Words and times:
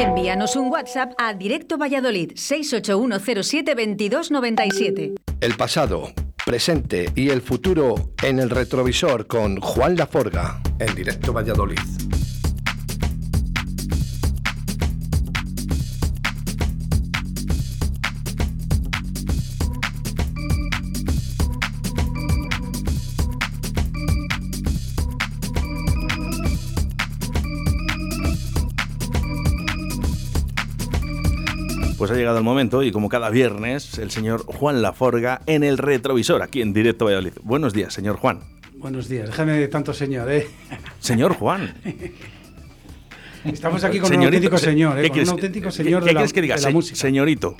Envíanos 0.00 0.56
un 0.56 0.72
WhatsApp 0.72 1.12
a 1.18 1.34
Directo 1.34 1.76
Valladolid 1.76 2.32
681072297. 2.32 5.12
El 5.42 5.56
pasado, 5.58 6.10
presente 6.46 7.12
y 7.14 7.28
el 7.28 7.42
futuro 7.42 8.14
en 8.22 8.38
el 8.38 8.48
retrovisor 8.48 9.26
con 9.26 9.60
Juan 9.60 9.96
Laforga 9.96 10.62
en 10.78 10.94
Directo 10.94 11.34
Valladolid. 11.34 11.76
Pues 32.00 32.10
ha 32.12 32.14
llegado 32.14 32.38
el 32.38 32.44
momento 32.44 32.82
y 32.82 32.92
como 32.92 33.10
cada 33.10 33.28
viernes, 33.28 33.98
el 33.98 34.10
señor 34.10 34.42
Juan 34.46 34.80
Laforga 34.80 35.42
en 35.44 35.62
el 35.62 35.76
retrovisor, 35.76 36.40
aquí 36.40 36.62
en 36.62 36.72
Directo 36.72 37.04
Valladolid. 37.04 37.34
Buenos 37.42 37.74
días, 37.74 37.92
señor 37.92 38.16
Juan. 38.16 38.40
Buenos 38.78 39.06
días, 39.06 39.26
déjame 39.26 39.52
de 39.52 39.68
tanto 39.68 39.92
señor, 39.92 40.32
¿eh? 40.32 40.46
Señor 40.98 41.34
Juan. 41.34 41.74
Estamos 43.44 43.84
aquí 43.84 43.98
con 43.98 44.16
un 44.16 44.24
auténtico 44.24 44.56
señor, 44.56 44.98
¿eh? 44.98 45.02
¿Qué 45.02 45.08
Con 45.08 45.14
quieres- 45.14 45.28
un 45.28 45.34
auténtico 45.34 45.70
señor 45.70 46.02
qué 46.02 46.08
de 46.08 46.14
la, 46.14 46.26
que 46.26 46.40
diga? 46.40 46.54
de 46.56 46.62
la 46.62 46.68
Se- 46.68 46.72
música. 46.72 46.96
Señorito. 46.96 47.54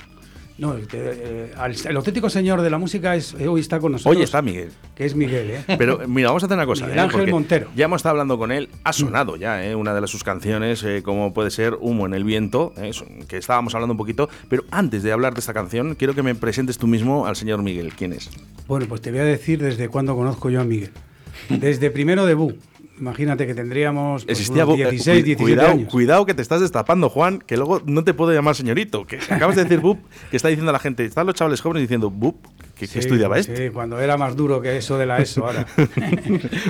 No, 0.61 0.75
el, 0.75 0.87
eh, 0.93 1.51
al- 1.57 1.75
el 1.89 1.97
auténtico 1.97 2.29
señor 2.29 2.61
de 2.61 2.69
la 2.69 2.77
música 2.77 3.15
es, 3.15 3.33
eh, 3.33 3.47
hoy 3.47 3.61
está 3.61 3.79
con 3.79 3.93
nosotros. 3.93 4.15
Hoy 4.15 4.21
está 4.21 4.43
Miguel. 4.43 4.69
Que 4.93 5.05
es 5.05 5.15
Miguel, 5.15 5.49
¿eh? 5.49 5.63
Pero 5.79 6.07
mira, 6.07 6.27
vamos 6.27 6.43
a 6.43 6.45
hacer 6.45 6.55
una 6.55 6.67
cosa. 6.67 6.83
Miguel 6.85 6.99
¿eh? 6.99 7.01
Ángel 7.01 7.31
Montero. 7.31 7.69
Ya 7.75 7.85
hemos 7.85 7.97
estado 7.97 8.11
hablando 8.11 8.37
con 8.37 8.51
él. 8.51 8.69
Ha 8.83 8.93
sonado 8.93 9.37
ya 9.37 9.65
¿eh? 9.65 9.73
una 9.75 9.95
de 9.95 10.01
las 10.01 10.11
sus 10.11 10.23
canciones, 10.23 10.83
eh, 10.83 11.01
como 11.03 11.33
puede 11.33 11.49
ser 11.49 11.77
Humo 11.81 12.05
en 12.05 12.13
el 12.13 12.23
viento, 12.23 12.73
¿eh? 12.77 12.91
Que 13.27 13.37
estábamos 13.37 13.73
hablando 13.73 13.93
un 13.93 13.97
poquito. 13.97 14.29
Pero 14.49 14.63
antes 14.69 15.01
de 15.01 15.11
hablar 15.11 15.33
de 15.33 15.39
esta 15.39 15.55
canción, 15.55 15.95
quiero 15.95 16.13
que 16.13 16.21
me 16.21 16.35
presentes 16.35 16.77
tú 16.77 16.85
mismo 16.85 17.25
al 17.25 17.35
señor 17.35 17.63
Miguel. 17.63 17.93
¿Quién 17.97 18.13
es? 18.13 18.29
Bueno, 18.67 18.85
pues 18.87 19.01
te 19.01 19.09
voy 19.09 19.21
a 19.21 19.25
decir 19.25 19.63
desde 19.63 19.89
cuándo 19.89 20.15
conozco 20.15 20.51
yo 20.51 20.61
a 20.61 20.63
Miguel. 20.63 20.91
Desde 21.49 21.89
primero 21.89 22.27
de 22.27 22.35
Bu. 22.35 22.53
Imagínate 23.01 23.47
que 23.47 23.55
tendríamos 23.55 24.23
pues, 24.25 24.39
Existía 24.39 24.63
unos 24.65 24.77
Bu- 24.77 24.81
eh, 24.87 24.91
16, 24.91 25.19
cu- 25.19 25.25
17 25.25 25.43
cuidado, 25.43 25.71
años. 25.71 25.91
Cuidado 25.91 26.25
que 26.27 26.33
te 26.35 26.41
estás 26.43 26.61
destapando, 26.61 27.09
Juan, 27.09 27.39
que 27.39 27.57
luego 27.57 27.81
no 27.85 28.03
te 28.03 28.13
puedo 28.13 28.31
llamar 28.31 28.55
señorito. 28.55 29.05
Que 29.07 29.17
acabas 29.29 29.55
de 29.55 29.63
decir 29.63 29.79
Bub, 29.79 29.97
que 30.29 30.37
está 30.37 30.49
diciendo 30.49 30.71
la 30.71 30.77
gente, 30.79 31.03
están 31.03 31.25
los 31.25 31.33
chavales 31.35 31.61
jóvenes 31.61 31.81
diciendo 31.81 32.11
Bub, 32.11 32.37
que, 32.75 32.81
que 32.81 32.87
Sí, 32.87 32.99
estudiaba 32.99 33.35
sí, 33.41 33.51
este. 33.51 33.71
cuando 33.71 33.99
era 33.99 34.17
más 34.17 34.35
duro 34.35 34.61
que 34.61 34.77
eso 34.77 34.97
de 34.99 35.05
la 35.07 35.17
ESO 35.19 35.45
ahora. 35.47 35.65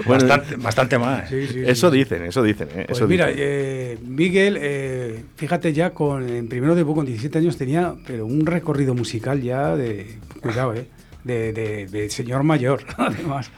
Bueno, 0.05 0.25
bastante, 0.27 0.55
bastante 0.55 0.97
más. 0.99 1.29
Sí, 1.29 1.47
sí, 1.47 1.53
sí, 1.53 1.59
eso 1.65 1.91
sí. 1.91 1.97
dicen, 1.97 2.23
eso 2.23 2.41
dicen. 2.43 2.69
¿eh? 2.75 2.85
Pues 2.87 2.97
eso 2.99 3.07
mira, 3.07 3.27
dicen. 3.27 3.43
eh, 3.45 3.97
Miguel, 4.07 4.57
eh, 4.59 5.23
fíjate 5.35 5.73
ya, 5.73 5.89
con, 5.91 6.27
en 6.29 6.47
primero 6.47 6.75
de 6.75 6.85
con 6.85 7.05
17 7.05 7.37
años 7.37 7.57
tenía 7.57 7.93
pero 8.07 8.25
un 8.25 8.45
recorrido 8.45 8.93
musical 8.95 9.41
ya 9.41 9.75
de, 9.75 10.17
cuidado, 10.41 10.73
eh, 10.75 10.85
de, 11.23 11.51
de- 11.53 11.87
de 11.87 12.09
señor 12.09 12.43
mayor, 12.43 12.83
además. 12.97 13.51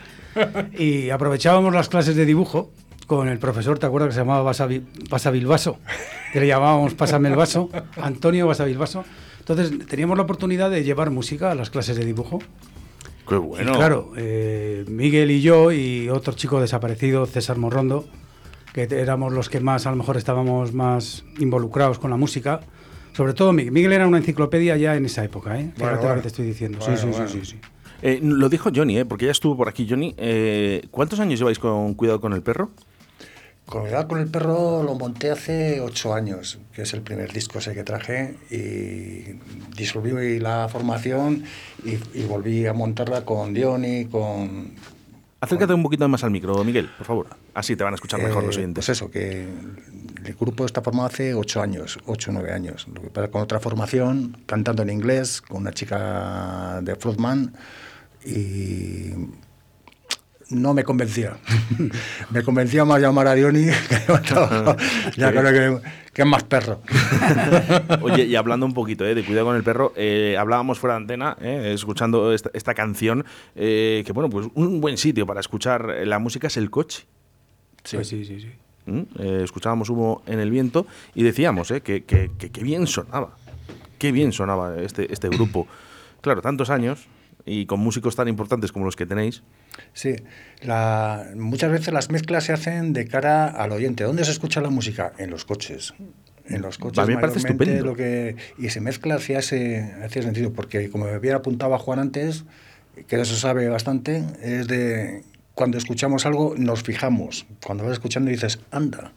Y 0.78 1.10
aprovechábamos 1.10 1.74
las 1.74 1.90
clases 1.90 2.16
de 2.16 2.26
dibujo 2.26 2.72
con 3.08 3.28
el 3.28 3.38
profesor, 3.40 3.80
¿te 3.80 3.86
acuerdas 3.86 4.10
que 4.10 4.14
se 4.14 4.20
llamaba 4.22 4.50
Basavi- 4.52 4.84
Basavilbaso? 5.10 5.78
Que 6.32 6.40
le 6.40 6.48
llamábamos 6.48 6.94
Pásame 6.96 7.30
el 7.30 7.36
vaso, 7.36 7.70
Antonio 8.02 8.48
Basavilbaso. 8.48 9.04
Entonces 9.40 9.88
teníamos 9.88 10.18
la 10.18 10.24
oportunidad 10.24 10.70
de 10.72 10.84
llevar 10.84 11.10
música 11.12 11.52
a 11.52 11.56
las 11.56 11.70
clases 11.70 11.98
de 11.98 12.06
dibujo. 12.06 12.40
Qué 13.28 13.36
Y 13.36 13.38
bueno. 13.40 13.74
claro, 13.74 14.12
eh, 14.18 14.86
Miguel 14.88 15.32
y 15.32 15.42
yo 15.42 15.72
y 15.72 16.10
otro 16.10 16.34
chico 16.34 16.60
desaparecido, 16.62 17.26
César 17.26 17.58
Morrondo, 17.58 18.06
que 18.74 18.84
éramos 18.84 19.32
los 19.34 19.50
que 19.50 19.60
más, 19.60 19.86
a 19.86 19.92
lo 19.92 19.98
mejor 19.98 20.18
estábamos 20.18 20.74
más 20.74 21.24
involucrados 21.40 22.00
con 22.00 22.10
la 22.10 22.18
música. 22.18 22.62
Sobre 23.16 23.34
todo 23.34 23.54
Miguel. 23.54 23.72
Miguel 23.72 23.94
era 23.94 24.08
una 24.08 24.18
enciclopedia 24.18 24.76
ya 24.76 24.96
en 24.96 25.06
esa 25.06 25.24
época, 25.24 25.60
¿eh? 25.60 25.72
Fíjate 25.76 25.96
lo 25.98 26.02
bueno. 26.02 26.16
que 26.16 26.22
te 26.22 26.28
estoy 26.30 26.46
diciendo. 26.48 26.80
Bueno, 26.80 26.98
sí, 26.98 27.04
sí, 27.04 27.10
bueno. 27.12 27.28
sí, 27.30 27.40
sí, 27.42 27.46
sí. 27.52 27.58
Eh, 28.06 28.20
lo 28.22 28.50
dijo 28.50 28.70
Johnny, 28.76 28.98
¿eh? 28.98 29.06
porque 29.06 29.28
ya 29.28 29.32
estuvo 29.32 29.56
por 29.56 29.70
aquí 29.70 29.88
Johnny. 29.90 30.14
Eh, 30.18 30.86
¿Cuántos 30.92 31.22
años 31.22 31.40
lleváis 31.40 31.58
con 31.58 31.94
Cuidado 31.94 32.20
con 32.20 32.34
el 32.34 32.42
perro? 32.42 32.70
Cuidado 33.66 34.10
con 34.10 34.20
el 34.20 34.28
perro 34.28 34.84
lo 34.84 34.96
monté 34.96 35.32
hace 35.32 35.80
ocho 35.80 36.14
años, 36.14 36.60
que 36.74 36.82
es 36.82 36.94
el 36.94 37.02
primer 37.02 37.32
disco 37.32 37.60
ese 37.60 37.74
que 37.74 37.86
traje, 37.86 38.36
y 38.52 39.40
disolví 39.78 40.38
la 40.40 40.68
formación 40.68 41.46
y, 41.86 41.92
y 42.14 42.26
volví 42.26 42.68
a 42.68 42.74
montarla 42.74 43.24
con 43.24 43.54
Diony, 43.54 44.10
con... 44.12 44.74
Acércate 45.40 45.74
un 45.74 45.84
poquito 45.84 46.08
más 46.10 46.26
al 46.26 46.32
micro, 46.32 46.62
Miguel, 46.66 46.90
por 46.98 47.08
favor. 47.08 47.28
Así 47.54 47.78
te 47.78 47.86
van 47.86 47.94
a 47.94 47.96
escuchar 47.96 48.22
mejor 48.22 48.44
eh, 48.44 48.48
los 48.48 48.58
oyentes. 48.58 48.86
Pues 48.86 48.98
eso, 48.98 49.10
que 49.10 49.48
el 50.26 50.34
grupo 50.34 50.66
está 50.66 50.82
formado 50.82 51.08
hace 51.08 51.34
ocho 51.34 51.62
años, 51.62 51.98
ocho 52.06 52.32
o 52.32 52.34
nueve 52.34 52.52
años. 52.52 52.86
Lo 52.94 53.02
que 53.02 53.10
pasa 53.10 53.30
con 53.30 53.42
otra 53.42 53.62
formación, 53.62 54.38
cantando 54.46 54.84
en 54.84 54.90
inglés, 54.90 55.42
con 55.42 55.62
una 55.62 55.72
chica 55.72 56.82
de 56.82 56.98
Floodman, 56.98 57.54
y 58.26 59.14
no 60.50 60.74
me 60.74 60.84
convencía. 60.84 61.38
me 62.30 62.44
convencía 62.44 62.86
más 62.86 63.02
llamar 63.02 63.28
a 63.28 63.34
Diony 63.34 63.66
que 63.90 63.96
ya 65.18 65.32
creo 65.32 65.80
que, 65.82 65.88
que 66.14 66.22
es 66.22 66.28
más 66.28 66.44
perro. 66.44 66.82
Oye, 68.02 68.26
y 68.26 68.36
hablando 68.36 68.66
un 68.66 68.74
poquito 68.74 69.06
eh, 69.06 69.16
de 69.16 69.24
Cuidado 69.24 69.48
con 69.48 69.56
el 69.56 69.64
perro, 69.64 69.94
eh, 69.96 70.36
hablábamos 70.38 70.80
fuera 70.80 70.96
de 70.96 71.02
antena, 71.02 71.38
eh, 71.42 71.72
escuchando 71.74 72.34
esta, 72.34 72.52
esta 72.54 72.74
canción, 72.74 73.26
eh, 73.56 74.04
que 74.06 74.12
bueno, 74.14 74.30
pues 74.30 74.48
un 74.54 74.80
buen 74.82 74.98
sitio 74.98 75.26
para 75.26 75.40
escuchar 75.40 75.88
la 76.06 76.20
música 76.20 76.48
es 76.48 76.58
el 76.58 76.70
coche. 76.70 77.06
Sí, 77.84 77.98
Pues 77.98 78.08
sí, 78.08 78.24
sí. 78.26 78.40
sí. 78.40 78.52
¿Mm? 78.86 79.04
Escuchábamos 79.44 79.90
humo 79.90 80.22
en 80.28 80.40
el 80.40 80.52
viento 80.52 80.86
y 81.16 81.24
decíamos 81.24 81.72
eh, 81.72 81.82
que, 81.82 82.04
que, 82.04 82.32
que- 82.38 82.50
que 82.52 82.64
bien 82.64 82.86
sonaba, 82.86 83.38
qué 83.98 84.12
bien 84.12 84.34
sonaba 84.34 84.78
este, 84.82 85.12
este 85.12 85.30
grupo. 85.30 85.68
Claro, 86.22 86.42
tantos 86.42 86.70
años 86.70 87.08
y 87.46 87.66
con 87.66 87.80
músicos 87.80 88.16
tan 88.16 88.28
importantes 88.28 88.72
como 88.72 88.86
los 88.86 88.96
que 88.96 89.06
tenéis. 89.06 89.44
Sí, 89.94 90.16
la- 90.62 91.32
muchas 91.36 91.72
veces 91.72 91.94
las 91.94 92.10
mezclas 92.10 92.46
se 92.46 92.54
hacen 92.54 92.94
de 92.94 93.08
cara 93.08 93.48
al 93.48 93.72
oyente. 93.72 94.04
¿Dónde 94.04 94.24
se 94.26 94.32
escucha 94.32 94.62
la 94.62 94.70
música? 94.70 95.14
En 95.18 95.30
los 95.30 95.46
coches. 95.46 95.94
En 96.46 96.62
los 96.62 96.78
coches. 96.78 97.00
A 97.00 97.06
mí 97.06 97.16
me 97.16 97.22
parece 97.22 97.40
estupendo. 97.40 97.86
Lo 97.86 97.96
que, 97.96 98.36
y 98.58 98.70
se 98.70 98.82
mezcla 98.82 99.16
hacia 99.16 99.40
ese, 99.40 99.80
hacia 100.04 100.20
ese 100.20 100.24
sentido, 100.24 100.54
porque 100.54 100.90
como 100.90 101.06
bien 101.20 101.36
apuntaba 101.36 101.78
Juan 101.80 102.00
antes, 102.00 102.44
que 103.08 103.20
eso 103.20 103.36
sabe 103.36 103.68
bastante, 103.70 104.24
es 104.42 104.68
de 104.68 105.24
cuando 105.56 105.78
escuchamos 105.78 106.26
algo 106.26 106.56
nos 106.58 106.84
fijamos. 106.84 107.46
Cuando 107.66 107.84
vas 107.84 107.94
escuchando 107.94 108.30
dices, 108.32 108.60
anda, 108.72 109.14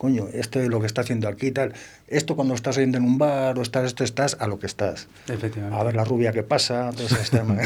coño, 0.00 0.28
esto 0.32 0.58
es 0.60 0.68
lo 0.70 0.80
que 0.80 0.86
está 0.86 1.02
haciendo 1.02 1.28
aquí 1.28 1.48
y 1.48 1.50
tal. 1.50 1.74
Esto 2.08 2.34
cuando 2.34 2.54
estás 2.54 2.78
oyendo 2.78 2.96
en 2.96 3.04
un 3.04 3.18
bar 3.18 3.58
o 3.58 3.60
estás, 3.60 3.84
esto 3.84 4.02
estás 4.02 4.34
a 4.40 4.46
lo 4.46 4.58
que 4.58 4.64
estás. 4.64 5.08
Efectivamente. 5.28 5.78
A 5.78 5.84
ver 5.84 5.94
la 5.94 6.04
rubia 6.04 6.32
que 6.32 6.42
pasa, 6.42 6.90
todo 6.96 7.04
ese 7.04 7.30
tema. 7.36 7.56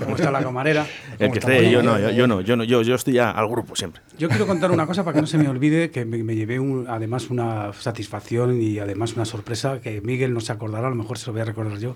¿Cómo 0.00 0.16
está 0.16 0.32
la 0.32 0.42
camarera? 0.42 0.84
El 1.20 1.30
que 1.30 1.38
esté, 1.38 1.70
yo 1.70 1.84
no, 1.84 1.96
yo, 2.00 2.10
yo 2.10 2.26
no, 2.26 2.40
yo 2.40 2.56
no, 2.56 2.64
yo, 2.64 2.82
yo 2.82 2.96
estoy 2.96 3.14
ya 3.14 3.30
al 3.30 3.46
grupo 3.48 3.76
siempre. 3.76 4.02
Yo 4.18 4.28
quiero 4.28 4.48
contar 4.48 4.72
una 4.72 4.84
cosa 4.84 5.04
para 5.04 5.14
que 5.14 5.20
no 5.20 5.28
se 5.28 5.38
me 5.38 5.48
olvide, 5.54 5.90
que 5.92 6.04
me, 6.04 6.20
me 6.24 6.34
llevé 6.34 6.58
un- 6.58 6.86
además 6.88 7.30
una 7.30 7.72
satisfacción 7.72 8.60
y 8.60 8.80
además 8.80 9.14
una 9.14 9.24
sorpresa 9.24 9.80
que 9.80 10.00
Miguel 10.00 10.34
no 10.34 10.40
se 10.40 10.50
acordará, 10.50 10.88
a 10.88 10.90
lo 10.90 10.96
mejor 10.96 11.18
se 11.18 11.26
lo 11.28 11.34
voy 11.34 11.42
a 11.42 11.44
recordar 11.44 11.78
yo. 11.78 11.94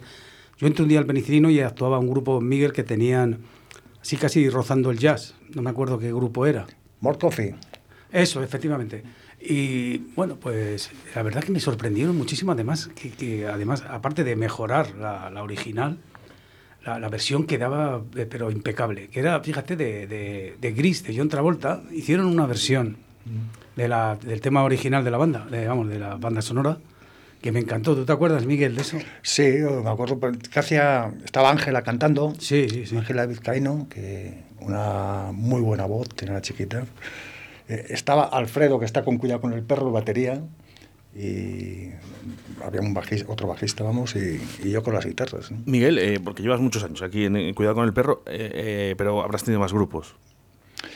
Yo 0.58 0.68
entré 0.68 0.84
un 0.84 0.88
día 0.88 1.00
al 1.00 1.06
Penicilino 1.06 1.50
y 1.50 1.58
actuaba 1.58 1.98
un 1.98 2.08
grupo 2.08 2.40
Miguel 2.40 2.72
que 2.72 2.84
tenían 2.84 3.38
así 4.00 4.16
casi 4.16 4.48
rozando 4.50 4.92
el 4.92 4.98
jazz. 5.00 5.34
No 5.52 5.62
me 5.62 5.70
acuerdo 5.70 5.98
qué 5.98 6.12
grupo 6.12 6.46
era. 6.46 6.66
More 7.00 7.18
coffee. 7.18 7.56
Eso, 8.12 8.40
efectivamente. 8.42 9.02
Y 9.40 9.98
bueno, 10.16 10.36
pues 10.36 10.90
la 11.14 11.22
verdad 11.22 11.42
que 11.42 11.52
me 11.52 11.60
sorprendieron 11.60 12.16
muchísimo, 12.16 12.52
además, 12.52 12.90
que, 12.94 13.10
que 13.10 13.46
además, 13.46 13.82
aparte 13.88 14.22
de 14.22 14.36
mejorar 14.36 14.94
la, 14.96 15.30
la 15.30 15.42
original, 15.42 15.98
la, 16.84 16.98
la 16.98 17.08
versión 17.08 17.44
quedaba, 17.46 18.02
eh, 18.16 18.26
pero 18.28 18.50
impecable. 18.50 19.08
Que 19.08 19.20
era, 19.20 19.40
fíjate, 19.40 19.76
de, 19.76 20.06
de, 20.06 20.56
de 20.60 20.72
Gris, 20.72 21.02
de 21.04 21.16
John 21.16 21.28
Travolta, 21.28 21.82
hicieron 21.90 22.26
una 22.26 22.46
versión 22.46 22.98
de 23.76 23.88
la, 23.88 24.16
del 24.20 24.40
tema 24.40 24.62
original 24.62 25.04
de 25.04 25.10
la 25.10 25.18
banda, 25.18 25.46
de, 25.50 25.66
vamos, 25.66 25.88
de 25.88 25.98
la 25.98 26.16
banda 26.16 26.42
sonora, 26.42 26.78
que 27.40 27.52
me 27.52 27.60
encantó. 27.60 27.94
¿Tú 27.94 28.04
te 28.04 28.12
acuerdas, 28.12 28.44
Miguel, 28.44 28.74
de 28.74 28.82
eso? 28.82 28.98
Sí, 29.22 29.42
me 29.82 29.88
acuerdo 29.88 30.20
que 30.20 30.58
hacía, 30.58 31.12
estaba 31.24 31.50
Ángela 31.50 31.82
cantando, 31.82 32.34
Sí, 32.38 32.66
sí, 32.68 32.84
sí. 32.86 32.96
Ángela 32.96 33.24
Vizcaíno, 33.24 33.86
que 33.88 34.42
una 34.60 35.30
muy 35.32 35.62
buena 35.62 35.86
voz, 35.86 36.08
tenía 36.10 36.32
una 36.32 36.42
chiquita. 36.42 36.84
Eh, 37.70 37.86
estaba 37.90 38.24
Alfredo, 38.24 38.78
que 38.78 38.84
está 38.84 39.04
con 39.04 39.16
cuidado 39.18 39.40
con 39.40 39.52
el 39.52 39.62
perro, 39.62 39.90
batería, 39.92 40.42
y 41.14 41.88
había 42.64 42.80
un 42.80 42.94
bajis- 42.94 43.24
otro 43.28 43.46
bajista, 43.48 43.82
vamos, 43.84 44.14
y, 44.16 44.40
y 44.62 44.70
yo 44.70 44.82
con 44.82 44.94
las 44.94 45.06
guitarras. 45.06 45.50
¿no? 45.50 45.58
Miguel, 45.66 45.98
eh, 45.98 46.20
porque 46.22 46.42
llevas 46.42 46.60
muchos 46.60 46.84
años 46.84 47.00
aquí 47.02 47.24
en, 47.24 47.36
en 47.36 47.54
Cuidado 47.54 47.76
con 47.76 47.84
el 47.84 47.92
perro, 47.92 48.22
eh, 48.26 48.94
pero 48.98 49.22
habrás 49.22 49.44
tenido 49.44 49.60
más 49.60 49.72
grupos. 49.72 50.14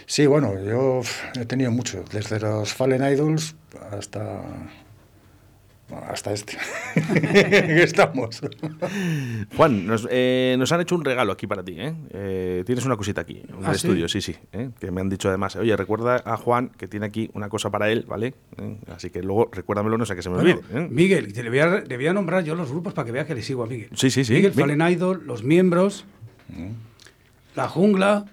Sí, 0.06 0.26
bueno, 0.26 0.52
yo 0.62 1.00
he 1.40 1.44
tenido 1.46 1.70
muchos, 1.70 2.08
desde 2.10 2.40
los 2.40 2.72
Fallen 2.74 3.02
Idols 3.12 3.54
hasta 3.90 4.42
hasta 6.08 6.32
este. 6.32 6.56
Estamos. 7.82 8.40
Juan, 9.56 9.86
nos, 9.86 10.08
eh, 10.10 10.56
nos 10.58 10.72
han 10.72 10.80
hecho 10.80 10.94
un 10.94 11.04
regalo 11.04 11.32
aquí 11.32 11.46
para 11.46 11.62
ti. 11.62 11.74
¿eh? 11.78 11.94
Eh, 12.10 12.62
tienes 12.66 12.84
una 12.86 12.96
cosita 12.96 13.20
aquí, 13.20 13.42
en 13.48 13.64
¿Ah, 13.64 13.70
el 13.72 13.78
sí? 13.78 13.86
estudio, 13.86 14.08
sí, 14.08 14.20
sí. 14.20 14.34
¿eh? 14.52 14.70
Que 14.80 14.90
me 14.90 15.00
han 15.00 15.08
dicho 15.08 15.28
además, 15.28 15.56
oye, 15.56 15.76
recuerda 15.76 16.22
a 16.24 16.36
Juan 16.36 16.70
que 16.76 16.88
tiene 16.88 17.06
aquí 17.06 17.30
una 17.34 17.48
cosa 17.48 17.70
para 17.70 17.90
él, 17.90 18.04
¿vale? 18.08 18.34
¿Eh? 18.58 18.76
Así 18.94 19.10
que 19.10 19.22
luego 19.22 19.48
recuérdamelo, 19.52 19.98
no 19.98 20.06
sé 20.06 20.14
que 20.16 20.22
se 20.22 20.30
me 20.30 20.36
Bueno, 20.36 20.60
olvide. 20.68 20.80
¿eh? 20.84 20.88
Miguel, 20.90 21.32
te 21.32 21.42
le 21.42 21.50
voy, 21.50 21.58
a, 21.60 21.80
le 21.80 21.96
voy 21.96 22.06
a 22.06 22.12
nombrar 22.12 22.44
yo 22.44 22.54
los 22.54 22.70
grupos 22.70 22.94
para 22.94 23.06
que 23.06 23.12
vea 23.12 23.26
que 23.26 23.34
le 23.34 23.42
sigo 23.42 23.62
a 23.62 23.66
Miguel. 23.66 23.90
Sí, 23.94 24.10
sí, 24.10 24.24
sí. 24.24 24.32
Miguel, 24.32 24.52
Miguel. 24.54 24.76
Fallen 24.76 24.92
Idol, 24.92 25.22
Los 25.26 25.42
Miembros, 25.44 26.04
La 27.54 27.68
Jungla, 27.68 28.24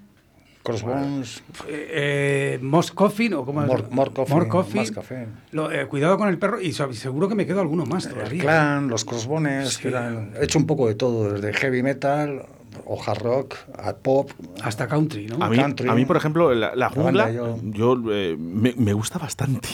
Crossbones. 0.63 1.43
eh, 1.67 2.57
eh, 2.57 2.59
Moss 2.61 2.91
Coffin, 2.91 3.33
o 3.33 3.45
como 3.45 3.61
More- 3.61 3.85
More 3.89 4.11
Coffee, 4.11 4.33
More 4.33 4.47
Coffee. 4.47 4.79
Más 4.81 4.91
café. 4.91 5.27
Lo- 5.51 5.71
eh, 5.71 5.87
cuidado 5.87 6.17
con 6.17 6.27
el 6.29 6.37
perro 6.37 6.61
y 6.61 6.71
seguro 6.73 7.27
que 7.27 7.35
me 7.35 7.45
quedo 7.45 7.61
alguno 7.61 7.85
más 7.85 8.05
El 8.05 8.13
todavía. 8.13 8.41
clan, 8.41 8.87
los 8.87 9.03
crossbones, 9.05 9.73
Sí. 9.75 9.81
que 9.81 9.87
eran- 9.89 10.33
he 10.39 10.43
hecho 10.45 10.59
un 10.59 10.67
poco 10.67 10.87
de 10.87 10.95
todo, 10.95 11.33
desde 11.33 11.53
heavy 11.53 11.81
metal 11.83 12.43
o 12.85 13.01
hard 13.01 13.21
rock 13.21 13.55
a 13.77 13.93
pop. 13.93 14.31
Hasta 14.63 14.87
country, 14.87 15.27
¿no? 15.27 15.43
A 15.43 15.49
mí, 15.49 15.57
country. 15.57 15.89
a 15.89 15.93
mí, 15.93 16.05
por 16.05 16.17
ejemplo, 16.17 16.53
la, 16.53 16.75
la 16.75 16.89
jungla, 16.89 17.31
yo- 17.31 17.57
yo, 17.63 17.97
eh, 18.11 18.35
me, 18.37 18.73
me 18.77 18.93
gusta 18.93 19.17
bastante. 19.19 19.67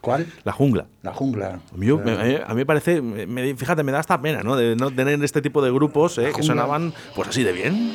¿Cuál? 0.00 0.26
La 0.44 0.52
jungla. 0.52 0.86
La 1.02 1.12
jungla. 1.12 1.60
A 1.74 1.76
mí, 1.76 1.86
me, 1.92 2.12
a 2.42 2.48
mí 2.48 2.54
me 2.54 2.64
parece, 2.64 3.02
me- 3.02 3.54
fíjate, 3.54 3.82
me 3.82 3.92
da 3.92 3.98
hasta 3.98 4.18
pena, 4.22 4.42
¿no? 4.42 4.56
De 4.56 4.74
no 4.74 4.90
tener 4.90 5.22
este 5.22 5.42
tipo 5.42 5.60
de 5.60 5.70
grupos 5.70 6.16
eh, 6.16 6.32
que 6.34 6.42
sonaban 6.42 6.94
pues 7.14 7.28
así 7.28 7.42
de 7.42 7.52
bien. 7.52 7.92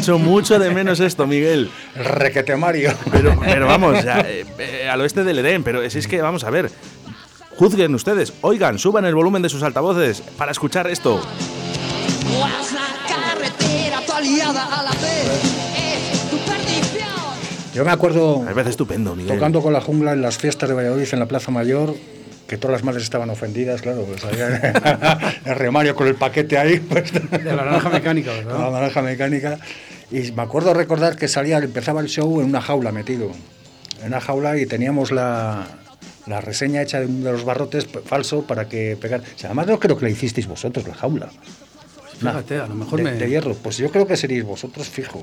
De. 0.00 0.12
Echo 0.12 0.18
mucho 0.18 0.58
de 0.58 0.70
menos 0.70 1.00
esto, 1.00 1.26
Miguel. 1.26 1.70
El 1.94 2.04
requete 2.04 2.56
Mario. 2.56 2.92
Pero, 3.10 3.38
pero 3.40 3.66
vamos, 3.66 4.02
ya, 4.04 4.20
eh, 4.20 4.44
eh, 4.58 4.88
al 4.88 5.00
oeste 5.00 5.24
del 5.24 5.38
Edén, 5.38 5.62
pero 5.62 5.82
es, 5.82 5.94
es 5.94 6.06
que 6.06 6.20
vamos 6.22 6.44
a 6.44 6.50
ver. 6.50 6.70
Juzguen 7.56 7.94
ustedes, 7.94 8.32
oigan, 8.40 8.78
suban 8.78 9.04
el 9.04 9.14
volumen 9.14 9.42
de 9.42 9.48
sus 9.48 9.62
altavoces 9.62 10.22
para 10.38 10.52
escuchar 10.52 10.86
esto. 10.88 11.20
Pues. 11.20 12.80
Yo 17.74 17.84
me 17.84 17.92
acuerdo 17.92 18.40
Me 18.40 18.52
parece 18.52 18.70
estupendo, 18.70 19.14
Miguel. 19.14 19.34
tocando 19.36 19.62
con 19.62 19.72
la 19.72 19.80
jungla 19.80 20.12
en 20.12 20.22
las 20.22 20.38
fiestas 20.38 20.68
de 20.68 20.74
Valladolid 20.74 21.06
en 21.12 21.18
la 21.18 21.26
Plaza 21.26 21.50
Mayor, 21.50 21.94
que 22.50 22.58
todas 22.58 22.72
las 22.72 22.82
madres 22.82 23.04
estaban 23.04 23.30
ofendidas, 23.30 23.80
claro, 23.80 24.02
pues 24.02 24.24
había 24.24 24.48
el 25.44 25.54
remario 25.54 25.94
con 25.94 26.08
el 26.08 26.16
paquete 26.16 26.58
ahí, 26.58 26.80
pues, 26.80 27.12
De 27.12 27.44
la 27.44 27.64
naranja 27.64 27.90
mecánica, 27.90 28.34
con 28.34 28.44
la 28.46 28.54
¿verdad? 28.54 28.72
naranja 28.72 29.02
mecánica. 29.02 29.58
Y 30.10 30.32
me 30.32 30.42
acuerdo 30.42 30.74
recordar 30.74 31.14
que 31.14 31.28
salía, 31.28 31.58
empezaba 31.58 32.00
el 32.00 32.08
show 32.08 32.40
en 32.40 32.46
una 32.48 32.60
jaula 32.60 32.90
metido, 32.90 33.30
en 34.00 34.08
una 34.08 34.20
jaula 34.20 34.58
y 34.58 34.66
teníamos 34.66 35.12
la, 35.12 35.64
la 36.26 36.40
reseña 36.40 36.82
hecha 36.82 36.98
de 36.98 37.06
uno 37.06 37.26
de 37.26 37.32
los 37.34 37.44
barrotes 37.44 37.86
falso 38.04 38.44
para 38.44 38.68
que 38.68 38.98
pegar. 39.00 39.20
O 39.20 39.38
sea, 39.38 39.50
además 39.50 39.68
no 39.68 39.78
creo 39.78 39.96
que 39.96 40.06
la 40.06 40.10
hicisteis 40.10 40.48
vosotros, 40.48 40.88
la 40.88 40.94
jaula. 40.94 41.30
Fíjate, 42.18 42.58
a 42.58 42.66
lo 42.66 42.74
mejor 42.74 42.98
de, 42.98 43.04
me... 43.04 43.12
de 43.12 43.28
hierro. 43.30 43.54
Pues 43.54 43.76
yo 43.76 43.92
creo 43.92 44.08
que 44.08 44.16
seríais 44.16 44.44
vosotros 44.44 44.88
fijo. 44.88 45.22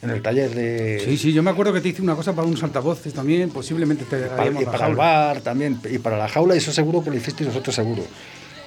En 0.00 0.10
el 0.10 0.22
taller 0.22 0.54
de. 0.54 1.02
Sí, 1.04 1.16
sí, 1.18 1.32
yo 1.32 1.42
me 1.42 1.50
acuerdo 1.50 1.72
que 1.72 1.80
te 1.80 1.88
hice 1.88 2.02
una 2.02 2.14
cosa 2.14 2.32
para 2.32 2.46
unos 2.46 2.62
altavoces 2.62 3.12
también, 3.12 3.50
posiblemente 3.50 4.04
te 4.04 4.16
Para- 4.26 4.46
y 4.60 4.64
para 4.64 4.86
el 4.86 4.94
bar 4.94 5.40
también, 5.40 5.80
y 5.90 5.98
para 5.98 6.16
la 6.16 6.28
jaula, 6.28 6.54
eso 6.54 6.72
seguro 6.72 7.02
que 7.02 7.10
lo 7.10 7.16
hicisteis 7.16 7.48
vosotros 7.48 7.74
seguro. 7.74 8.04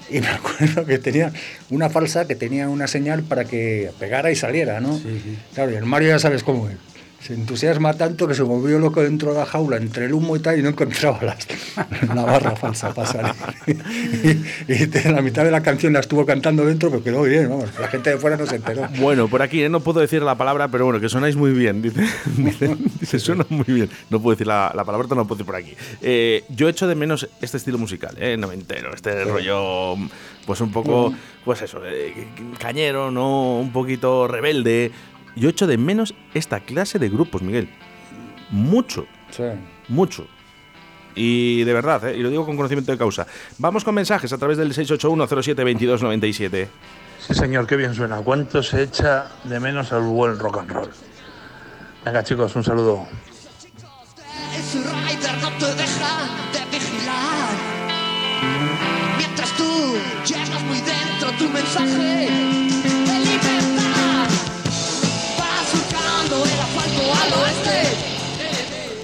Y 0.09 0.19
me 0.19 0.27
acuerdo 0.27 0.85
que 0.85 0.99
tenía 0.99 1.31
una 1.69 1.89
falsa 1.89 2.27
que 2.27 2.35
tenía 2.35 2.67
una 2.67 2.87
señal 2.87 3.23
para 3.23 3.45
que 3.45 3.91
pegara 3.97 4.29
y 4.29 4.35
saliera, 4.35 4.81
¿no? 4.81 4.97
Sí, 4.97 5.21
sí. 5.23 5.37
Claro, 5.53 5.71
y 5.71 5.75
el 5.75 5.85
Mario 5.85 6.09
ya 6.09 6.19
sabes 6.19 6.43
cómo 6.43 6.67
es. 6.67 6.75
Se 7.21 7.35
entusiasma 7.35 7.93
tanto 7.93 8.27
que 8.27 8.33
se 8.33 8.41
volvió 8.41 8.79
loco 8.79 9.01
dentro 9.03 9.31
de 9.31 9.39
la 9.39 9.45
jaula, 9.45 9.77
entre 9.77 10.05
el 10.05 10.13
humo 10.13 10.35
y 10.35 10.39
tal, 10.39 10.57
y 10.57 10.63
no 10.63 10.69
encontraba 10.69 11.19
las- 11.21 11.47
la 12.15 12.23
barra 12.25 12.55
falsa 12.55 12.93
para 12.95 13.07
salir. 13.07 13.35
Y, 14.67 14.73
y 14.73 14.85
de 14.87 15.11
la 15.11 15.21
mitad 15.21 15.43
de 15.43 15.51
la 15.51 15.61
canción 15.61 15.93
la 15.93 15.99
estuvo 15.99 16.25
cantando 16.25 16.65
dentro, 16.65 16.89
pero 16.89 17.03
quedó 17.03 17.21
bien, 17.23 17.47
vamos. 17.47 17.69
La 17.79 17.87
gente 17.89 18.09
de 18.09 18.17
fuera 18.17 18.37
no 18.37 18.47
se 18.47 18.55
enteró. 18.55 18.87
Bueno, 18.99 19.27
por 19.27 19.43
aquí 19.43 19.61
eh, 19.61 19.69
no 19.69 19.81
puedo 19.81 19.99
decir 19.99 20.23
la 20.23 20.35
palabra, 20.35 20.67
pero 20.69 20.85
bueno, 20.85 20.99
que 20.99 21.09
sonáis 21.09 21.35
muy 21.35 21.51
bien. 21.51 21.81
Dice, 21.83 22.01
dice, 22.37 22.75
dice, 22.99 23.19
suena 23.19 23.45
muy 23.49 23.65
bien. 23.67 23.89
No 24.09 24.19
puedo 24.19 24.35
decir 24.35 24.47
la, 24.47 24.71
la 24.75 24.83
palabra, 24.83 25.07
no 25.09 25.27
puedo 25.27 25.35
decir 25.37 25.45
por 25.45 25.55
aquí. 25.55 25.75
Eh, 26.01 26.43
yo 26.49 26.69
echo 26.69 26.87
de 26.87 26.95
menos 26.95 27.29
este 27.39 27.57
estilo 27.57 27.77
musical, 27.77 28.15
¿eh? 28.19 28.35
noventero, 28.35 28.95
este 28.95 29.23
rollo, 29.25 29.95
pues 30.47 30.59
un 30.59 30.71
poco, 30.71 31.13
pues 31.45 31.61
eso, 31.61 31.81
eh, 31.85 32.13
cañero, 32.57 33.11
¿no? 33.11 33.59
Un 33.59 33.71
poquito 33.71 34.27
rebelde. 34.27 34.91
Yo 35.35 35.49
echo 35.49 35.67
de 35.67 35.77
menos 35.77 36.13
esta 36.33 36.59
clase 36.59 36.99
de 36.99 37.09
grupos, 37.09 37.41
Miguel. 37.41 37.69
Mucho, 38.49 39.05
Sí. 39.31 39.43
mucho. 39.87 40.27
Y 41.15 41.63
de 41.63 41.73
verdad, 41.73 42.07
¿eh? 42.09 42.17
y 42.17 42.21
lo 42.21 42.29
digo 42.29 42.45
con 42.45 42.55
conocimiento 42.55 42.91
de 42.91 42.97
causa. 42.97 43.27
Vamos 43.57 43.83
con 43.83 43.93
mensajes 43.95 44.31
a 44.33 44.37
través 44.37 44.57
del 44.57 44.73
681-07-2297. 44.73 46.67
Sí, 47.19 47.33
señor, 47.33 47.67
qué 47.67 47.75
bien 47.75 47.93
suena. 47.93 48.17
¿Cuánto 48.21 48.63
se 48.63 48.83
echa 48.83 49.27
de 49.43 49.59
menos 49.59 49.91
al 49.91 50.01
buen 50.03 50.39
rock 50.39 50.59
and 50.59 50.71
roll? 50.71 50.89
Venga, 52.05 52.23
chicos, 52.23 52.55
un 52.55 52.63
saludo. 52.63 53.05
Ese 54.57 54.79
rider 54.79 55.37
no 55.41 55.49
te 55.57 55.75
deja 55.75 56.29
de 56.53 56.59
vigilar. 56.77 57.49
Mientras 59.17 59.51
tú 59.57 59.95
llegas 60.25 60.63
muy 60.63 60.79
dentro 60.79 61.31
tu 61.37 61.49
mensaje 61.49 62.29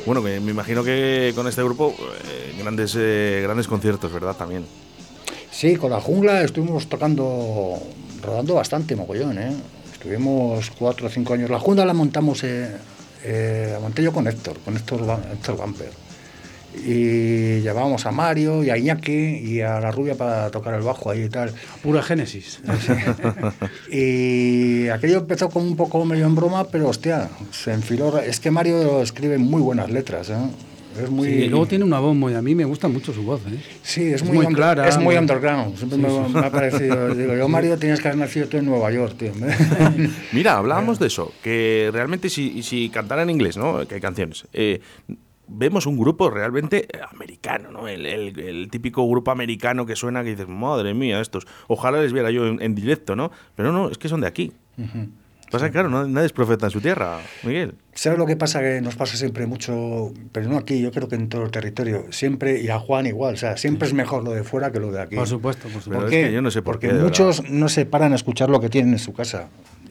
Bueno, 0.08 0.22
me 0.22 0.38
imagino 0.38 0.86
que 0.86 1.34
con 1.36 1.50
este 1.50 1.62
grupo 1.62 1.94
eh, 2.00 2.56
grandes, 2.58 2.96
eh, 2.98 3.42
grandes 3.44 3.68
conciertos, 3.68 4.10
¿verdad? 4.14 4.38
También. 4.38 4.66
Sí, 5.52 5.76
con 5.76 5.92
la 5.92 6.00
jungla 6.00 6.44
estuvimos 6.44 6.88
tocando, 6.88 7.78
rodando 8.24 8.54
bastante 8.54 8.96
mogollón, 8.96 9.38
¿eh? 9.38 9.54
Estuvimos 9.92 10.72
cuatro 10.72 11.08
o 11.08 11.10
cinco 11.10 11.34
años. 11.34 11.50
La 11.50 11.60
jungla 11.60 11.84
la 11.84 11.92
montamos, 11.92 12.42
eh, 12.46 13.70
la 13.70 13.80
monté 13.82 14.02
yo 14.02 14.14
con 14.14 14.26
Héctor, 14.28 14.60
con 14.60 14.78
Héctor, 14.78 15.02
Héctor. 15.34 15.58
Y 16.76 17.62
llevábamos 17.62 18.06
a 18.06 18.12
Mario 18.12 18.64
y 18.64 18.70
a 18.70 18.78
Iñaki 18.78 19.12
y 19.12 19.62
a 19.62 19.80
la 19.80 19.92
rubia 19.92 20.16
para 20.16 20.50
tocar 20.52 20.74
el 20.76 20.82
bajo 20.82 21.10
ahí 21.10 21.24
y 21.24 21.30
tal. 21.30 21.52
Pura 21.82 22.02
génesis. 22.04 22.62
Y 23.92 24.88
aquello 24.90 25.18
empezó 25.20 25.50
como 25.50 25.66
un 25.66 25.76
poco 25.76 26.04
medio 26.06 26.26
en 26.26 26.36
broma, 26.36 26.66
pero 26.68 26.90
hostia, 26.90 27.30
se 27.52 27.74
enfiló. 27.74 28.18
Es 28.20 28.40
que 28.40 28.52
Mario 28.52 29.02
escribe 29.02 29.38
muy 29.38 29.62
buenas 29.62 29.90
letras, 29.90 30.30
¿eh? 30.30 30.36
Es 31.02 31.10
muy, 31.12 31.28
Sí, 31.28 31.34
y 31.44 31.50
luego 31.50 31.68
tiene 31.68 31.84
una 31.86 32.00
voz 32.00 32.16
muy... 32.16 32.34
A 32.34 32.42
mí 32.42 32.56
me 32.56 32.66
gusta 32.66 32.88
mucho 32.88 33.14
su 33.14 33.22
voz, 33.24 33.42
¿eh? 33.48 33.60
Sí, 33.84 34.02
es, 34.08 34.16
Es 34.16 34.24
muy, 34.24 34.38
muy 34.38 34.46
under- 34.48 34.58
clara, 34.58 34.88
Es 34.90 34.98
muy 34.98 35.16
underground. 35.16 35.78
Siempre 35.78 36.00
me, 36.00 36.10
me 36.30 36.40
ha 36.40 36.50
parecido. 36.52 37.14
Digo, 37.16 37.36
yo, 37.36 37.48
Mario, 37.48 37.78
tienes 37.78 38.02
que 38.02 38.08
haber 38.08 38.20
nacido 38.20 38.48
tú 38.48 38.58
en 38.58 38.66
Nueva 38.66 38.92
York, 38.92 39.16
tío. 39.18 39.32
Mira, 40.32 40.58
hablábamos 40.58 40.98
de 41.00 41.08
eso, 41.08 41.32
que 41.44 41.92
realmente 41.94 42.30
si, 42.30 42.64
si 42.64 42.90
cantara 42.90 43.22
en 43.22 43.30
inglés, 43.30 43.58
¿no? 43.58 43.88
Que 43.88 43.96
hay 43.96 44.02
canciones. 44.02 44.46
eh, 44.54 44.82
vemos 45.48 45.86
un 45.86 45.98
grupo 45.98 46.30
realmente 46.30 46.88
americano, 47.12 47.72
¿no? 47.72 47.88
El, 47.88 48.06
el- 48.06 48.40
el 48.40 48.70
típico 48.70 49.08
grupo 49.10 49.32
americano 49.32 49.86
que 49.86 49.96
suena 49.96 50.24
que 50.24 50.32
dices, 50.32 50.48
madre 50.48 50.94
mía, 50.94 51.20
estos. 51.22 51.48
Ojalá 51.68 52.02
les 52.02 52.14
viera 52.14 52.32
yo 52.32 52.48
en, 52.48 52.62
en 52.62 52.76
directo, 52.76 53.16
¿no? 53.16 53.32
Pero 53.56 53.72
no, 53.72 53.90
es 53.90 53.98
que 53.98 54.10
son 54.10 54.22
de 54.22 54.28
aquí. 54.28 54.52
Pasa 55.50 55.68
que, 55.68 55.72
claro, 55.72 55.88
no- 55.90 56.06
nadie 56.06 56.26
es 56.26 56.34
profeta 56.34 56.66
en 56.66 56.72
su 56.72 56.82
tierra, 56.82 57.20
Miguel. 57.44 57.76
¿Sabes 57.94 58.20
lo 58.20 58.26
que 58.26 58.36
pasa? 58.36 58.60
Que 58.60 58.82
nos 58.82 58.98
pasa 58.98 59.16
siempre 59.16 59.48
mucho, 59.48 60.12
pero 60.34 60.50
no 60.50 60.58
aquí, 60.58 60.82
yo 60.82 60.92
creo 60.92 61.08
que 61.08 61.16
en 61.16 61.30
todo 61.30 61.44
el 61.44 61.52
territorio. 61.52 62.04
Siempre, 62.12 62.62
y 62.62 62.68
a 62.68 62.78
Juan 62.80 63.06
igual, 63.06 63.36
o 63.36 63.38
sea, 63.38 63.56
siempre 63.56 63.88
es 63.88 63.94
mejor 63.94 64.26
lo 64.26 64.32
de 64.32 64.44
fuera 64.44 64.74
que 64.74 64.82
lo 64.82 64.92
de 64.92 65.02
aquí. 65.02 65.16
Por 65.16 65.26
supuesto, 65.28 65.70
por 65.70 65.82
supuesto. 65.82 65.90
Pero 65.92 66.02
¿Por 66.02 66.14
es 66.14 66.20
qué? 66.20 66.28
que 66.28 66.34
yo 66.34 66.42
no 66.42 66.52
sé 66.52 66.62
por 66.62 66.74
Porque 66.76 66.90
qué, 66.90 66.94
muchos 66.96 67.50
no 67.50 67.70
se 67.70 67.86
paran 67.86 68.12
a 68.12 68.16
escuchar 68.18 68.50
lo 68.50 68.60
que 68.60 68.68
tienen 68.70 68.92
en 68.92 69.00
su 69.00 69.14
casa. 69.14 69.48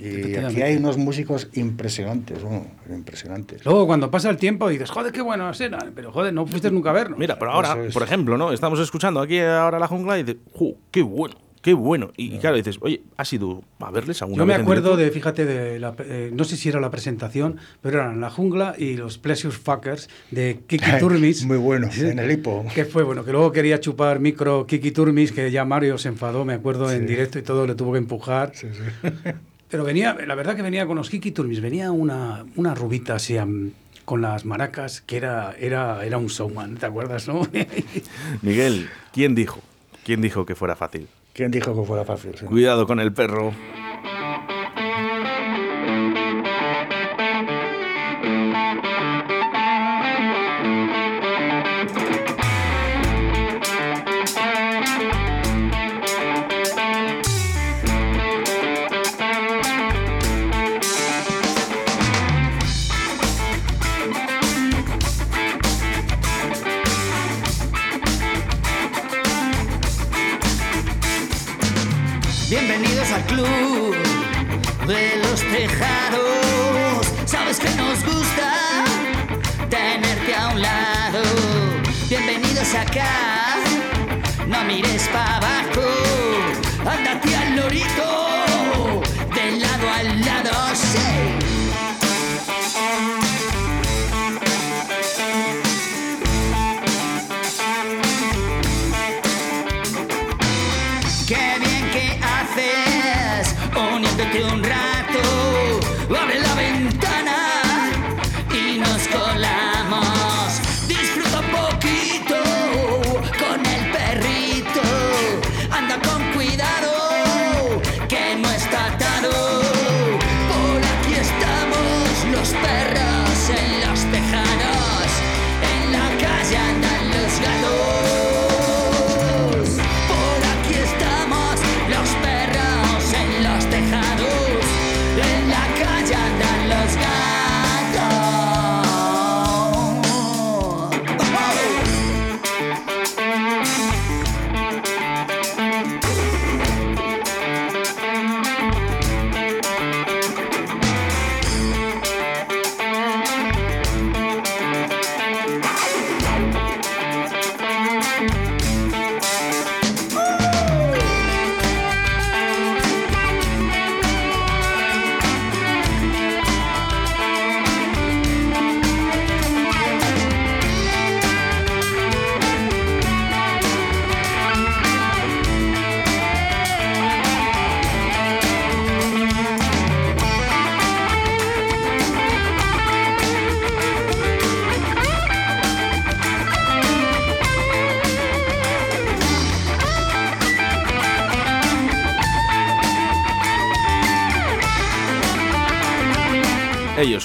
Y 0.06 0.36
aquí 0.36 0.62
hay 0.62 0.76
unos 0.76 0.96
músicos 0.96 1.48
impresionantes, 1.54 2.42
bueno, 2.42 2.66
impresionantes. 2.90 3.64
Luego 3.64 3.86
cuando 3.86 4.10
pasa 4.10 4.30
el 4.30 4.36
tiempo 4.36 4.68
dices, 4.68 4.90
joder, 4.90 5.12
qué 5.12 5.22
bueno 5.22 5.50
era, 5.58 5.78
pero 5.94 6.12
joder, 6.12 6.32
no 6.32 6.46
fuiste 6.46 6.70
nunca 6.70 6.90
a 6.90 6.92
vernos. 6.92 7.18
Mira, 7.18 7.38
pero 7.38 7.52
ahora, 7.52 7.76
es. 7.84 7.94
por 7.94 8.02
ejemplo, 8.02 8.36
¿no? 8.36 8.52
Estamos 8.52 8.78
escuchando 8.80 9.20
aquí 9.20 9.38
ahora 9.38 9.78
la 9.78 9.88
jungla 9.88 10.18
y 10.18 10.22
dices, 10.22 10.42
¡ju! 10.52 10.76
¡Qué 10.90 11.02
bueno! 11.02 11.36
¡Qué 11.62 11.74
bueno! 11.74 12.12
Y, 12.16 12.36
y 12.36 12.38
claro, 12.38 12.56
dices, 12.56 12.78
oye, 12.80 13.02
¿has 13.16 13.32
ido 13.32 13.64
a 13.80 13.90
verles 13.90 14.22
alguna 14.22 14.38
Yo 14.38 14.46
me 14.46 14.52
vez 14.52 14.62
acuerdo 14.62 14.96
de, 14.96 15.10
fíjate, 15.10 15.44
de 15.44 15.80
la, 15.80 15.96
eh, 15.98 16.30
no 16.32 16.44
sé 16.44 16.56
si 16.56 16.68
era 16.68 16.78
la 16.78 16.92
presentación, 16.92 17.56
pero 17.82 18.02
eran 18.02 18.20
La 18.20 18.30
Jungla 18.30 18.76
y 18.78 18.96
los 18.96 19.18
Pleasure 19.18 19.52
Fuckers 19.52 20.08
de 20.30 20.60
Kiki 20.68 20.90
Turmis. 21.00 21.44
Muy 21.44 21.56
bueno, 21.56 21.88
en 21.92 22.20
el 22.20 22.30
hipo. 22.30 22.64
Que 22.72 22.84
fue 22.84 23.02
bueno, 23.02 23.24
que 23.24 23.32
luego 23.32 23.50
quería 23.50 23.80
chupar 23.80 24.20
micro 24.20 24.64
Kiki 24.66 24.92
Turmis, 24.92 25.32
que 25.32 25.50
ya 25.50 25.64
Mario 25.64 25.98
se 25.98 26.08
enfadó, 26.08 26.44
me 26.44 26.54
acuerdo, 26.54 26.92
en 26.92 27.04
directo 27.04 27.40
y 27.40 27.42
todo, 27.42 27.66
le 27.66 27.74
tuvo 27.74 27.92
que 27.92 27.98
empujar. 27.98 28.52
Pero 29.68 29.84
venía, 29.84 30.14
la 30.26 30.34
verdad 30.34 30.54
que 30.54 30.62
venía 30.62 30.86
con 30.86 30.96
los 30.96 31.10
Kiki 31.10 31.32
Turbis, 31.32 31.60
venía 31.60 31.90
una, 31.90 32.44
una 32.54 32.74
rubita 32.74 33.16
así 33.16 33.36
con 34.04 34.22
las 34.22 34.44
maracas, 34.44 35.00
que 35.00 35.16
era, 35.16 35.54
era, 35.58 36.04
era 36.04 36.18
un 36.18 36.28
showman, 36.28 36.76
¿te 36.76 36.86
acuerdas, 36.86 37.26
no? 37.26 37.46
Miguel, 38.42 38.88
¿quién 39.12 39.34
dijo? 39.34 39.60
¿Quién 40.04 40.20
dijo 40.20 40.46
que 40.46 40.54
fuera 40.54 40.76
fácil? 40.76 41.08
¿Quién 41.32 41.50
dijo 41.50 41.78
que 41.78 41.86
fuera 41.86 42.04
fácil? 42.04 42.32
Sí. 42.38 42.46
Cuidado 42.46 42.86
con 42.86 43.00
el 43.00 43.12
perro. 43.12 43.52
Bienvenidos 82.56 82.88
acá, 82.88 83.56
no 84.46 84.64
mires 84.64 85.06
para 85.08 85.36
abajo. 85.36 85.82
Ándate 86.90 87.36
al 87.36 87.54
lorito, 87.54 89.02
de 89.34 89.58
lado 89.58 89.75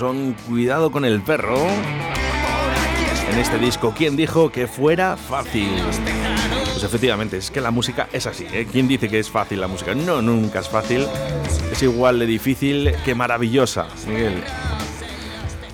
Ellos 0.01 0.15
son 0.15 0.35
Cuidado 0.47 0.91
con 0.91 1.05
el 1.05 1.21
perro. 1.21 1.59
En 3.31 3.37
este 3.37 3.59
disco, 3.59 3.93
¿quién 3.95 4.15
dijo 4.15 4.51
que 4.51 4.65
fuera 4.65 5.15
fácil? 5.15 5.69
Pues 6.71 6.83
efectivamente, 6.83 7.37
es 7.37 7.51
que 7.51 7.61
la 7.61 7.69
música 7.69 8.07
es 8.11 8.25
así. 8.25 8.47
¿eh? 8.51 8.67
¿Quién 8.71 8.87
dice 8.87 9.09
que 9.09 9.19
es 9.19 9.29
fácil 9.29 9.61
la 9.61 9.67
música? 9.67 9.93
No, 9.93 10.21
nunca 10.23 10.59
es 10.59 10.69
fácil. 10.69 11.05
Es 11.71 11.83
igual 11.83 12.17
de 12.17 12.25
difícil 12.25 12.95
que 13.05 13.13
maravillosa, 13.13 13.85
Miguel. 14.07 14.43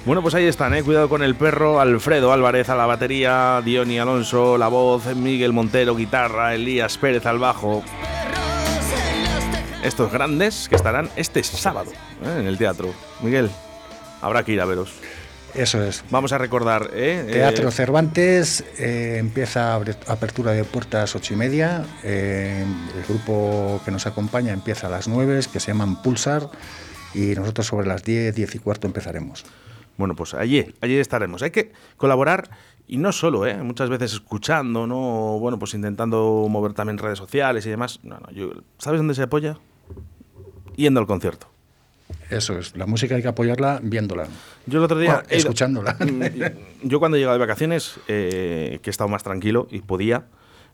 Bueno, 0.05 0.21
pues 0.21 0.35
ahí 0.35 0.45
están, 0.45 0.73
¿eh? 0.73 0.83
Cuidado 0.83 1.07
con 1.07 1.23
el 1.23 1.35
perro, 1.35 1.79
Alfredo 1.79 2.33
Álvarez 2.33 2.67
a 2.69 2.75
la 2.75 2.85
batería, 2.85 3.61
Diony 3.63 3.97
Alonso, 3.97 4.57
la 4.57 4.67
voz, 4.67 5.05
Miguel 5.15 5.53
Montero, 5.53 5.95
guitarra, 5.95 6.53
Elías 6.53 6.97
Pérez 6.97 7.25
al 7.25 7.39
bajo. 7.39 7.81
Estos 9.83 10.11
grandes 10.11 10.67
que 10.67 10.75
estarán 10.75 11.09
este 11.15 11.43
sábado 11.43 11.91
¿eh? 12.23 12.37
en 12.39 12.47
el 12.47 12.57
teatro. 12.57 12.89
Miguel, 13.21 13.49
habrá 14.21 14.43
que 14.43 14.51
ir 14.53 14.61
a 14.61 14.65
veros. 14.65 14.91
Eso 15.53 15.81
es. 15.83 16.03
Vamos 16.11 16.33
a 16.33 16.37
recordar, 16.37 16.91
¿eh? 16.93 17.25
Teatro 17.31 17.69
Eh, 17.69 17.71
Cervantes 17.71 18.63
eh, 18.77 19.17
empieza 19.19 19.75
apertura 19.75 20.51
de 20.51 20.63
puertas 20.63 21.15
ocho 21.15 21.33
y 21.33 21.37
media. 21.37 21.83
eh, 22.03 22.63
el 22.95 23.03
grupo 23.07 23.81
que 23.83 23.89
nos 23.91 24.05
acompaña 24.05 24.53
empieza 24.53 24.87
a 24.87 24.89
las 24.89 25.07
nueve, 25.07 25.39
que 25.51 25.59
se 25.59 25.67
llaman 25.71 26.01
Pulsar, 26.03 26.49
y 27.15 27.33
nosotros 27.35 27.65
sobre 27.65 27.87
las 27.87 28.03
diez, 28.03 28.35
diez 28.35 28.53
y 28.53 28.59
cuarto 28.59 28.85
empezaremos. 28.85 29.45
Bueno, 29.97 30.15
pues 30.15 30.35
allí, 30.35 30.75
allí 30.81 30.97
estaremos. 30.97 31.41
Hay 31.41 31.49
que 31.49 31.71
colaborar 31.95 32.49
y 32.85 32.97
no 32.97 33.11
solo, 33.11 33.47
¿eh? 33.47 33.55
muchas 33.63 33.89
veces 33.89 34.13
escuchando, 34.13 34.85
¿no? 34.85 35.39
Bueno, 35.39 35.57
pues 35.57 35.73
intentando 35.73 36.45
mover 36.49 36.73
también 36.73 36.99
redes 36.99 37.17
sociales 37.17 37.65
y 37.65 37.69
demás. 37.71 37.99
No, 38.03 38.19
no, 38.19 38.29
yo- 38.31 38.51
¿Sabes 38.77 38.99
dónde 38.99 39.15
se 39.15 39.23
apoya? 39.23 39.57
Yendo 40.75 40.99
al 40.99 41.07
concierto. 41.07 41.47
Eso 42.29 42.57
es. 42.59 42.75
La 42.75 42.85
música 42.85 43.15
hay 43.15 43.21
que 43.21 43.27
apoyarla 43.27 43.79
viéndola. 43.81 44.27
Yo 44.65 44.79
el 44.79 44.83
otro 44.85 44.99
día... 44.99 45.13
Bueno, 45.13 45.27
ido- 45.29 45.37
escuchándola. 45.37 45.95
Mm, 46.05 46.87
Yo 46.87 46.99
cuando 46.99 47.17
he 47.17 47.19
llegado 47.19 47.37
de 47.37 47.45
vacaciones, 47.45 47.99
eh, 48.07 48.79
que 48.81 48.89
he 48.89 48.91
estado 48.91 49.07
más 49.09 49.23
tranquilo 49.23 49.67
y 49.71 49.79
podía, 49.81 50.25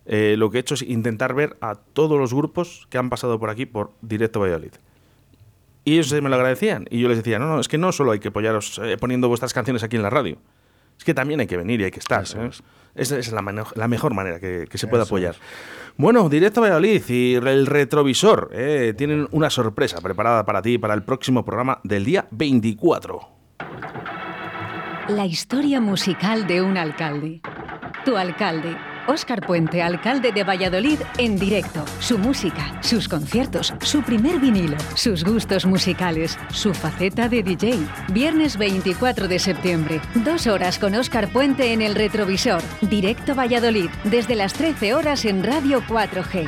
eh, 0.06 0.36
lo 0.38 0.50
que 0.50 0.58
he 0.58 0.62
hecho 0.62 0.74
es 0.74 0.82
intentar 0.82 1.34
ver 1.34 1.56
a 1.62 1.76
todos 1.76 2.20
los 2.20 2.34
grupos 2.34 2.88
que 2.90 2.98
han 2.98 3.10
pasado 3.10 3.40
por 3.40 3.50
aquí 3.50 3.66
por 3.66 3.92
Directo 4.02 4.40
Valladolid. 4.40 4.72
Y 5.86 5.94
ellos 5.94 6.12
me 6.22 6.30
lo 6.30 6.36
agradecían. 6.36 6.86
Y 6.90 7.00
yo 7.02 7.08
les 7.10 7.18
decía, 7.18 7.40
no, 7.40 7.48
no, 7.48 7.60
es 7.60 7.68
que 7.68 7.78
no 7.78 7.92
solo 7.92 8.12
hay 8.14 8.20
que 8.20 8.30
apoyaros 8.30 8.80
eh, 8.84 8.98
poniendo 9.00 9.28
vuestras 9.28 9.54
canciones 9.54 9.84
aquí 9.84 9.96
en 9.96 10.02
la 10.02 10.10
radio. 10.10 10.38
Es 10.98 11.04
que 11.04 11.14
también 11.14 11.40
hay 11.40 11.48
que 11.48 11.58
venir 11.58 11.82
y 11.82 11.84
hay 11.86 11.92
que 11.92 12.00
estar. 12.00 12.24
Eso 12.24 12.44
es. 12.44 12.64
Esa 12.96 13.18
es 13.18 13.32
la, 13.32 13.42
mejor 13.88 14.14
manera 14.14 14.40
que, 14.40 14.68
que 14.70 14.78
se 14.78 14.88
puede 14.88 15.04
Eso 15.04 15.14
apoyar. 15.14 15.36
Bueno, 15.96 16.28
Directo 16.28 16.62
Valladolid 16.62 17.04
y 17.08 17.36
el 17.36 17.68
retrovisor 17.68 18.50
eh, 18.52 18.96
tienen 18.98 19.28
una 19.32 19.52
sorpresa 19.52 20.02
preparada 20.02 20.44
para 20.44 20.62
ti 20.62 20.80
para 20.80 20.96
el 20.96 21.04
próximo 21.04 21.46
programa 21.46 21.80
del 21.84 22.04
día 22.04 22.28
24. 22.32 23.30
La 25.10 25.26
historia 25.26 25.80
musical 25.82 26.48
de 26.48 26.64
un 26.64 26.78
alcalde. 26.78 27.42
Tu 28.06 28.18
alcalde, 28.18 28.76
Óscar 29.08 29.46
Puente, 29.46 29.82
alcalde 29.82 30.32
de 30.32 30.44
Valladolid, 30.44 31.00
en 31.18 31.38
directo. 31.38 31.84
Su 32.00 32.18
música, 32.18 32.80
sus 32.82 33.08
conciertos, 33.08 33.74
su 33.82 34.02
primer 34.02 34.40
vinilo, 34.40 34.78
sus 34.96 35.24
gustos 35.24 35.66
musicales, 35.66 36.38
su 36.52 36.74
faceta 36.74 37.28
de 37.28 37.44
DJ. 37.44 37.80
Viernes 38.10 38.58
24 38.58 39.28
de 39.28 39.40
septiembre, 39.40 40.02
dos 40.16 40.48
horas 40.48 40.80
con 40.80 40.96
Óscar 40.96 41.30
Puente 41.30 41.74
en 41.74 41.82
el 41.82 41.96
retrovisor. 41.96 42.62
Directo 42.82 43.36
Valladolid, 43.36 43.90
desde 44.06 44.36
las 44.36 44.54
13 44.54 44.94
horas 44.94 45.26
en 45.26 45.44
Radio 45.44 45.82
4G. 45.82 46.48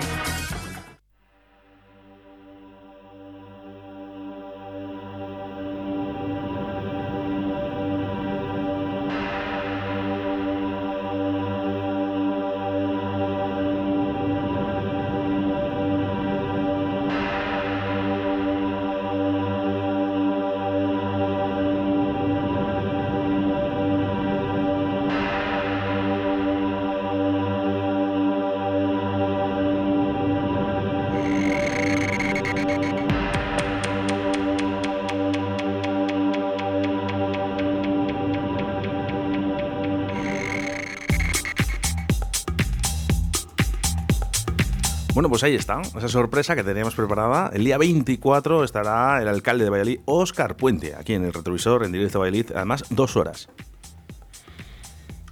Bueno, 45.25 45.32
pues 45.32 45.44
ahí 45.44 45.55
está, 45.55 45.82
esa 45.82 46.08
sorpresa 46.08 46.55
que 46.55 46.63
teníamos 46.63 46.94
preparada. 46.94 47.50
El 47.51 47.63
día 47.65 47.79
24 47.79 48.63
estará 48.63 49.20
el 49.24 49.27
alcalde 49.27 49.63
de 49.63 49.72
Valladolid, 49.72 50.00
Óscar 50.05 50.55
Puente, 50.55 50.94
aquí 50.94 51.13
en 51.15 51.25
el 51.25 51.34
retrovisor, 51.34 51.84
en 51.84 51.91
directo 51.91 52.20
a 52.20 52.22
Valladolid, 52.22 52.51
además 52.55 52.84
dos 52.91 53.17
horas. 53.17 53.50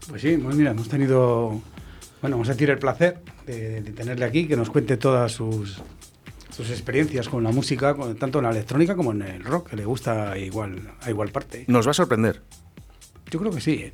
Pues 0.09 0.23
sí, 0.23 0.35
pues 0.38 0.55
mira, 0.55 0.71
hemos 0.71 0.89
tenido, 0.89 1.50
bueno, 2.23 2.38
vamos 2.38 2.50
a 2.50 2.53
decir 2.53 2.71
el 2.71 2.79
placer 2.79 3.19
de, 3.45 3.81
de 3.83 3.91
tenerle 3.91 4.25
aquí, 4.25 4.47
que 4.47 4.55
nos 4.57 4.71
cuente 4.71 4.97
todas 4.97 5.31
sus, 5.31 5.79
sus 6.50 6.71
experiencias 6.71 7.29
con 7.29 7.43
la 7.43 7.51
música, 7.51 7.93
con- 7.93 8.15
tanto 8.15 8.39
en 8.39 8.45
la 8.45 8.50
electrónica 8.50 8.95
como 8.95 9.12
en 9.12 9.21
el 9.21 9.43
rock, 9.43 9.69
que 9.69 9.75
le 9.75 9.85
gusta 9.85 10.35
igual, 10.39 10.91
a 11.01 11.12
igual 11.12 11.29
parte. 11.29 11.65
Nos 11.67 11.85
va 11.85 11.91
a 11.91 11.93
sorprender. 11.93 12.41
Yo 13.29 13.39
creo 13.39 13.51
que 13.51 13.62
sí, 13.62 13.73
¿eh? 13.73 13.93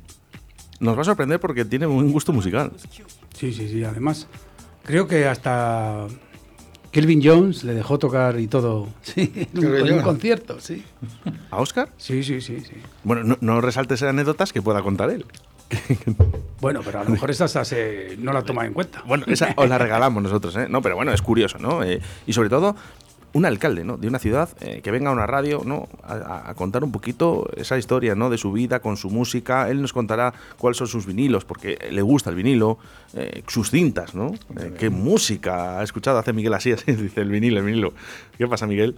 Nos 0.80 0.96
va 0.96 1.02
a 1.02 1.04
sorprender 1.04 1.38
porque 1.40 1.66
tiene 1.66 1.86
un 1.86 2.10
gusto 2.10 2.32
musical. 2.32 2.72
Sí, 3.38 3.52
sí, 3.52 3.68
sí. 3.68 3.84
Además, 3.84 4.28
creo 4.84 5.06
que 5.06 5.26
hasta 5.26 6.06
Kelvin 6.90 7.20
Jones 7.22 7.64
le 7.64 7.74
dejó 7.74 7.98
tocar 7.98 8.38
y 8.40 8.46
todo. 8.48 8.88
Sí, 9.02 9.32
en 9.54 9.92
un, 9.92 10.02
concierto, 10.02 10.60
sí. 10.60 10.84
¿A 11.50 11.58
Óscar? 11.60 11.90
Sí, 11.96 12.22
sí, 12.22 12.40
sí, 12.40 12.60
sí. 12.60 12.74
Bueno, 13.04 13.24
no, 13.24 13.38
no 13.40 13.60
resaltes 13.60 14.02
anécdotas 14.02 14.52
que 14.52 14.62
pueda 14.62 14.82
contar 14.82 15.10
él. 15.10 15.24
Bueno, 16.60 16.80
pero 16.84 17.00
a 17.00 17.04
lo 17.04 17.10
mejor 17.10 17.30
esa 17.30 17.46
hasta 17.46 17.64
se, 17.64 18.18
no 18.18 18.34
la 18.34 18.42
toma 18.42 18.66
en 18.66 18.74
cuenta. 18.74 19.02
Bueno, 19.06 19.24
esa 19.28 19.54
os 19.56 19.66
la 19.66 19.78
regalamos 19.78 20.22
nosotros, 20.22 20.54
¿eh? 20.56 20.66
No, 20.68 20.82
pero 20.82 20.94
bueno, 20.94 21.10
es 21.10 21.22
curioso, 21.22 21.58
¿no? 21.58 21.82
Eh, 21.82 22.02
y 22.26 22.34
sobre 22.34 22.50
todo, 22.50 22.76
un 23.32 23.44
alcalde, 23.44 23.84
¿no? 23.84 23.96
De 23.96 24.08
una 24.08 24.18
ciudad 24.18 24.48
eh, 24.60 24.80
que 24.82 24.90
venga 24.90 25.10
a 25.10 25.12
una 25.12 25.26
radio, 25.26 25.62
¿no? 25.64 25.88
A, 26.02 26.52
contar 26.54 26.82
un 26.84 26.92
poquito 26.92 27.48
esa 27.56 27.78
historia, 27.78 28.14
¿no? 28.14 28.30
De 28.30 28.38
su 28.38 28.52
vida 28.52 28.80
con 28.80 28.96
su 28.96 29.10
música. 29.10 29.68
Él 29.70 29.80
nos 29.80 29.92
contará 29.92 30.34
cuáles 30.58 30.78
son 30.78 30.88
sus 30.88 31.06
vinilos, 31.06 31.44
porque 31.44 31.78
le 31.90 32.02
gusta 32.02 32.30
el 32.30 32.36
vinilo, 32.36 32.78
eh, 33.14 33.42
sus 33.46 33.70
cintas, 33.70 34.14
¿no? 34.14 34.34
Eh, 34.58 34.74
¿Qué 34.78 34.90
música 34.90 35.78
ha 35.78 35.82
escuchado? 35.82 36.18
Hace 36.18 36.32
Miguel 36.32 36.54
así, 36.54 36.72
así, 36.72 36.92
dice 36.92 37.20
el 37.20 37.30
vinilo, 37.30 37.60
el 37.60 37.66
vinilo. 37.66 37.92
¿Qué 38.36 38.46
pasa, 38.46 38.66
Miguel? 38.66 38.96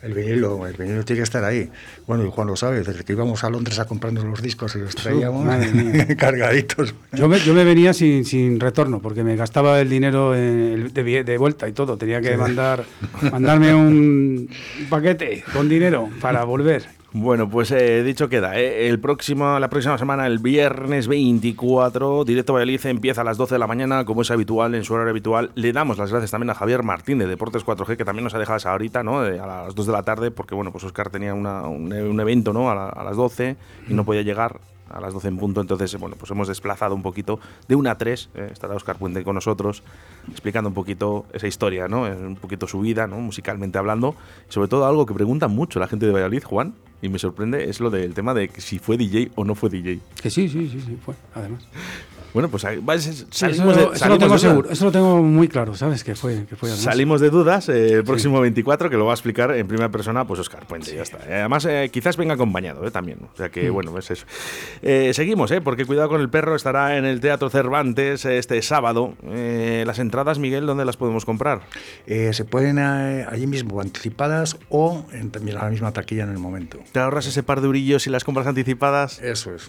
El 0.00 0.14
vinilo, 0.14 0.64
el 0.66 0.74
vinilo 0.74 1.04
tiene 1.04 1.18
que 1.18 1.24
estar 1.24 1.42
ahí. 1.44 1.70
Bueno, 2.06 2.24
y 2.24 2.30
Juan 2.30 2.46
lo 2.46 2.54
sabe, 2.56 2.82
desde 2.82 3.02
que 3.04 3.12
íbamos 3.14 3.42
a 3.42 3.50
Londres 3.50 3.78
a 3.80 3.84
comprarnos 3.86 4.24
los 4.24 4.40
discos 4.40 4.76
y 4.76 4.78
los 4.78 4.94
traíamos 4.94 5.44
cargaditos. 6.16 6.94
Yo 7.12 7.28
me, 7.28 7.40
yo 7.40 7.52
me 7.52 7.64
venía 7.64 7.92
sin, 7.92 8.24
sin 8.24 8.60
retorno 8.60 9.00
porque 9.00 9.24
me 9.24 9.34
gastaba 9.34 9.80
el 9.80 9.88
dinero 9.90 10.36
en- 10.36 10.92
de, 10.94 11.24
de 11.24 11.38
vuelta 11.38 11.68
y 11.68 11.72
todo. 11.72 11.96
Tenía 11.98 12.20
que 12.20 12.36
mandar 12.36 12.84
mandarme 13.32 13.74
un 13.74 14.48
paquete 14.88 15.42
con 15.52 15.68
dinero 15.68 16.08
para 16.20 16.44
volver. 16.44 16.97
Bueno, 17.12 17.48
pues 17.48 17.70
eh, 17.70 18.02
dicho 18.02 18.28
queda, 18.28 18.58
eh, 18.60 18.86
el 18.88 19.00
próximo, 19.00 19.58
la 19.58 19.70
próxima 19.70 19.96
semana, 19.96 20.26
el 20.26 20.40
viernes 20.40 21.08
24, 21.08 22.24
Directo 22.26 22.52
Valladolid 22.52 22.84
empieza 22.84 23.22
a 23.22 23.24
las 23.24 23.38
12 23.38 23.54
de 23.54 23.58
la 23.58 23.66
mañana, 23.66 24.04
como 24.04 24.20
es 24.20 24.30
habitual, 24.30 24.74
en 24.74 24.84
su 24.84 24.92
horario 24.92 25.12
habitual. 25.12 25.50
Le 25.54 25.72
damos 25.72 25.96
las 25.96 26.10
gracias 26.10 26.30
también 26.30 26.50
a 26.50 26.54
Javier 26.54 26.82
Martín 26.82 27.16
de 27.18 27.26
Deportes 27.26 27.64
4G, 27.64 27.96
que 27.96 28.04
también 28.04 28.24
nos 28.24 28.34
ha 28.34 28.38
dejado 28.38 28.58
esa 28.58 28.74
horita, 28.74 29.02
¿no? 29.02 29.20
A 29.20 29.30
las 29.30 29.74
2 29.74 29.86
de 29.86 29.92
la 29.92 30.02
tarde, 30.02 30.30
porque 30.30 30.54
bueno, 30.54 30.70
pues 30.70 30.84
Oscar 30.84 31.08
tenía 31.08 31.32
una- 31.32 31.62
un, 31.62 31.90
un 31.90 32.20
evento, 32.20 32.52
¿no? 32.52 32.70
A, 32.70 32.74
la- 32.74 32.88
a 32.90 33.02
las 33.04 33.16
12 33.16 33.56
y 33.88 33.94
no 33.94 34.04
podía 34.04 34.20
llegar 34.20 34.60
a 34.90 35.00
las 35.00 35.12
12 35.14 35.28
en 35.28 35.36
punto, 35.38 35.60
entonces, 35.60 35.96
bueno, 35.98 36.16
pues 36.18 36.30
hemos 36.30 36.48
desplazado 36.48 36.94
un 36.94 37.02
poquito 37.02 37.38
de 37.68 37.76
una 37.76 37.92
a 37.92 37.98
3, 37.98 38.30
eh, 38.34 38.48
estará 38.52 38.74
Oscar 38.74 38.96
Puente 38.96 39.22
con 39.24 39.34
nosotros, 39.34 39.82
explicando 40.30 40.68
un 40.68 40.74
poquito 40.74 41.26
esa 41.32 41.46
historia, 41.46 41.88
¿no? 41.88 42.06
Eh, 42.06 42.16
Un 42.16 42.36
poquito 42.36 42.66
su 42.66 42.80
vida, 42.80 43.06
¿no? 43.06 43.18
Musicalmente 43.18 43.78
hablando, 43.78 44.14
sobre 44.48 44.68
todo 44.68 44.86
algo 44.86 45.06
que 45.06 45.14
pregunta 45.14 45.48
mucho 45.48 45.80
la 45.80 45.88
gente 45.88 46.06
de 46.06 46.12
Valladolid, 46.12 46.42
Juan, 46.44 46.74
y 47.00 47.08
me 47.08 47.18
sorprende, 47.18 47.68
es 47.68 47.80
lo 47.80 47.90
del 47.90 48.14
tema 48.14 48.34
de 48.34 48.50
si 48.56 48.78
fue 48.78 48.96
DJ 48.96 49.30
o 49.36 49.44
no 49.44 49.54
fue 49.54 49.70
DJ. 49.70 50.00
Que 50.20 50.30
sí, 50.30 50.48
sí, 50.48 50.68
sí, 50.68 50.80
sí, 50.80 50.98
fue, 51.04 51.14
además. 51.34 51.66
Bueno, 52.34 52.48
pues 52.48 52.62
Sí, 52.62 53.26
salimos, 53.30 53.76
eso, 53.76 53.90
de, 53.90 53.96
eso 53.96 54.08
lo 54.08 54.18
tengo 54.18 54.32
de 54.34 54.38
seguro, 54.38 54.62
dudas. 54.62 54.72
eso 54.72 54.84
lo 54.84 54.92
tengo 54.92 55.22
muy 55.22 55.48
claro, 55.48 55.74
¿sabes? 55.74 56.04
Que 56.04 56.14
fue, 56.14 56.44
que 56.48 56.56
fue. 56.56 56.70
Salimos 56.70 57.20
de 57.20 57.30
dudas 57.30 57.68
eh, 57.68 57.94
el 57.94 58.04
próximo 58.04 58.40
24, 58.40 58.90
que 58.90 58.96
lo 58.96 59.04
va 59.06 59.12
a 59.12 59.14
explicar 59.14 59.50
en 59.54 59.66
primera 59.66 59.88
persona, 59.90 60.26
pues 60.26 60.40
Oscar 60.40 60.66
Puente, 60.66 60.94
ya 60.94 61.02
está. 61.02 61.18
Eh, 61.28 61.38
Además, 61.40 61.64
eh, 61.64 61.88
quizás 61.92 62.16
venga 62.16 62.34
acompañado 62.34 62.86
eh, 62.86 62.90
también. 62.90 63.18
O 63.32 63.36
sea 63.36 63.48
que, 63.48 63.70
bueno, 63.70 63.96
es 63.98 64.10
eso. 64.10 64.26
Eh, 64.82 65.12
seguimos, 65.14 65.50
eh, 65.50 65.60
porque 65.60 65.84
Cuidado 65.84 66.08
con 66.08 66.20
el 66.20 66.28
Perro 66.28 66.54
estará 66.54 66.96
en 66.96 67.04
el 67.04 67.20
Teatro 67.20 67.48
Cervantes 67.50 68.24
este 68.24 68.60
sábado. 68.62 69.14
Eh, 69.24 69.84
las 69.86 69.98
entradas, 69.98 70.38
Miguel, 70.38 70.66
¿dónde 70.66 70.84
las 70.84 70.96
podemos 70.96 71.24
comprar? 71.24 71.62
Eh, 72.06 72.32
se 72.32 72.44
pueden 72.44 72.78
eh, 72.78 73.26
allí 73.28 73.46
mismo 73.46 73.80
anticipadas 73.80 74.56
o 74.68 75.06
en 75.12 75.32
la 75.54 75.70
misma 75.70 75.92
taquilla 75.92 76.24
en 76.24 76.30
el 76.30 76.38
momento. 76.38 76.78
¿Te 76.92 77.00
ahorras 77.00 77.26
ese 77.26 77.42
par 77.42 77.60
de 77.60 77.66
eurillos 77.66 78.06
y 78.06 78.10
las 78.10 78.24
compras 78.24 78.46
anticipadas? 78.46 79.18
Eso 79.20 79.54
es. 79.54 79.68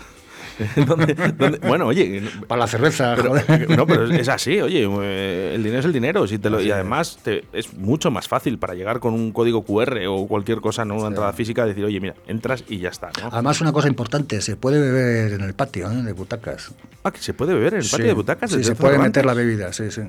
¿Dónde- 0.88 1.14
dónde? 1.38 1.58
Bueno, 1.60 1.88
oye, 1.88 2.22
Para 2.48 2.60
la 2.62 2.68
cerveza, 2.68 3.14
Pero, 3.16 3.30
joder. 3.30 3.70
no, 3.78 3.86
pero 3.88 4.06
es 4.06 4.28
así, 4.30 4.60
oye, 4.62 4.88
eh, 5.04 5.54
el 5.56 5.64
dinero 5.64 5.80
es 5.80 5.86
el 5.86 5.94
dinero. 5.94 6.28
Si 6.28 6.38
te 6.40 6.50
lo, 6.50 6.62
y 6.62 6.72
además 6.72 7.20
te- 7.24 7.46
es 7.54 7.74
mucho 7.74 8.12
más 8.12 8.28
fácil 8.28 8.58
para 8.60 8.74
llegar 8.74 9.00
con 9.00 9.14
un 9.14 9.32
código 9.32 9.64
QR 9.64 10.00
o 10.08 10.28
cualquier 10.28 10.60
cosa, 10.62 10.86
no 10.86 10.96
una 10.96 11.08
entrada 11.08 11.34
física, 11.34 11.66
decir, 11.66 11.84
oye, 11.86 12.00
mira, 12.00 12.16
entras 12.28 12.64
y 12.68 12.80
ya 12.80 12.90
está. 12.90 13.10
¿no? 13.22 13.30
Además, 13.32 13.62
una 13.62 13.72
cosa 13.72 13.88
importante, 13.88 14.42
se 14.42 14.56
puede 14.56 14.80
beber 14.80 15.34
en 15.34 15.42
el 15.42 15.54
patio, 15.54 15.92
¿eh? 15.92 15.96
de 16.04 16.14
butacas. 16.14 16.72
Ah, 17.04 17.12
que 17.12 17.20
se 17.20 17.34
puede 17.34 17.54
beber 17.54 17.74
en 17.76 17.80
el 17.82 17.86
patio 17.86 17.98
Sí. 18.06 18.08
de 18.08 18.14
butacas. 18.14 18.52
Sí, 18.52 18.64
se 18.64 18.76
puede 18.76 18.98
meter 18.98 19.26
la 19.26 19.34
bebida, 19.34 19.72
sí, 19.74 19.92
sí. 19.92 20.02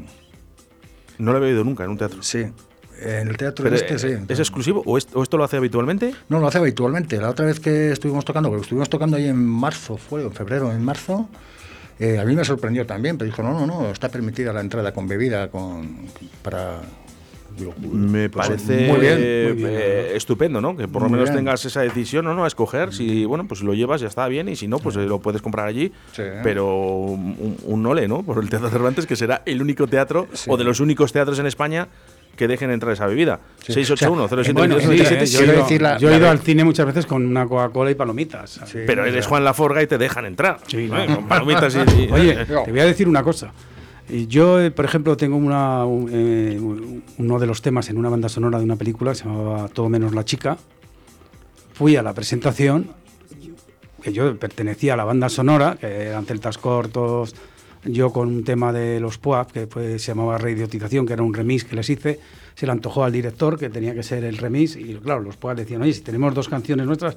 No 1.18 1.32
lo 1.32 1.38
he 1.38 1.40
bebido 1.42 1.64
nunca 1.64 1.84
en 1.84 1.90
un 1.90 1.98
teatro. 1.98 2.22
Sí. 2.22 2.46
En 3.02 3.28
el 3.28 3.36
teatro 3.36 3.62
Pero, 3.64 3.76
este, 3.76 3.98
sí. 3.98 4.08
eh, 4.08 4.20
¿Es 4.28 4.38
exclusivo 4.38 4.82
o, 4.84 4.98
es- 4.98 5.08
o 5.14 5.22
esto 5.22 5.36
lo 5.36 5.44
hace 5.44 5.56
habitualmente? 5.56 6.14
No, 6.28 6.38
lo 6.40 6.46
hace 6.48 6.58
habitualmente. 6.58 7.16
La 7.18 7.30
otra 7.30 7.46
vez 7.46 7.58
que 7.60 7.90
estuvimos 7.92 8.24
tocando, 8.24 8.48
porque 8.50 8.62
estuvimos 8.62 8.88
tocando 8.90 9.16
ahí 9.16 9.26
en 9.26 9.42
marzo, 9.44 9.96
fue 9.96 10.22
en 10.22 10.32
febrero, 10.32 10.70
en 10.72 10.84
marzo, 10.84 11.28
eh, 11.98 12.18
a 12.18 12.24
mí 12.24 12.34
me 12.36 12.44
sorprendió 12.44 12.86
también, 12.86 13.16
pero 13.18 13.26
dijo, 13.26 13.42
no, 13.42 13.52
no, 13.52 13.66
no, 13.66 13.90
está 13.90 14.08
permitida 14.08 14.52
la 14.52 14.60
entrada 14.60 14.92
con 14.92 15.06
bebida, 15.08 15.48
con 15.50 16.06
para... 16.42 16.80
digo, 17.58 17.74
Me 17.92 18.28
pues, 18.30 18.46
parece 18.46 18.88
muy 18.88 19.00
bien, 19.00 19.16
eh, 19.20 19.46
muy 19.52 19.56
bien. 19.64 19.70
eh, 19.74 20.12
estupendo, 20.14 20.60
¿no? 20.60 20.76
Que 20.76 20.88
por 20.88 21.02
lo 21.02 21.08
menos 21.10 21.26
bien. 21.30 21.38
tengas 21.44 21.64
esa 21.66 21.80
decisión, 21.82 22.24
¿no? 22.24 22.34
no 22.34 22.44
a 22.44 22.46
escoger. 22.46 22.92
Si, 22.94 23.24
bueno, 23.26 23.46
pues 23.46 23.60
si 23.60 23.66
lo 23.66 23.74
llevas 23.74 24.00
ya 24.00 24.06
está 24.08 24.26
bien 24.28 24.48
y 24.48 24.56
si 24.56 24.66
no, 24.68 24.78
pues 24.78 24.96
lo 24.96 25.18
puedes 25.20 25.42
comprar 25.42 25.66
allí. 25.66 25.92
Sí. 26.12 26.22
Pero 26.42 26.74
un, 26.76 27.56
un 27.64 27.86
ole, 27.86 28.08
¿no? 28.08 28.22
Por 28.22 28.42
el 28.42 28.48
Teatro 28.48 28.70
Cervantes, 28.70 29.06
que 29.06 29.16
será 29.16 29.42
el 29.44 29.60
único 29.60 29.86
teatro 29.86 30.26
Sí. 30.32 30.48
o 30.50 30.56
de 30.56 30.64
los 30.64 30.80
únicos 30.80 31.12
teatros 31.12 31.38
en 31.38 31.46
España 31.46 31.88
que 32.40 32.48
dejen 32.48 32.70
entrar 32.70 32.90
esa 32.94 33.06
bebida. 33.06 33.38
Sí. 33.66 33.74
681 33.74 34.24
O 34.24 34.28
sea, 34.28 34.36
07 34.38 34.52
Bueno, 34.54 34.80
sí, 34.80 34.86
27, 34.86 35.24
eh, 35.24 35.26
yo 35.26 35.38
he 35.38 35.42
quiero 35.42 35.52
ido, 35.52 35.62
decir 35.64 35.82
la- 35.82 35.98
yo 35.98 36.08
he 36.08 36.10
la 36.12 36.16
ido 36.16 36.24
re- 36.26 36.30
al 36.32 36.38
cine 36.38 36.64
muchas 36.64 36.86
veces 36.86 37.04
con 37.04 37.26
una 37.26 37.46
Coca-Cola 37.46 37.90
y 37.90 37.94
palomitas. 37.94 38.48
¿sabes? 38.50 38.70
Sí. 38.70 38.78
Pero 38.86 39.04
eres 39.04 39.26
Juan 39.26 39.44
Laforga 39.44 39.82
y 39.82 39.86
te 39.86 39.98
dejan 39.98 40.24
entrar. 40.24 40.58
Sí, 40.66 40.78
¿eh? 40.78 40.88
no. 40.88 41.16
Con 41.16 41.28
palomitas 41.28 41.74
y- 41.76 41.78
y- 42.04 42.10
Oye, 42.10 42.30
eh, 42.40 42.46
te 42.64 42.70
voy 42.70 42.80
a 42.80 42.86
decir 42.86 43.06
una 43.08 43.22
cosa. 43.22 43.52
Y 44.08 44.26
Yo, 44.26 44.58
eh, 44.58 44.70
por 44.70 44.86
ejemplo, 44.86 45.16
tengo 45.18 45.36
una, 45.36 45.84
un- 45.84 46.08
eh, 46.10 46.58
uno 47.18 47.38
de 47.38 47.46
los 47.46 47.60
temas 47.60 47.90
en 47.90 47.98
una 47.98 48.08
banda 48.08 48.30
sonora 48.30 48.56
de 48.58 48.64
una 48.64 48.76
película 48.76 49.12
que 49.12 49.18
se 49.18 49.24
llamaba 49.26 49.68
Todo 49.68 49.90
menos 49.90 50.14
la 50.14 50.24
chica. 50.24 50.56
Fui 51.74 51.94
a 51.96 52.02
la 52.02 52.14
presentación, 52.14 52.90
que 54.02 54.12
yo 54.14 54.34
pertenecía 54.38 54.94
a 54.94 54.96
la 54.96 55.04
banda 55.04 55.28
sonora, 55.28 55.76
que 55.78 55.86
eran 55.86 56.24
celtas 56.24 56.56
cortos, 56.56 57.34
yo 57.84 58.12
con 58.12 58.28
un 58.28 58.44
tema 58.44 58.72
de 58.72 59.00
los 59.00 59.18
PUAP, 59.18 59.52
que 59.52 59.66
fue- 59.66 59.98
se 59.98 60.08
llamaba 60.12 60.38
Reidiotización, 60.38 61.06
que 61.06 61.12
era 61.14 61.22
un 61.22 61.32
remix 61.34 61.64
que 61.64 61.76
les 61.76 61.88
hice, 61.90 62.20
se 62.54 62.66
le 62.66 62.72
antojó 62.72 63.04
al 63.04 63.12
director 63.12 63.58
que 63.58 63.70
tenía 63.70 63.94
que 63.94 64.02
ser 64.02 64.24
el 64.24 64.36
remix, 64.36 64.76
y 64.76 64.94
claro, 64.96 65.20
los 65.20 65.36
PUAP 65.36 65.56
decían, 65.58 65.82
oye, 65.82 65.92
si 65.92 66.02
tenemos 66.02 66.34
dos 66.34 66.48
canciones 66.48 66.86
nuestras, 66.86 67.16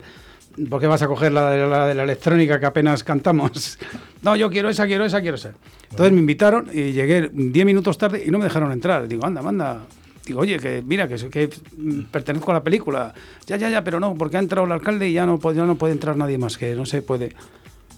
¿por 0.69 0.79
qué 0.79 0.87
vas 0.87 1.01
a 1.01 1.07
coger 1.07 1.31
la 1.31 1.49
de 1.51 1.67
la, 1.67 1.87
de 1.87 1.95
la 1.95 2.03
electrónica 2.03 2.59
que 2.59 2.65
apenas 2.65 3.03
cantamos? 3.03 3.77
no, 4.21 4.35
yo 4.35 4.49
quiero 4.49 4.69
esa, 4.69 4.85
quiero 4.87 5.03
esa, 5.05 5.21
quiero 5.21 5.35
esa. 5.35 5.53
Entonces 5.89 6.13
me 6.13 6.19
invitaron 6.19 6.67
y 6.71 6.91
llegué 6.93 7.29
10 7.33 7.65
minutos 7.65 7.97
tarde 7.97 8.23
y 8.25 8.31
no 8.31 8.37
me 8.37 8.45
dejaron 8.45 8.71
entrar. 8.71 9.07
Digo, 9.07 9.25
anda, 9.25 9.41
manda. 9.41 9.81
Digo, 10.25 10.39
oye, 10.39 10.57
que 10.57 10.81
mira, 10.85 11.07
que, 11.07 11.15
que 11.29 11.49
pertenezco 12.09 12.51
a 12.51 12.53
la 12.55 12.63
película. 12.63 13.13
Ya, 13.45 13.57
ya, 13.57 13.69
ya, 13.69 13.83
pero 13.83 13.99
no, 13.99 14.15
porque 14.15 14.37
ha 14.37 14.39
entrado 14.39 14.65
el 14.65 14.71
alcalde 14.71 15.09
y 15.09 15.13
ya 15.13 15.25
no, 15.25 15.37
ya 15.53 15.65
no 15.65 15.75
puede 15.75 15.91
entrar 15.93 16.15
nadie 16.15 16.37
más, 16.37 16.57
que 16.57 16.73
no 16.75 16.85
se 16.85 17.01
puede. 17.01 17.33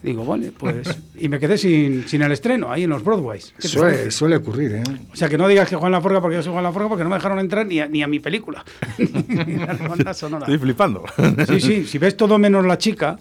Digo, 0.05 0.23
vale, 0.25 0.51
pues. 0.57 0.87
Y 1.17 1.29
me 1.29 1.39
quedé 1.39 1.57
sin, 1.57 2.07
sin 2.07 2.21
el 2.21 2.31
estreno 2.31 2.71
ahí 2.71 2.83
en 2.83 2.89
los 2.89 3.03
Broadways. 3.03 3.51
¿Qué 3.55 3.63
te 3.63 3.67
Suele, 3.69 4.11
suele 4.11 4.35
ocurrir, 4.37 4.75
¿eh? 4.75 4.83
O 5.11 5.15
sea, 5.15 5.27
que 5.29 5.37
no 5.37 5.47
digas 5.47 5.67
que 5.69 5.75
Juan 5.75 5.91
Laforga 5.91 6.21
porque 6.21 6.35
yo 6.35 6.43
soy 6.43 6.51
Juan 6.51 6.63
Laforga 6.63 6.89
porque 6.89 7.03
no 7.03 7.09
me 7.09 7.15
dejaron 7.15 7.39
entrar 7.39 7.65
ni 7.65 7.79
a, 7.79 7.87
ni 7.87 8.03
a 8.03 8.07
mi 8.07 8.19
película. 8.19 8.63
Ni 8.97 9.61
a 9.61 9.73
la 9.73 9.87
banda 9.87 10.13
sonora. 10.13 10.45
Estoy 10.45 10.57
flipando. 10.59 11.03
Sí, 11.47 11.59
sí, 11.61 11.85
si 11.85 11.97
ves 11.97 12.15
todo 12.17 12.37
menos 12.37 12.65
la 12.65 12.77
chica 12.77 13.17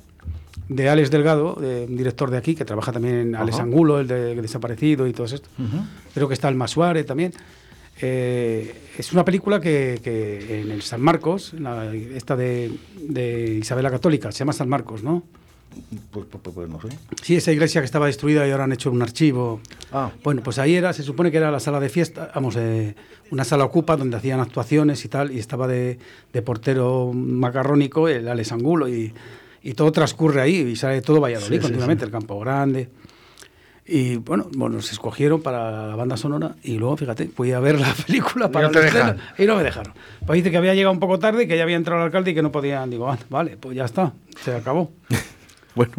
de 0.69 0.89
Alex 0.89 1.11
Delgado, 1.11 1.55
de- 1.61 1.85
un 1.89 1.97
director 1.97 2.31
de 2.31 2.39
aquí 2.39 2.55
que 2.55 2.65
trabaja 2.65 2.91
también 2.93 3.15
en 3.17 3.35
Alex 3.37 3.57
Ajá. 3.57 3.65
Angulo, 3.65 4.01
el 4.01 4.07
de 4.09 4.35
Desaparecido 4.41 5.07
y 5.07 5.13
todo 5.13 5.27
esto. 5.27 5.49
Creo 6.15 6.27
que 6.29 6.35
está 6.35 6.49
el 6.49 6.55
Masuare 6.57 7.05
también. 7.05 7.33
Eh, 8.01 8.75
es 8.99 9.13
una 9.13 9.25
película 9.25 9.61
que, 9.61 10.01
que 10.03 10.61
en 10.63 10.71
el 10.73 10.83
San 10.83 11.01
Marcos, 11.01 11.55
la- 11.59 11.95
esta 11.95 12.35
de, 12.37 12.73
de 13.01 13.59
Isabel 13.61 13.85
la 13.85 13.91
Católica, 13.91 14.33
se 14.33 14.41
llama 14.41 14.53
San 14.53 14.69
Marcos, 14.69 15.03
¿no? 15.03 15.23
Pues, 16.11 16.27
pues- 16.31 16.55
pues 16.55 16.69
no 16.69 16.81
sé. 16.81 16.89
Sí, 17.23 17.37
esa 17.37 17.53
iglesia 17.53 17.81
que 17.81 17.85
estaba 17.87 18.07
destruida 18.07 18.47
y 18.47 18.51
ahora 18.51 18.65
han 18.65 18.73
hecho 18.73 18.91
un 18.91 19.03
archivo. 19.03 19.61
Ah. 19.93 20.11
Bueno, 20.23 20.43
pues 20.43 20.59
ahí 20.59 20.75
era, 20.75 20.93
se 20.93 21.03
supone 21.03 21.31
que 21.31 21.37
era 21.39 21.51
la 21.51 21.61
sala 21.61 21.81
de 21.81 21.89
fiesta, 21.89 22.31
vamos, 22.35 22.57
eh, 22.57 22.95
una 23.31 23.45
sala 23.45 23.65
ocupa 23.65 23.97
donde 23.97 24.17
hacían 24.17 24.41
actuaciones 24.41 25.05
y 25.05 25.09
tal, 25.09 25.33
y 25.33 25.39
estaba 25.39 25.67
de, 25.67 25.99
de 26.33 26.43
portero 26.43 27.13
macarrónico 27.13 28.09
el 28.09 28.29
Alex 28.29 28.53
Angulo 28.53 28.89
y, 28.89 29.13
y 29.63 29.75
todo 29.75 29.91
transcurre 29.93 30.41
ahí 30.43 30.57
y 30.57 30.77
sale 30.77 31.01
todo 31.03 31.21
Valladolid 31.21 31.49
Sí, 31.49 31.57
sí, 31.57 31.63
continuamente, 31.63 32.05
el 32.05 32.11
Campo 32.11 32.39
Grande. 32.41 32.89
Y 33.87 34.17
bueno, 34.17 34.49
bueno, 34.57 34.77
nos 34.77 34.91
escogieron 34.93 35.43
para 35.43 35.89
la 35.89 35.95
banda 35.95 36.17
sonora 36.17 36.57
y 36.63 36.79
luego, 36.79 36.97
fíjate, 36.97 37.29
fui 37.29 37.53
a 37.53 37.61
ver 37.61 37.79
la 37.79 37.93
película 38.07 38.51
para 38.51 38.69
no 38.71 38.81
dejan. 38.81 39.19
y 39.37 39.45
no 39.45 39.57
me 39.57 39.63
dejaron. 39.63 39.93
Pues 40.27 40.39
dice 40.39 40.51
que 40.51 40.57
había 40.57 40.75
llegado 40.75 40.93
un 40.93 41.01
poco 41.01 41.19
tarde, 41.19 41.47
que 41.47 41.57
ya 41.59 41.65
había 41.65 41.77
entrado 41.77 42.01
el 42.01 42.07
alcalde 42.07 42.31
y 42.31 42.35
que 42.35 42.41
no 42.41 42.51
podían. 42.51 42.89
Digo, 42.89 43.11
ah, 43.11 43.19
vale, 43.29 43.59
pues 43.59 43.77
ya 43.77 43.85
está, 43.85 44.13
se 44.43 44.55
acabó. 44.55 44.91
Bueno, 45.75 45.93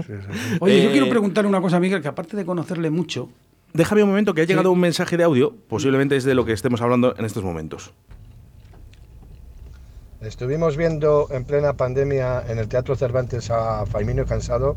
Oye, 0.61 0.81
yo 0.83 0.89
Eh, 0.89 0.91
quiero 0.91 1.09
preguntarle 1.09 1.49
una 1.49 1.59
cosa 1.61 1.77
a 1.77 1.79
Miguel, 1.79 2.01
que 2.01 2.07
aparte 2.07 2.38
de 2.38 2.45
conocerle 2.45 2.89
mucho, 2.89 3.29
déjame 3.73 4.03
un 4.03 4.09
momento 4.09 4.33
que 4.33 4.41
ha 4.41 4.45
llegado 4.45 4.71
un 4.71 4.79
mensaje 4.79 5.17
de 5.17 5.23
audio, 5.23 5.53
posiblemente 5.67 6.15
es 6.15 6.23
de 6.23 6.33
lo 6.35 6.45
que 6.45 6.53
estemos 6.53 6.81
hablando 6.81 7.13
en 7.17 7.25
estos 7.25 7.43
momentos. 7.43 7.93
Estuvimos 10.21 10.77
viendo 10.77 11.27
en 11.29 11.43
plena 11.45 11.73
pandemia 11.73 12.43
en 12.47 12.57
el 12.57 12.67
Teatro 12.67 12.95
Cervantes 12.95 13.51
a 13.51 13.85
Faimino 13.85 14.25
Cansado 14.25 14.75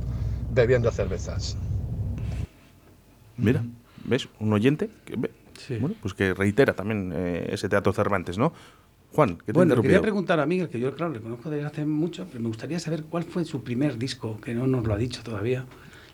bebiendo 0.53 0.91
cervezas. 0.91 1.57
Mira, 3.37 3.63
¿ves? 4.05 4.29
Un 4.41 4.53
oyente 4.53 4.91
que, 5.05 5.17
ve- 5.17 5.31
Sí. 5.57 5.77
bueno, 5.79 5.95
pues 6.03 6.13
que 6.15 6.35
reitera 6.35 6.73
también 6.75 7.13
eh, 7.15 7.49
ese 7.53 7.69
Teatro 7.69 7.93
Cervantes, 7.93 8.37
¿no? 8.37 8.53
Juan, 9.13 9.39
¿qué 9.39 9.47
te 9.47 9.53
Bueno, 9.53 9.75
le 9.77 9.83
quería 9.83 10.03
preguntar 10.03 10.39
a 10.41 10.47
Miguel, 10.47 10.69
que 10.69 10.79
yo, 10.79 10.95
claro, 10.95 11.13
le 11.13 11.21
conozco 11.21 11.51
desde 11.51 11.67
hace 11.67 11.85
mucho, 11.85 12.27
pero 12.31 12.41
me 12.41 12.49
gustaría 12.49 12.79
saber 12.79 13.05
cuál 13.05 13.25
fue 13.25 13.45
su 13.45 13.63
primer 13.63 13.99
disco, 13.99 14.41
que 14.41 14.55
no 14.55 14.67
nos 14.67 14.87
lo 14.87 14.95
ha 14.95 14.99
dicho 14.99 15.23
todavía. 15.23 15.65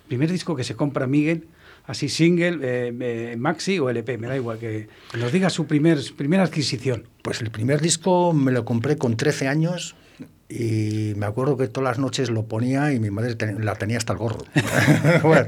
Primer 0.09 0.31
disco 0.31 0.55
que 0.55 0.65
se 0.65 0.77
compra 0.77 1.07
Miguel, 1.07 1.49
así 1.87 2.09
single, 2.09 2.59
eh, 2.63 2.95
eh, 3.01 3.37
maxi 3.37 3.79
o 3.79 3.91
LP, 3.91 4.19
me 4.19 4.29
da 4.29 4.37
igual, 4.37 4.59
que, 4.59 4.89
que 5.11 5.19
nos 5.19 5.33
diga 5.33 5.51
su, 5.51 5.67
primer, 5.67 6.01
su 6.01 6.15
primera 6.15 6.45
adquisición. 6.45 7.09
Pues 7.23 7.41
el 7.41 7.51
primer 7.51 7.81
disco 7.81 8.33
me 8.33 8.53
lo 8.53 8.65
compré 8.65 8.97
con 8.97 9.17
13 9.17 9.49
años 9.49 9.97
y 10.49 11.15
me 11.17 11.27
acuerdo 11.27 11.57
que 11.57 11.69
todas 11.69 11.89
las 11.91 11.99
noches 11.99 12.31
lo 12.31 12.45
ponía 12.47 12.93
y 12.93 13.01
mi 13.01 13.11
madre 13.11 13.35
ten- 13.35 13.65
la 13.65 13.75
tenía 13.77 13.97
hasta 13.99 14.13
el 14.13 14.19
gorro. 14.19 14.39
Bueno, 15.23 15.47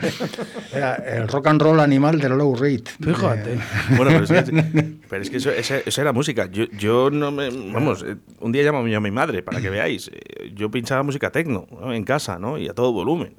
era 0.73 0.95
el 0.95 1.29
rock 1.29 1.47
and 1.49 1.61
roll 1.63 1.81
animal 1.81 2.19
de 2.19 2.29
Low 2.31 2.55
Rate. 2.57 2.85
Fíjate. 3.03 3.55
Eh, 3.55 3.59
Bueno, 3.97 4.11
pero 4.13 4.25
es 4.25 4.31
que, 4.51 4.53
pero 5.11 5.23
es 5.23 5.31
que 5.31 5.37
eso, 5.37 5.51
esa, 5.51 5.79
esa 5.79 6.01
era 6.03 6.13
música. 6.13 6.47
Yo, 6.51 6.65
yo 6.79 7.11
no 7.11 7.31
me. 7.31 7.51
Vamos, 7.73 8.05
eh, 8.07 8.17
un 8.41 8.53
día 8.53 8.63
llamo 8.63 8.79
a 8.79 9.01
mi 9.01 9.11
madre 9.11 9.43
para 9.43 9.61
que 9.61 9.69
veáis. 9.71 10.09
Eh, 10.13 10.53
Yo 10.55 10.71
pinchaba 10.71 11.03
música 11.03 11.31
tecno 11.31 11.67
¿no? 11.71 11.93
en 11.93 12.05
casa, 12.05 12.39
¿no? 12.39 12.57
Y 12.59 12.69
a 12.69 12.73
todo 12.75 12.93
volumen. 12.93 13.35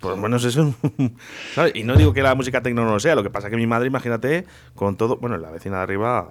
Por 0.00 0.12
lo 0.12 0.16
menos 0.18 0.44
eso. 0.44 0.72
¿sabes? 1.54 1.72
Y 1.74 1.82
no 1.82 1.96
digo 1.96 2.12
que 2.12 2.22
la 2.22 2.34
música 2.36 2.60
tecno 2.62 2.84
no 2.84 2.92
lo 2.92 3.00
sea. 3.00 3.14
Lo 3.16 3.22
que 3.24 3.30
pasa 3.30 3.50
que 3.50 3.56
mi 3.56 3.66
madre, 3.66 3.88
imagínate, 3.88 4.44
con 4.76 4.96
todo. 4.96 5.16
Bueno, 5.16 5.36
la 5.38 5.50
vecina 5.50 5.78
de 5.78 5.82
arriba 5.82 6.28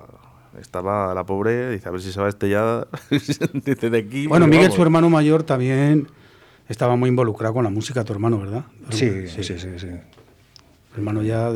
estaba 0.60 1.14
la 1.14 1.26
pobre, 1.26 1.72
dice 1.72 1.90
a 1.90 1.92
ver 1.92 2.02
si 2.02 2.12
se 2.12 2.22
va 2.22 2.30
estrellada. 2.30 2.88
dice 3.10 3.90
de 3.90 3.98
aquí. 3.98 4.28
Bueno, 4.28 4.48
Miguel, 4.48 4.64
vamos. 4.64 4.76
su 4.76 4.82
hermano 4.82 5.10
mayor, 5.10 5.44
también 5.44 6.08
estaba 6.70 6.96
muy 6.96 7.10
involucrado 7.10 7.54
con 7.54 7.64
la 7.64 7.70
música, 7.70 8.04
tu 8.04 8.14
hermano, 8.14 8.40
¿verdad? 8.40 8.66
sí, 8.90 9.28
sí, 9.28 9.44
sí, 9.44 9.58
sí. 9.60 9.88
Hermano 10.96 11.24
ya... 11.24 11.52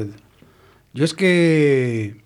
Yo 0.93 1.05
es 1.05 1.13
que... 1.13 2.21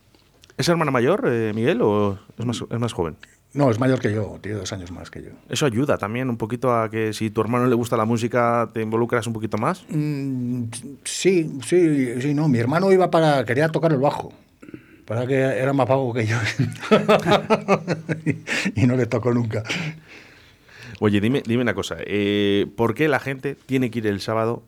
¿Es 0.57 0.69
hermana 0.69 0.91
mayor, 0.91 1.27
eh, 1.27 1.51
Miguel, 1.53 1.81
o 1.81 2.17
es 2.37 2.45
más, 2.45 2.63
es 2.69 2.79
más 2.79 2.93
joven? 2.93 3.17
No, 3.53 3.69
es 3.69 3.79
mayor 3.79 3.99
que 3.99 4.13
yo, 4.13 4.39
tiene 4.41 4.59
dos 4.59 4.71
años 4.71 4.91
más 4.91 5.11
que 5.11 5.21
yo. 5.23 5.31
Eso 5.49 5.65
ayuda 5.65 5.97
también 5.97 6.29
un 6.29 6.37
poquito 6.37 6.73
a 6.73 6.89
que 6.89 7.11
si 7.11 7.29
tu 7.29 7.41
hermano 7.41 7.67
le 7.67 7.75
gusta 7.75 7.97
la 7.97 8.05
música, 8.05 8.69
te 8.73 8.81
involucras 8.81 9.27
un 9.27 9.33
poquito 9.33 9.57
más. 9.57 9.83
Mm, 9.89 10.65
sí, 11.03 11.59
sí, 11.65 12.21
sí, 12.21 12.33
no. 12.33 12.47
Mi 12.47 12.59
hermano 12.59 12.91
iba 12.93 13.11
para. 13.11 13.43
quería 13.43 13.67
tocar 13.67 13.91
el 13.91 13.99
bajo. 13.99 14.31
Para 15.11 15.27
que 15.27 15.35
era 15.35 15.73
más 15.73 15.89
vago 15.89 16.13
que 16.13 16.25
yo. 16.25 16.37
y 18.75 18.87
no 18.87 18.95
le 18.95 19.07
tocó 19.07 19.33
nunca. 19.33 19.61
Oye, 21.01 21.19
dime, 21.19 21.43
dime 21.45 21.63
una 21.63 21.73
cosa. 21.73 21.97
eh, 21.99 22.65
¿Por 22.77 22.93
qué 22.93 23.09
la 23.09 23.19
gente 23.19 23.55
tiene 23.65 23.91
que 23.91 23.99
ir 23.99 24.07
el 24.07 24.21
sábado 24.21 24.63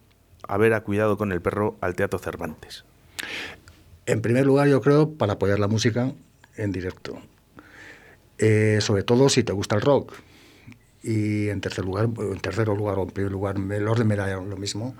a 0.45 0.57
ver 0.57 0.73
a 0.73 0.81
Cuidado 0.81 1.17
con 1.17 1.31
el 1.31 1.41
Perro 1.41 1.77
al 1.79 1.95
Teatro 1.95 2.19
Cervantes? 2.19 2.83
En 4.05 4.21
primer 4.21 4.45
lugar, 4.45 4.67
yo 4.67 4.81
creo, 4.81 5.13
para 5.13 5.31
apoyar 5.31 5.59
la 5.59 5.69
música 5.69 6.11
en 6.57 6.73
directo. 6.73 7.21
Eh, 8.37 8.79
sobre 8.81 9.03
todo 9.03 9.29
si 9.29 9.43
te 9.43 9.53
gusta 9.53 9.75
el 9.77 9.81
rock. 9.81 10.13
Y 11.03 11.47
en 11.47 11.61
tercer 11.61 11.85
lugar, 11.85 12.09
en 12.19 12.39
tercer 12.41 12.67
lugar 12.67 12.99
o 12.99 13.03
en 13.03 13.11
primer 13.11 13.31
lugar, 13.31 13.55
el 13.55 13.87
orden 13.87 14.07
me 14.07 14.17
da 14.17 14.27
lo 14.35 14.57
mismo, 14.57 14.93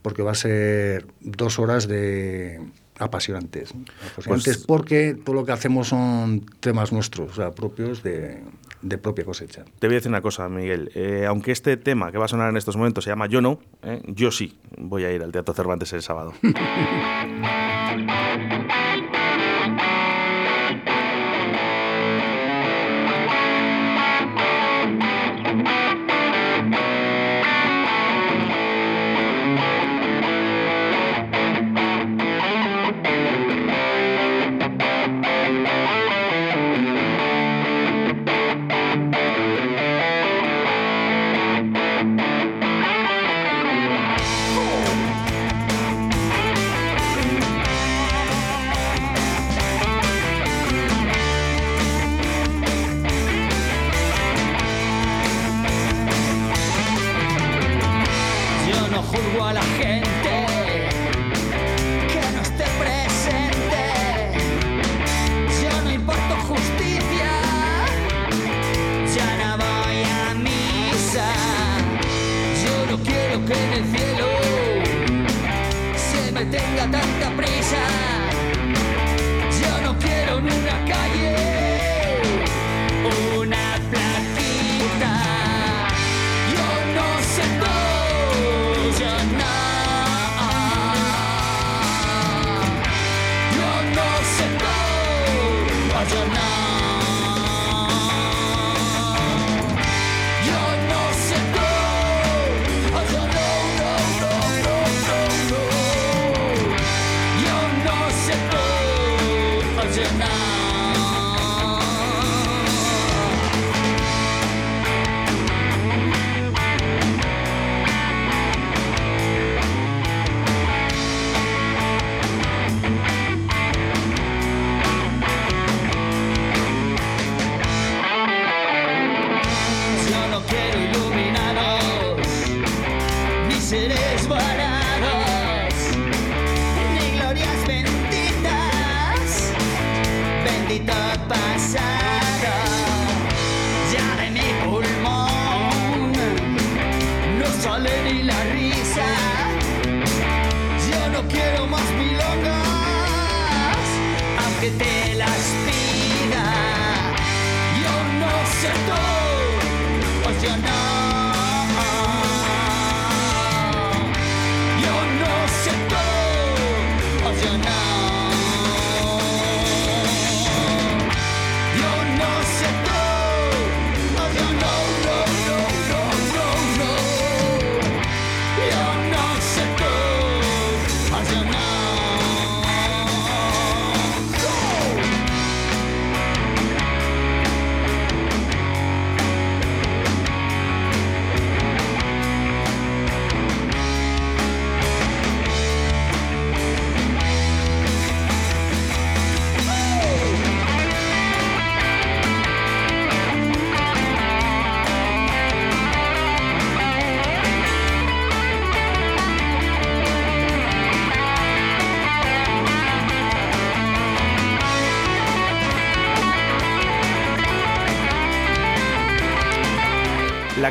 porque 0.00 0.22
va 0.22 0.30
a 0.30 0.36
ser 0.36 1.08
dos 1.22 1.58
horas 1.58 1.88
de 1.88 2.60
apasionantes. 2.98 3.72
Apasionantes 4.12 4.56
Pues- 4.58 4.66
porque 4.66 5.16
todo 5.24 5.34
lo 5.36 5.44
que 5.44 5.52
hacemos 5.52 5.88
son 5.88 6.44
temas 6.60 6.92
nuestros, 6.92 7.32
o 7.32 7.34
sea, 7.34 7.50
propios 7.52 8.02
de, 8.02 8.42
de 8.82 8.98
propia 8.98 9.24
cosecha. 9.24 9.64
Te 9.78 9.86
voy 9.86 9.94
a 9.94 9.98
decir 9.98 10.10
una 10.10 10.22
cosa, 10.22 10.48
Miguel. 10.48 10.90
Eh, 10.94 11.24
aunque 11.28 11.52
este 11.52 11.76
tema 11.76 12.10
que 12.12 12.18
va 12.18 12.24
a 12.24 12.28
sonar 12.28 12.50
en 12.50 12.56
estos 12.56 12.76
momentos 12.76 13.04
se 13.04 13.10
llama 13.10 13.26
Yo 13.26 13.40
no, 13.40 13.60
eh, 13.82 14.02
yo 14.06 14.30
sí 14.30 14.58
voy 14.78 15.04
a 15.04 15.12
ir 15.12 15.22
al 15.22 15.32
Teatro 15.32 15.54
Cervantes 15.54 15.92
el 15.92 16.02
sábado. 16.02 16.32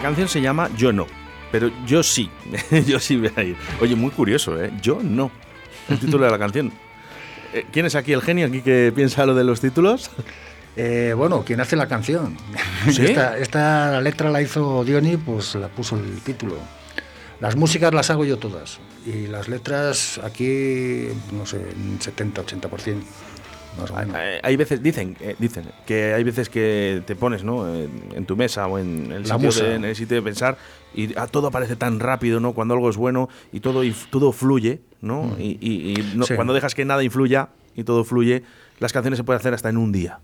canción 0.05 0.27
se 0.27 0.39
llama 0.39 0.69
Yo 0.77 0.93
no, 0.93 1.07
pero 1.51 1.71
yo 1.87 2.03
sí, 2.03 2.29
yo 2.85 2.99
sí 2.99 3.17
voy 3.17 3.31
a 3.35 3.43
ir. 3.43 3.55
Oye, 3.81 3.95
muy 3.95 4.11
curioso, 4.11 4.61
¿eh? 4.61 4.71
Yo 4.81 4.99
no, 5.01 5.31
el 5.89 5.99
título 5.99 6.25
de 6.25 6.31
la 6.31 6.37
canción. 6.37 6.71
Eh, 7.53 7.65
¿Quién 7.71 7.87
es 7.87 7.95
aquí 7.95 8.13
el 8.13 8.21
genio 8.21 8.45
aquí 8.45 8.61
que 8.61 8.91
piensa 8.95 9.25
lo 9.25 9.33
de 9.33 9.43
los 9.43 9.61
títulos? 9.61 10.11
Eh, 10.75 11.13
bueno, 11.15 11.43
quien 11.43 11.59
hace 11.59 11.75
la 11.75 11.87
canción. 11.87 12.37
¿Sí? 12.91 13.05
Esta, 13.05 13.37
esta 13.37 14.01
letra 14.01 14.29
la 14.29 14.41
hizo 14.41 14.83
Diony, 14.83 15.17
pues 15.17 15.55
la 15.55 15.69
puso 15.69 15.97
el 15.97 16.19
título. 16.21 16.57
Las 17.39 17.55
músicas 17.55 17.93
las 17.93 18.09
hago 18.11 18.25
yo 18.25 18.37
todas. 18.37 18.79
Y 19.05 19.27
las 19.27 19.47
letras 19.47 20.19
aquí, 20.23 21.07
no 21.31 21.45
sé, 21.45 21.57
un 21.57 21.99
70-80%. 21.99 23.01
Más 23.79 23.91
o 23.91 23.95
menos. 23.95 24.15
Eh, 24.17 24.39
hay 24.43 24.55
veces, 24.55 24.81
dicen, 24.81 25.17
eh, 25.19 25.35
dicen 25.39 25.65
que 25.85 26.13
hay 26.13 26.23
veces 26.23 26.49
que 26.49 27.01
te 27.05 27.15
pones 27.15 27.43
¿no? 27.43 27.67
en, 27.73 27.89
en 28.15 28.25
tu 28.25 28.35
mesa 28.35 28.67
o 28.67 28.79
en 28.79 29.11
el, 29.11 29.27
La 29.27 29.35
sitio 29.39 29.51
de, 29.51 29.75
en 29.75 29.85
el 29.85 29.95
sitio 29.95 30.15
de 30.17 30.21
pensar 30.23 30.57
y 30.93 31.13
ah, 31.17 31.27
todo 31.27 31.47
aparece 31.47 31.75
tan 31.75 31.99
rápido, 31.99 32.39
¿no? 32.39 32.53
Cuando 32.53 32.73
algo 32.73 32.89
es 32.89 32.95
bueno 32.97 33.27
y 33.51 33.59
todo, 33.59 33.83
y 33.83 33.93
todo 34.09 34.31
fluye, 34.31 34.81
¿no? 35.01 35.35
Y, 35.39 35.57
y- 35.59 35.91
y 35.91 36.15
no- 36.15 36.23
Mm. 36.23 36.27
Sí. 36.27 36.35
cuando 36.35 36.53
dejas 36.53 36.73
que 36.73 36.85
nada 36.85 37.03
influya 37.03 37.49
y 37.75 37.83
todo 37.83 38.03
fluye, 38.05 38.43
las 38.79 38.93
canciones 38.93 39.17
se 39.17 39.23
pueden 39.23 39.39
hacer 39.39 39.53
hasta 39.53 39.69
en 39.69 39.77
un 39.77 39.91
día. 39.91 40.19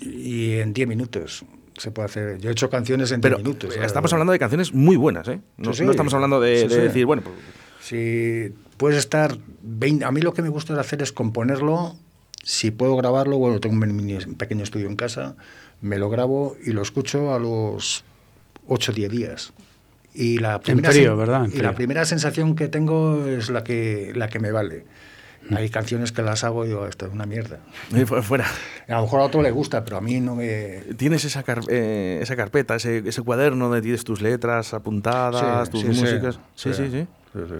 Y 0.00 0.54
en 0.58 0.72
10 0.72 0.88
minutos 0.88 1.44
se 1.76 1.90
puede 1.92 2.06
hacer. 2.06 2.38
Yo 2.38 2.48
he 2.48 2.52
hecho 2.52 2.68
canciones 2.68 3.10
en 3.12 3.20
10 3.20 3.22
Pero 3.32 3.38
minutos. 3.38 3.70
eh, 3.70 3.74
¿sabes? 3.74 3.86
estamos 3.86 4.12
hablando 4.12 4.32
de 4.32 4.38
canciones 4.40 4.74
muy 4.74 4.96
buenas, 4.96 5.28
¿eh? 5.28 5.40
No, 5.56 5.72
Sí, 5.72 5.78
sí. 5.80 5.84
no 5.84 5.92
estamos 5.92 6.12
hablando 6.14 6.40
de, 6.40 6.66
decir, 6.66 7.06
bueno, 7.06 7.22
pues, 7.22 7.36
Si 7.80 8.52
puedes 8.76 8.98
estar 8.98 9.36
20, 9.62 10.04
a 10.04 10.10
mí 10.10 10.20
lo 10.20 10.34
que 10.34 10.42
me 10.42 10.48
gusta 10.48 10.78
hacer 10.80 11.00
es 11.02 11.12
componerlo. 11.12 11.94
Si 12.42 12.70
puedo 12.70 12.96
grabarlo, 12.96 13.36
bueno, 13.38 13.60
tengo 13.60 13.74
un 13.74 13.80
mini- 13.96 14.24
un 14.26 14.34
pequeño 14.36 14.62
estudio 14.62 14.86
en 14.88 14.96
casa, 14.96 15.36
me 15.80 15.98
lo 15.98 16.08
grabo 16.10 16.56
y 16.64 16.72
lo 16.72 16.82
escucho 16.82 17.34
a 17.34 17.38
los 17.38 18.04
8 18.66 18.92
o 18.92 18.94
10 18.94 19.10
días. 19.10 19.52
Y 20.14 20.38
la 20.38 20.60
primera, 20.60 20.90
frío, 20.90 21.14
sen- 21.14 21.18
¿verdad? 21.18 21.44
En 21.44 21.52
y 21.52 21.60
la 21.60 21.74
primera 21.74 22.04
sensación 22.04 22.56
que 22.56 22.68
tengo 22.68 23.26
es 23.26 23.50
la 23.50 23.62
que, 23.64 24.12
la 24.14 24.28
que 24.28 24.38
me 24.40 24.50
vale. 24.52 24.84
Hay 25.50 25.70
canciones 25.70 26.10
que 26.12 26.20
las 26.22 26.42
hago 26.44 26.64
y 26.64 26.68
digo, 26.68 26.86
esto 26.86 27.06
es 27.06 27.12
una 27.12 27.24
mierda. 27.24 27.60
eh, 27.94 28.04
fu- 28.04 28.20
fuera. 28.22 28.44
A 28.88 28.96
lo 28.96 29.02
mejor 29.02 29.20
a 29.20 29.24
otro 29.24 29.40
le 29.40 29.50
gusta, 29.50 29.84
pero 29.84 29.96
a 29.96 30.00
mí 30.00 30.20
no 30.20 30.34
me... 30.34 30.82
Tienes 30.96 31.24
esa, 31.24 31.42
car- 31.42 31.62
eh, 31.68 32.18
esa 32.20 32.34
carpeta, 32.36 32.74
ese, 32.76 32.98
ese 33.06 33.22
cuaderno 33.22 33.66
donde 33.68 33.80
tienes 33.80 34.04
tus 34.04 34.20
letras 34.20 34.74
apuntadas, 34.74 35.68
Sí, 35.68 35.72
tus 35.72 35.80
sí, 35.82 35.94
sí. 35.94 36.00
músicas. 36.00 36.40
Sí, 36.54 36.72
sí, 36.74 36.90
sí. 36.90 37.06
Sí, 37.32 37.40
sí. 37.48 37.54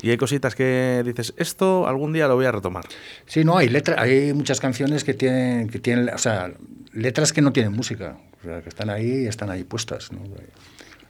Y 0.00 0.10
hay 0.10 0.16
cositas 0.16 0.54
que 0.54 1.02
dices, 1.04 1.34
esto 1.36 1.88
algún 1.88 2.12
día 2.12 2.28
lo 2.28 2.36
voy 2.36 2.46
a 2.46 2.52
retomar. 2.52 2.84
Sí, 3.26 3.44
no, 3.44 3.58
hay 3.58 3.68
letras, 3.68 3.98
hay 3.98 4.32
muchas 4.32 4.60
canciones 4.60 5.02
que 5.04 5.14
tienen, 5.14 5.68
que 5.68 5.78
tienen, 5.78 6.08
o 6.10 6.18
sea, 6.18 6.52
letras 6.92 7.32
que 7.32 7.42
no 7.42 7.52
tienen 7.52 7.72
música, 7.72 8.16
o 8.40 8.44
sea, 8.44 8.62
que 8.62 8.68
están 8.68 8.90
ahí 8.90 9.24
y 9.24 9.26
están 9.26 9.50
ahí 9.50 9.64
puestas. 9.64 10.12
¿no? 10.12 10.20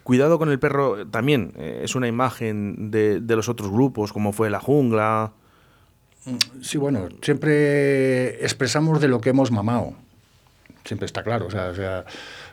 Cuidado 0.03 0.39
con 0.39 0.51
el 0.51 0.59
perro 0.59 1.07
también 1.07 1.53
eh, 1.59 1.83
es 1.85 1.95
una 1.95 2.09
imagen 2.09 2.91
de, 2.91 3.21
de 3.21 3.37
los 3.37 3.51
otros 3.51 3.71
grupos, 3.71 4.13
como 4.13 4.33
fue 4.33 4.49
La 4.49 4.61
Jungla. 4.61 5.33
Sí, 6.63 6.79
bueno, 6.79 7.09
siempre 7.23 8.43
expresamos 8.43 9.01
de 9.01 9.09
lo 9.09 9.21
que 9.21 9.31
hemos 9.31 9.51
mamado. 9.51 9.95
Siempre 10.85 11.05
está 11.05 11.23
claro, 11.23 11.47
o 11.47 11.51
sea, 11.51 11.67
o 11.67 11.75
sea, 11.75 12.05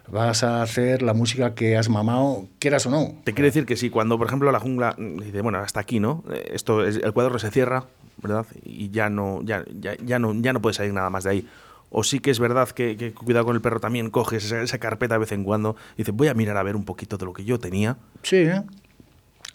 vas 0.07 0.43
a 0.43 0.61
hacer 0.61 1.01
la 1.01 1.13
música 1.13 1.53
que 1.55 1.77
has 1.77 1.89
mamado, 1.89 2.47
quieras 2.59 2.85
o 2.85 2.89
no. 2.89 3.13
Te 3.23 3.33
quiere 3.33 3.47
decir 3.47 3.65
que 3.65 3.75
si 3.75 3.89
cuando, 3.89 4.17
por 4.17 4.27
ejemplo, 4.27 4.51
La 4.51 4.59
Jungla 4.59 4.95
mm, 4.97 5.17
dice, 5.19 5.41
bueno, 5.41 5.57
hasta 5.59 5.79
aquí, 5.79 5.99
¿no? 5.99 6.23
Eh, 6.31 6.51
Esto 6.53 6.85
es- 6.85 6.97
el 6.97 7.13
cuadro 7.13 7.37
se 7.39 7.51
cierra, 7.51 7.85
¿verdad? 8.21 8.45
Y 8.63 8.89
ya 8.89 9.09
no, 9.09 9.41
ya, 9.43 9.63
ya, 9.79 9.95
ya 10.03 10.19
no, 10.19 10.33
ya 10.35 10.53
no 10.53 10.61
puede 10.61 10.73
salir 10.73 10.93
nada 10.93 11.09
más 11.09 11.23
de 11.23 11.29
ahí. 11.31 11.47
O 11.91 12.03
sí 12.03 12.19
que 12.19 12.31
es 12.31 12.39
verdad 12.39 12.67
que, 12.69 12.97
que 12.97 13.13
cuidado 13.13 13.45
con 13.45 13.55
el 13.55 13.61
perro 13.61 13.79
también 13.79 14.09
coges 14.09 14.43
esa, 14.45 14.61
esa 14.61 14.79
carpeta 14.79 15.15
de 15.15 15.19
vez 15.19 15.31
en 15.31 15.43
cuando 15.43 15.75
y 15.95 15.99
dices, 15.99 16.13
voy 16.15 16.27
a 16.27 16.33
mirar 16.33 16.57
a 16.57 16.63
ver 16.63 16.75
un 16.75 16.83
poquito 16.83 17.17
de 17.17 17.25
lo 17.25 17.33
que 17.33 17.45
yo 17.45 17.59
tenía. 17.59 17.97
Sí, 18.23 18.37
¿eh? 18.37 18.63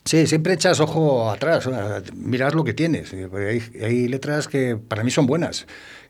Sí, 0.05 0.27
siempre 0.27 0.55
echas 0.55 0.81
ojo 0.81 1.31
atrás, 1.31 1.69
miras 2.15 2.55
lo 2.55 2.65
que 2.65 2.73
tienes. 2.73 3.15
Porque 3.31 3.47
Hay, 3.47 3.85
hay 3.85 4.09
letras 4.09 4.49
que 4.49 4.77
para 4.77 5.05
mí 5.05 5.11
son 5.11 5.27
buenas, 5.27 5.67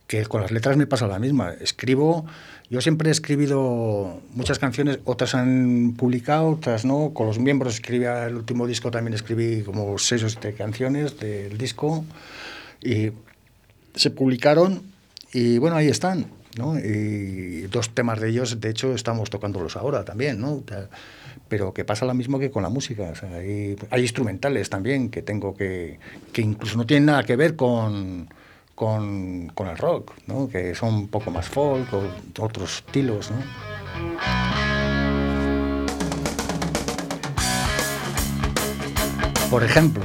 que 0.07 0.24
con 0.26 0.40
las 0.40 0.50
letras 0.50 0.76
me 0.76 0.87
pasa 0.87 1.07
la 1.07 1.18
misma. 1.18 1.53
Escribo, 1.61 2.24
yo 2.70 2.81
siempre 2.81 3.09
he 3.09 3.12
escribido 3.12 4.22
muchas 4.33 4.59
canciones, 4.59 5.00
otras 5.05 5.35
han 5.35 5.94
publicado, 5.96 6.50
otras 6.50 6.85
no. 6.85 7.11
Con 7.12 7.26
los 7.26 7.38
miembros 7.38 7.74
escribía 7.74 8.26
el 8.26 8.37
último 8.37 8.66
disco, 8.66 8.90
también 8.90 9.14
escribí 9.14 9.62
como 9.62 9.98
seis 9.98 10.22
o 10.22 10.29
siete 10.29 10.55
canciones 10.55 11.18
del 11.18 11.59
disco 11.59 12.05
y 12.81 13.11
se 13.94 14.11
publicaron 14.11 14.83
y 15.33 15.59
bueno, 15.59 15.76
ahí 15.76 15.88
están. 15.88 16.26
¿no? 16.57 16.79
Y 16.79 17.62
dos 17.70 17.90
temas 17.90 18.20
de 18.20 18.29
ellos, 18.29 18.61
de 18.61 18.70
hecho, 18.70 18.94
estamos 18.94 19.31
tocándolos 19.31 19.76
ahora 19.76 20.05
también, 20.05 20.40
¿no? 20.40 20.62
Pero 21.50 21.74
que 21.74 21.84
pasa 21.84 22.06
lo 22.06 22.14
mismo 22.14 22.38
que 22.38 22.50
con 22.50 22.62
la 22.62 22.70
música. 22.70 23.10
o 23.12 23.14
sea, 23.14 23.34
hay, 23.34 23.76
hay 23.90 24.00
instrumentales 24.00 24.70
también 24.70 25.10
que 25.10 25.20
tengo 25.20 25.54
que, 25.54 25.98
que 26.32 26.40
incluso 26.40 26.78
no 26.78 26.86
tienen 26.86 27.06
nada 27.06 27.24
que 27.24 27.36
ver 27.36 27.56
con, 27.56 28.28
con, 28.76 29.48
con 29.48 29.68
el 29.68 29.76
rock, 29.76 30.12
¿no? 30.26 30.48
que 30.48 30.74
son 30.74 30.94
un 30.94 31.08
poco 31.08 31.30
más 31.30 31.48
folk 31.48 31.92
o 31.92 32.02
otros 32.42 32.76
estilos. 32.76 33.30
¿no? 33.32 33.36
Por 39.50 39.64
ejemplo, 39.64 40.04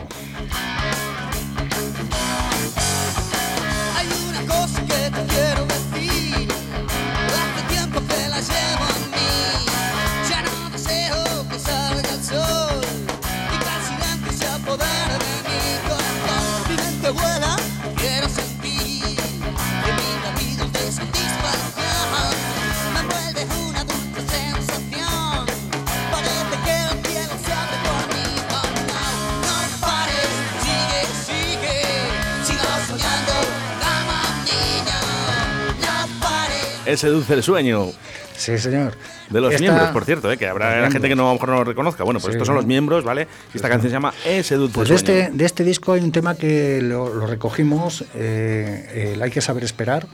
Ese 36.86 37.08
dulce 37.10 37.42
sueño 37.42 37.88
sí, 38.36 38.58
señor. 38.58 38.94
de 39.30 39.42
los 39.42 39.52
Esta- 39.54 39.62
miembros, 39.62 39.90
por 39.90 40.06
cierto, 40.06 40.32
¿eh? 40.32 40.38
que 40.38 40.48
habrá 40.48 40.82
Los 40.82 40.94
gente 40.94 41.08
que 41.08 41.16
no, 41.16 41.24
a 41.24 41.28
lo 41.28 41.34
mejor 41.34 41.50
no 41.50 41.56
lo 41.56 41.64
reconozca. 41.64 42.04
Bueno, 42.04 42.20
pues 42.20 42.32
Sí, 42.32 42.36
estos 42.36 42.48
son 42.48 42.56
los 42.56 42.66
miembros, 42.66 43.04
¿vale? 43.04 43.28
Y 43.54 43.58
esta 43.58 43.70
canción 43.70 43.90
se 43.90 43.96
llama 43.96 44.14
Ese 44.26 44.56
dulce 44.56 44.76
Pues 44.76 44.90
de 44.90 44.98
sueño. 44.98 45.20
este, 45.22 45.38
de 45.38 45.46
este 45.46 45.64
disco 45.64 45.94
hay 45.94 46.02
un 46.02 46.12
tema 46.12 46.36
que 46.36 46.82
lo, 46.82 47.14
lo 47.14 47.26
recogimos, 47.28 48.06
eh, 48.16 49.14
el 49.16 49.22
Hay 49.22 49.32
que 49.32 49.42
saber 49.42 49.64
esperar, 49.64 50.08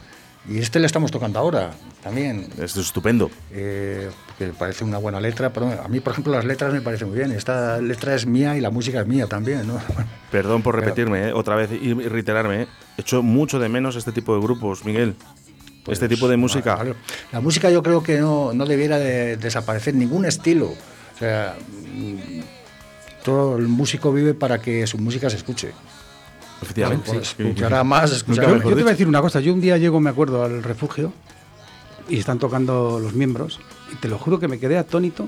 y 0.50 0.58
este 0.60 0.80
le 0.80 0.88
estamos 0.88 1.12
tocando 1.12 1.38
ahora 1.40 1.72
también. 2.02 2.48
Esto 2.58 2.80
es 2.80 2.88
estupendo. 2.88 3.30
eh, 3.52 4.10
que 4.40 4.48
parece 4.48 4.84
una 4.84 4.98
buena 4.98 5.22
letra, 5.22 5.52
pero 5.54 5.68
a 5.84 5.88
mí, 5.88 6.00
por 6.00 6.14
ejemplo, 6.14 6.34
las 6.34 6.44
letras 6.46 6.74
me 6.74 6.82
parecen 6.82 7.10
muy 7.10 7.18
bien. 7.18 7.32
Esta 7.32 7.80
letra 7.80 8.16
es 8.16 8.26
mía 8.26 8.58
y 8.58 8.62
la 8.62 8.72
música 8.72 9.02
es 9.02 9.06
mía 9.08 9.28
también, 9.28 9.68
¿no? 9.68 9.80
Perdón 10.32 10.64
por 10.64 10.74
Pero- 10.76 10.86
repetirme, 10.88 11.28
¿eh? 11.30 11.34
otra 11.34 11.56
vez 11.56 11.70
y 11.72 11.90
y 11.90 11.94
reiterarme. 11.94 12.64
¿eh? 12.64 12.68
Echo 12.98 13.22
mucho 13.22 13.60
de 13.60 13.70
menos 13.70 13.96
este 13.96 14.12
tipo 14.12 14.34
de 14.36 14.42
grupos, 14.42 14.84
Miguel. 14.84 15.16
Este 15.88 16.08
tipo 16.08 16.28
de 16.28 16.38
música. 16.38 16.76
Pues, 16.78 16.90
Vale. 16.90 17.00
La 17.32 17.42
música 17.42 17.70
yo 17.70 17.82
creo 17.82 18.04
que 18.04 18.20
no, 18.20 18.54
no 18.54 18.66
debiera 18.66 19.00
de 19.00 19.38
desaparecer 19.38 19.96
ningún 19.96 20.26
estilo. 20.26 20.68
O 20.68 21.18
sea, 21.18 21.56
mm, 21.94 22.42
todo 23.24 23.58
el 23.58 23.68
músico 23.68 24.12
vive 24.12 24.34
para 24.34 24.60
que 24.60 24.86
su 24.88 24.98
música 24.98 25.30
se 25.30 25.38
escuche. 25.38 25.72
Efectivamente. 26.62 27.12
Pues, 27.12 27.28
sí, 27.28 27.36
sí, 27.38 27.44
sí. 27.44 27.50
escuchará 27.50 27.84
más, 27.84 28.12
escuchará 28.12 28.50
Yo, 28.50 28.58
yo 28.58 28.70
te 28.70 28.76
voy 28.76 28.90
a 28.90 28.92
decir 28.92 29.08
una 29.08 29.22
cosa. 29.22 29.40
Yo 29.40 29.54
un 29.54 29.62
día 29.62 29.78
llego, 29.78 30.00
me 30.00 30.10
acuerdo, 30.10 30.44
al 30.44 30.64
refugio 30.64 31.12
y 32.10 32.18
están 32.18 32.40
tocando 32.40 33.00
los 33.00 33.14
miembros 33.14 33.60
y 33.92 33.96
te 33.96 34.08
lo 34.08 34.18
juro 34.18 34.40
que 34.40 34.48
me 34.48 34.60
quedé 34.60 34.78
atónito 34.78 35.28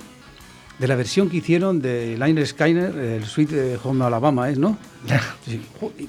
de 0.79 0.87
la 0.87 0.95
versión 0.95 1.29
que 1.29 1.37
hicieron 1.37 1.81
de 1.81 2.17
Liner 2.17 2.47
Skyner, 2.47 2.95
el 2.95 3.25
Sweet 3.25 3.51
eh, 3.53 3.79
Home 3.83 4.03
Alabama, 4.05 4.49
¿es, 4.49 4.57
no? 4.57 4.77
Sí, 5.45 5.61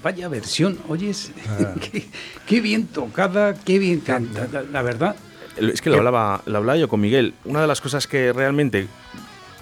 vaya 0.03 0.29
versión, 0.29 0.79
oyes, 0.89 1.33
qué, 1.81 2.09
qué 2.47 2.61
bien 2.61 2.87
tocada, 2.87 3.55
qué 3.55 3.79
bien 3.79 4.01
canta, 4.01 4.49
la, 4.51 4.63
la 4.63 4.83
verdad. 4.83 5.17
Es 5.57 5.81
que 5.81 5.91
lo 5.91 5.99
hablaba, 5.99 6.43
lo 6.47 6.59
hablaba 6.59 6.79
yo 6.79 6.89
con 6.89 7.01
Miguel. 7.01 7.35
Una 7.45 7.61
de 7.61 7.67
las 7.67 7.81
cosas 7.81 8.07
que 8.09 8.33
realmente, 8.33 8.89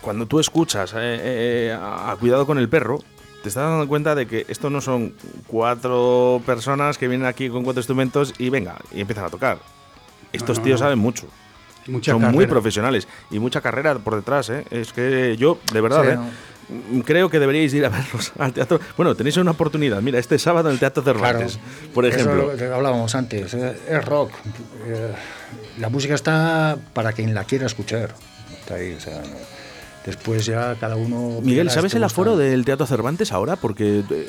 cuando 0.00 0.26
tú 0.26 0.40
escuchas 0.40 0.92
eh, 0.94 0.96
eh, 0.98 1.78
a 1.78 2.16
Cuidado 2.18 2.46
con 2.46 2.58
el 2.58 2.68
perro, 2.68 2.98
te 3.42 3.48
estás 3.48 3.68
dando 3.68 3.88
cuenta 3.88 4.14
de 4.14 4.26
que 4.26 4.46
esto 4.48 4.70
no 4.70 4.80
son 4.80 5.14
cuatro 5.46 6.40
personas 6.46 6.96
que 6.96 7.08
vienen 7.08 7.26
aquí 7.26 7.48
con 7.48 7.64
cuatro 7.64 7.80
instrumentos 7.80 8.32
y 8.38 8.48
venga, 8.50 8.76
y 8.94 9.00
empiezan 9.00 9.24
a 9.24 9.30
tocar. 9.30 9.58
Estos 10.32 10.58
no, 10.58 10.64
tíos 10.64 10.80
no. 10.80 10.86
saben 10.86 10.98
mucho. 10.98 11.26
Mucha 11.86 12.12
son 12.12 12.22
muy 12.32 12.46
profesionales 12.46 13.08
y 13.30 13.38
mucha 13.38 13.60
carrera 13.60 13.94
por 13.98 14.14
detrás. 14.16 14.50
¿eh? 14.50 14.64
Es 14.70 14.92
que 14.92 15.36
yo, 15.36 15.58
de 15.72 15.80
verdad, 15.80 16.02
Sí, 16.04 16.08
¿eh? 16.10 17.02
Creo 17.04 17.28
que 17.28 17.38
deberíais 17.38 17.74
ir 17.74 17.84
a 17.84 17.88
verlos 17.90 18.32
al 18.38 18.52
teatro. 18.52 18.80
Bueno, 18.96 19.14
tenéis 19.14 19.36
una 19.36 19.50
oportunidad. 19.50 20.00
Mira, 20.00 20.18
este 20.18 20.38
sábado 20.38 20.68
en 20.68 20.74
el 20.74 20.78
Teatro 20.78 21.02
Cervantes, 21.02 21.58
por 21.92 22.06
Eso 22.06 22.16
ejemplo. 22.18 22.52
es 22.52 22.60
lo 22.60 22.74
hablábamos 22.76 23.14
antes, 23.14 23.52
eh, 23.54 23.76
es 23.88 24.04
rock. 24.04 24.30
Eh, 24.86 25.12
la 25.78 25.88
música 25.90 26.14
está 26.14 26.78
para 26.94 27.12
quien 27.12 27.34
la 27.34 27.44
quiera 27.44 27.66
escuchar. 27.66 28.14
Está 28.60 28.76
ahí, 28.76 28.94
o 28.94 29.00
sea, 29.00 29.20
no- 29.20 29.62
Después 30.06 30.44
ya 30.46 30.74
cada 30.80 30.96
uno... 30.96 31.40
Miguel, 31.42 31.70
¿sabes 31.70 31.92
te 31.92 31.98
el 31.98 32.04
aforo 32.04 32.36
del 32.36 32.64
Teatro 32.64 32.86
Cervantes 32.86 33.30
ahora? 33.30 33.54
Porque 33.54 34.02
eh, 34.10 34.28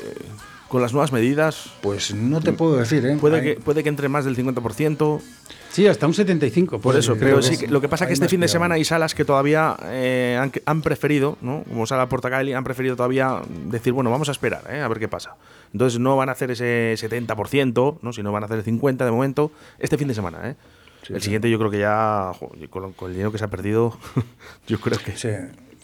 con 0.74 0.82
las 0.82 0.92
nuevas 0.92 1.12
medidas 1.12 1.70
Pues 1.82 2.12
no 2.12 2.40
te 2.40 2.52
puedo 2.52 2.76
decir, 2.76 3.06
¿eh? 3.06 3.16
puede 3.20 3.40
que, 3.40 3.60
puede 3.60 3.84
que 3.84 3.88
entre 3.88 4.08
más 4.08 4.24
del 4.24 4.36
50%. 4.36 5.20
Sí, 5.70 5.86
hasta 5.86 6.08
un 6.08 6.14
75. 6.14 6.80
Por 6.80 6.82
pues, 6.82 6.96
eso, 6.96 7.12
eh, 7.12 7.16
pero 7.16 7.38
creo 7.38 7.42
sí, 7.42 7.56
que 7.56 7.68
lo 7.68 7.80
que 7.80 7.88
pasa 7.88 8.06
es 8.06 8.08
que 8.08 8.14
este 8.14 8.28
fin 8.28 8.40
de 8.40 8.48
semana 8.48 8.74
hay 8.74 8.84
salas 8.84 9.14
que 9.14 9.24
todavía 9.24 9.76
eh, 9.84 10.36
han, 10.36 10.50
han 10.66 10.82
preferido, 10.82 11.38
¿no? 11.42 11.62
como 11.62 11.86
Sala 11.86 12.08
Portacaeli, 12.08 12.54
han 12.54 12.64
preferido 12.64 12.96
todavía 12.96 13.40
decir, 13.66 13.92
bueno, 13.92 14.10
vamos 14.10 14.28
a 14.28 14.32
esperar, 14.32 14.64
¿eh? 14.68 14.80
a 14.80 14.88
ver 14.88 14.98
qué 14.98 15.06
pasa. 15.06 15.36
Entonces 15.72 16.00
no 16.00 16.16
van 16.16 16.28
a 16.28 16.32
hacer 16.32 16.50
ese 16.50 16.96
70%, 16.96 17.98
¿no? 18.02 18.12
sino 18.12 18.32
van 18.32 18.42
a 18.42 18.46
hacer 18.46 18.58
el 18.58 18.64
50% 18.64 19.04
de 19.04 19.10
momento 19.12 19.52
este 19.78 19.96
fin 19.96 20.08
de 20.08 20.14
semana. 20.14 20.50
¿eh? 20.50 20.56
el 21.08 21.22
siguiente 21.22 21.48
yo 21.48 21.58
creo 21.60 21.70
que 21.70 21.78
ya, 21.78 22.32
jo, 22.36 22.50
con, 22.68 22.94
con 22.94 23.10
el 23.10 23.14
dinero 23.14 23.30
que 23.30 23.38
se 23.38 23.44
ha 23.44 23.48
perdido, 23.48 23.96
yo 24.66 24.80
creo 24.80 24.98
que... 24.98 25.16
Sí. 25.16 25.28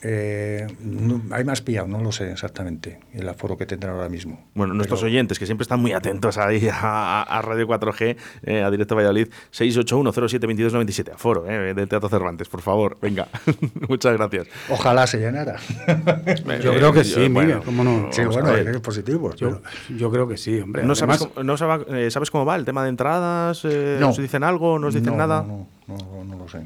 Eh, 0.02 0.66
no- 0.80 1.20
hay 1.30 1.44
más 1.44 1.60
pillado, 1.60 1.86
no 1.86 2.00
lo 2.00 2.10
sé 2.10 2.32
exactamente, 2.32 3.00
el 3.12 3.28
aforo 3.28 3.58
que 3.58 3.66
tendrán 3.66 3.94
ahora 3.94 4.08
mismo. 4.08 4.46
Bueno, 4.54 4.72
nuestros 4.72 5.00
Pero- 5.00 5.10
oyentes, 5.10 5.38
que 5.38 5.44
siempre 5.46 5.62
están 5.62 5.80
muy 5.80 5.92
atentos 5.92 6.38
ahí 6.38 6.68
a, 6.72 7.22
a 7.22 7.42
Radio 7.42 7.66
4G, 7.66 8.16
eh, 8.44 8.62
a 8.62 8.70
Directo 8.70 8.96
Valladolid, 8.96 9.28
681-07-2297, 9.52 11.12
aforo, 11.12 11.46
eh, 11.48 11.74
del 11.74 11.88
Teatro 11.88 12.08
Cervantes, 12.08 12.48
por 12.48 12.62
favor, 12.62 12.96
venga. 13.00 13.28
Muchas 13.88 14.14
gracias. 14.16 14.46
Ojalá 14.70 15.06
se 15.06 15.18
llenara. 15.18 15.56
Yo 16.62 16.72
creo 16.74 16.92
que 16.92 17.04
sí, 17.04 17.28
bueno, 17.28 17.40
Miguel, 17.56 17.62
cómo 17.64 17.84
no. 17.84 18.08
sí, 18.12 18.24
bueno, 18.24 18.54
que 18.54 18.80
positivos. 18.80 19.36
Yo, 19.36 20.10
creo 20.10 20.26
que 20.26 20.36
sí, 20.36 20.60
hombre. 20.60 20.82
¿No, 20.84 20.94
sabes, 20.94 21.18
cómo, 21.18 21.42
no 21.44 21.54
eh, 21.94 22.10
sabes 22.10 22.30
cómo 22.30 22.44
va 22.44 22.56
el 22.56 22.64
tema 22.64 22.82
de 22.84 22.88
entradas? 22.90 23.64
Eh, 23.64 23.98
No. 24.00 24.10
¿Os 24.10 24.16
dicen 24.18 24.44
algo? 24.44 24.78
¿No 24.78 24.88
os 24.88 24.94
dicen 24.94 25.12
No, 25.12 25.16
nada? 25.18 25.42
No, 25.42 25.66
no, 25.86 25.96
no, 25.96 26.24
no 26.24 26.36
lo 26.38 26.48
sé. 26.48 26.60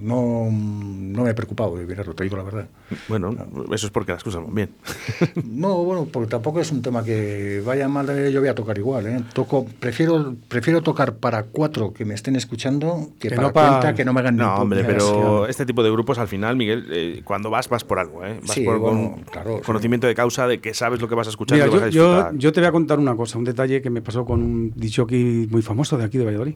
No, 0.00 0.48
no 0.50 1.22
me 1.24 1.30
he 1.30 1.34
preocupado 1.34 1.76
de 1.76 1.86
mirarlo, 1.86 2.14
te 2.14 2.24
digo 2.24 2.36
la 2.36 2.42
verdad. 2.44 2.68
Bueno, 3.08 3.30
eso 3.72 3.86
es 3.86 3.90
porque 3.92 4.12
las 4.12 4.22
cosas 4.24 4.42
van 4.44 4.54
bien. 4.54 4.70
No, 5.44 5.82
bueno, 5.84 6.06
porque 6.12 6.28
tampoco 6.28 6.60
es 6.60 6.70
un 6.70 6.82
tema 6.82 7.02
que 7.04 7.62
vaya 7.64 7.88
mal, 7.88 8.08
eh, 8.10 8.30
yo 8.32 8.40
voy 8.40 8.48
a 8.48 8.54
tocar 8.54 8.78
igual. 8.78 9.06
¿eh? 9.06 9.20
Toco, 9.32 9.66
prefiero, 9.80 10.36
prefiero 10.48 10.82
tocar 10.82 11.16
para 11.16 11.42
cuatro 11.44 11.92
que 11.92 12.04
me 12.04 12.14
estén 12.14 12.36
escuchando 12.36 13.10
que, 13.18 13.28
Que 13.30 13.34
para 13.36 13.48
no 13.48 13.52
pa- 13.52 13.68
cuenta 13.70 13.94
que 13.94 14.04
no 14.04 14.12
me 14.12 14.20
hagan 14.20 14.36
No, 14.36 14.54
hombre, 14.56 14.84
pero 14.84 15.40
gracia. 15.40 15.50
este 15.50 15.66
tipo 15.66 15.82
de 15.82 15.90
grupos 15.90 16.18
al 16.18 16.28
final, 16.28 16.56
Miguel, 16.56 16.86
eh, 16.90 17.22
cuando 17.24 17.50
vas, 17.50 17.68
vas 17.68 17.84
por 17.84 17.98
algo, 17.98 18.24
¿eh? 18.24 18.38
Vas 18.42 18.52
Sí, 18.52 18.62
por 18.64 18.78
bueno, 18.78 19.14
con 19.14 19.22
claro, 19.24 19.56
sí. 19.58 19.62
conocimiento 19.64 20.06
de 20.06 20.14
causa 20.14 20.46
de 20.46 20.60
que 20.60 20.74
sabes 20.74 21.00
lo 21.00 21.08
que 21.08 21.14
vas 21.14 21.26
a 21.26 21.30
escuchar 21.30 21.56
Mira, 21.56 21.66
y 21.66 21.70
lo 21.70 21.74
vas 21.76 21.82
a 21.82 21.88
yo, 21.88 21.92
yo, 21.92 22.08
disfrutar. 22.08 22.36
yo 22.38 22.52
te 22.52 22.60
voy 22.60 22.68
a 22.68 22.72
contar 22.72 22.98
una 22.98 23.16
cosa, 23.16 23.38
un 23.38 23.44
detalle 23.44 23.82
que 23.82 23.90
me 23.90 24.00
pasó 24.02 24.24
con 24.24 24.42
un 24.42 24.72
disjockey 24.76 25.48
muy 25.50 25.62
famoso 25.62 25.98
de 25.98 26.04
aquí 26.04 26.18
de 26.18 26.24
Valladolid. 26.24 26.54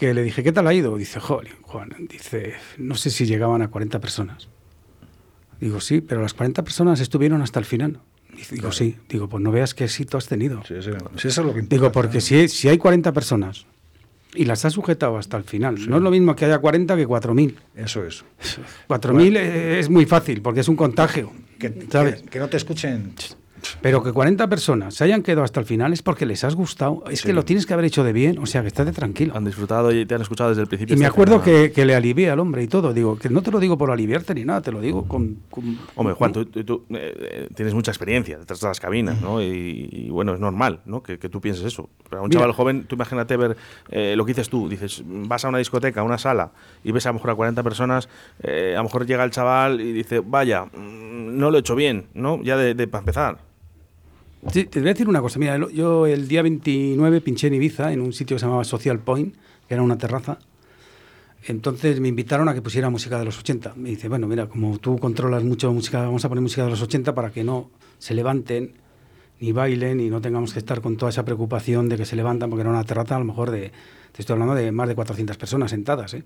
Que 0.00 0.14
le 0.14 0.22
dije, 0.22 0.42
¿qué 0.42 0.50
tal 0.50 0.66
ha 0.66 0.72
ido? 0.74 0.96
Dice, 0.96 1.20
joder, 1.20 1.50
Juan, 1.60 1.90
dice, 2.08 2.54
no 2.78 2.94
sé 2.96 3.10
si 3.10 3.26
llegaban 3.26 3.60
a 3.62 3.68
40 3.68 4.00
personas. 4.00 4.48
Digo, 5.60 5.78
sí, 5.80 6.00
pero 6.00 6.22
las 6.22 6.32
40 6.32 6.64
personas 6.64 7.00
estuvieron 7.00 7.42
hasta 7.42 7.58
el 7.58 7.66
final. 7.66 8.00
Dice, 8.34 8.54
digo, 8.54 8.72
sí. 8.72 8.96
Digo, 9.10 9.28
pues 9.28 9.42
no 9.42 9.52
veas 9.52 9.74
qué 9.74 9.84
éxito 9.84 10.16
has 10.16 10.26
tenido. 10.26 10.62
Sí, 10.66 10.74
sí, 10.80 10.90
sí, 11.16 11.28
eso 11.28 11.40
es 11.42 11.46
lo 11.46 11.52
que 11.52 11.58
importa. 11.60 11.74
Digo, 11.76 11.92
porque 11.92 12.22
si, 12.22 12.48
si 12.48 12.68
hay 12.68 12.78
40 12.78 13.12
personas 13.12 13.66
y 14.34 14.46
las 14.46 14.64
has 14.64 14.72
sujetado 14.72 15.18
hasta 15.18 15.36
el 15.36 15.44
final, 15.44 15.74
no 15.90 15.96
es 15.98 16.02
lo 16.02 16.10
mismo 16.10 16.34
que 16.34 16.46
haya 16.46 16.58
40 16.60 16.96
que 16.96 17.06
4.000. 17.06 17.54
Eso 17.76 18.02
es. 18.06 18.24
4.000 18.88 19.36
es 19.36 19.90
muy 19.90 20.06
fácil 20.06 20.40
porque 20.40 20.60
es 20.60 20.68
un 20.68 20.76
contagio. 20.76 21.30
Que, 21.58 21.86
¿sabes? 21.92 22.22
que- 22.22 22.28
que 22.30 22.38
no 22.38 22.48
te 22.48 22.56
escuchen. 22.56 23.12
Pero 23.82 24.02
que 24.02 24.12
40 24.12 24.48
personas 24.48 24.94
se 24.94 25.04
hayan 25.04 25.22
quedado 25.22 25.44
hasta 25.44 25.60
el 25.60 25.66
final 25.66 25.92
es 25.92 26.02
porque 26.02 26.26
les 26.26 26.44
has 26.44 26.54
gustado. 26.54 27.04
Es 27.10 27.20
Sí. 27.20 27.26
que 27.28 27.32
lo 27.32 27.44
tienes 27.44 27.66
que 27.66 27.72
haber 27.74 27.84
hecho 27.86 28.04
de 28.04 28.12
bien, 28.12 28.38
o 28.38 28.46
sea, 28.46 28.62
que 28.62 28.68
estate 28.68 28.92
tranquilo. 28.92 29.34
Han 29.36 29.44
disfrutado 29.44 29.92
y 29.92 30.06
te 30.06 30.14
han 30.14 30.22
escuchado 30.22 30.50
desde 30.50 30.62
el 30.62 30.68
principio. 30.68 30.94
Y 30.94 30.98
me 30.98 31.06
acuerdo 31.06 31.42
que, 31.42 31.72
que 31.72 31.84
le 31.84 31.94
alivié 31.94 32.30
al 32.30 32.40
hombre 32.40 32.62
y 32.62 32.66
todo. 32.68 32.92
Digo, 32.92 33.16
que 33.18 33.28
no 33.28 33.42
te 33.42 33.50
lo 33.50 33.58
digo 33.60 33.76
por 33.78 33.90
aliviarte 33.90 34.34
ni 34.34 34.44
nada, 34.44 34.60
te 34.62 34.72
lo 34.72 34.80
digo 34.80 35.06
con. 35.06 35.38
con- 35.50 35.78
Hombre, 35.94 36.14
Juan, 36.14 36.32
tú, 36.32 36.44
tú- 36.46 36.64
tú, 36.64 36.84
eh, 36.90 37.48
tienes 37.54 37.74
mucha 37.74 37.90
experiencia 37.90 38.38
detrás 38.38 38.60
de 38.60 38.68
las 38.68 38.80
cabinas, 38.80 39.20
¿no? 39.20 39.42
Y, 39.42 39.88
y, 39.90 40.10
bueno, 40.10 40.34
es 40.34 40.40
normal, 40.40 40.80
¿no? 40.86 41.02
Que, 41.02 41.18
que 41.18 41.28
tú 41.28 41.40
pienses 41.40 41.64
eso. 41.64 41.88
Pero 42.08 42.20
a 42.20 42.24
un 42.24 42.28
Mira. 42.28 42.40
chaval 42.40 42.54
joven, 42.54 42.84
tú 42.84 42.94
imagínate 42.96 43.36
ver 43.36 43.56
eh, 43.90 44.14
lo 44.16 44.24
que 44.24 44.30
dices 44.30 44.48
tú. 44.48 44.68
Dices, 44.68 45.02
vas 45.06 45.44
a 45.44 45.48
una 45.48 45.58
discoteca, 45.58 46.00
a 46.00 46.04
una 46.04 46.18
sala, 46.18 46.52
y 46.84 46.92
ves 46.92 47.06
a 47.06 47.10
lo 47.10 47.14
mejor 47.14 47.30
a 47.30 47.34
40 47.34 47.62
personas, 47.62 48.08
eh, 48.42 48.72
a 48.74 48.78
lo 48.78 48.84
mejor 48.84 49.06
llega 49.06 49.24
el 49.24 49.30
chaval 49.30 49.80
y 49.80 49.92
dice, 49.92 50.20
vaya, 50.24 50.64
mm, 50.64 51.38
no 51.38 51.50
lo 51.50 51.56
he 51.56 51.60
hecho 51.60 51.74
bien, 51.74 52.06
¿no? 52.14 52.42
Ya 52.42 52.56
de, 52.56 52.74
de- 52.74 52.86
para 52.88 53.00
empezar. 53.00 53.49
Sí, 54.48 54.64
te 54.64 54.80
voy 54.80 54.88
a 54.88 54.92
decir 54.92 55.08
una 55.08 55.20
cosa. 55.20 55.38
Mira, 55.38 55.58
yo 55.70 56.06
el 56.06 56.26
día 56.26 56.42
29 56.42 57.20
pinché 57.20 57.48
en 57.48 57.54
Ibiza, 57.54 57.92
en 57.92 58.00
un 58.00 58.12
sitio 58.12 58.36
que 58.36 58.40
se 58.40 58.46
llamaba 58.46 58.64
Social 58.64 58.98
Point, 58.98 59.34
que 59.68 59.74
era 59.74 59.82
una 59.82 59.98
terraza. 59.98 60.38
Entonces 61.46 62.00
me 62.00 62.08
invitaron 62.08 62.48
a 62.48 62.54
que 62.54 62.62
pusiera 62.62 62.90
música 62.90 63.18
de 63.18 63.24
los 63.26 63.38
80. 63.38 63.74
Me 63.76 63.90
dice, 63.90 64.08
bueno, 64.08 64.26
mira, 64.26 64.46
como 64.46 64.78
tú 64.78 64.98
controlas 64.98 65.44
mucho 65.44 65.72
música, 65.72 66.00
vamos 66.02 66.24
a 66.24 66.28
poner 66.28 66.42
música 66.42 66.64
de 66.64 66.70
los 66.70 66.82
80 66.82 67.14
para 67.14 67.30
que 67.30 67.44
no 67.44 67.70
se 67.98 68.14
levanten 68.14 68.74
ni 69.40 69.52
bailen 69.52 70.00
y 70.00 70.10
no 70.10 70.20
tengamos 70.20 70.52
que 70.52 70.58
estar 70.58 70.80
con 70.82 70.96
toda 70.96 71.10
esa 71.10 71.24
preocupación 71.24 71.88
de 71.88 71.96
que 71.96 72.04
se 72.04 72.14
levantan, 72.14 72.50
porque 72.50 72.60
era 72.60 72.70
una 72.70 72.84
terraza 72.84 73.16
a 73.16 73.18
lo 73.18 73.24
mejor 73.24 73.50
de, 73.50 73.72
te 74.12 74.22
estoy 74.22 74.34
hablando 74.34 74.54
de 74.54 74.70
más 74.70 74.86
de 74.86 74.94
400 74.94 75.36
personas 75.38 75.70
sentadas. 75.70 76.12
¿eh? 76.12 76.24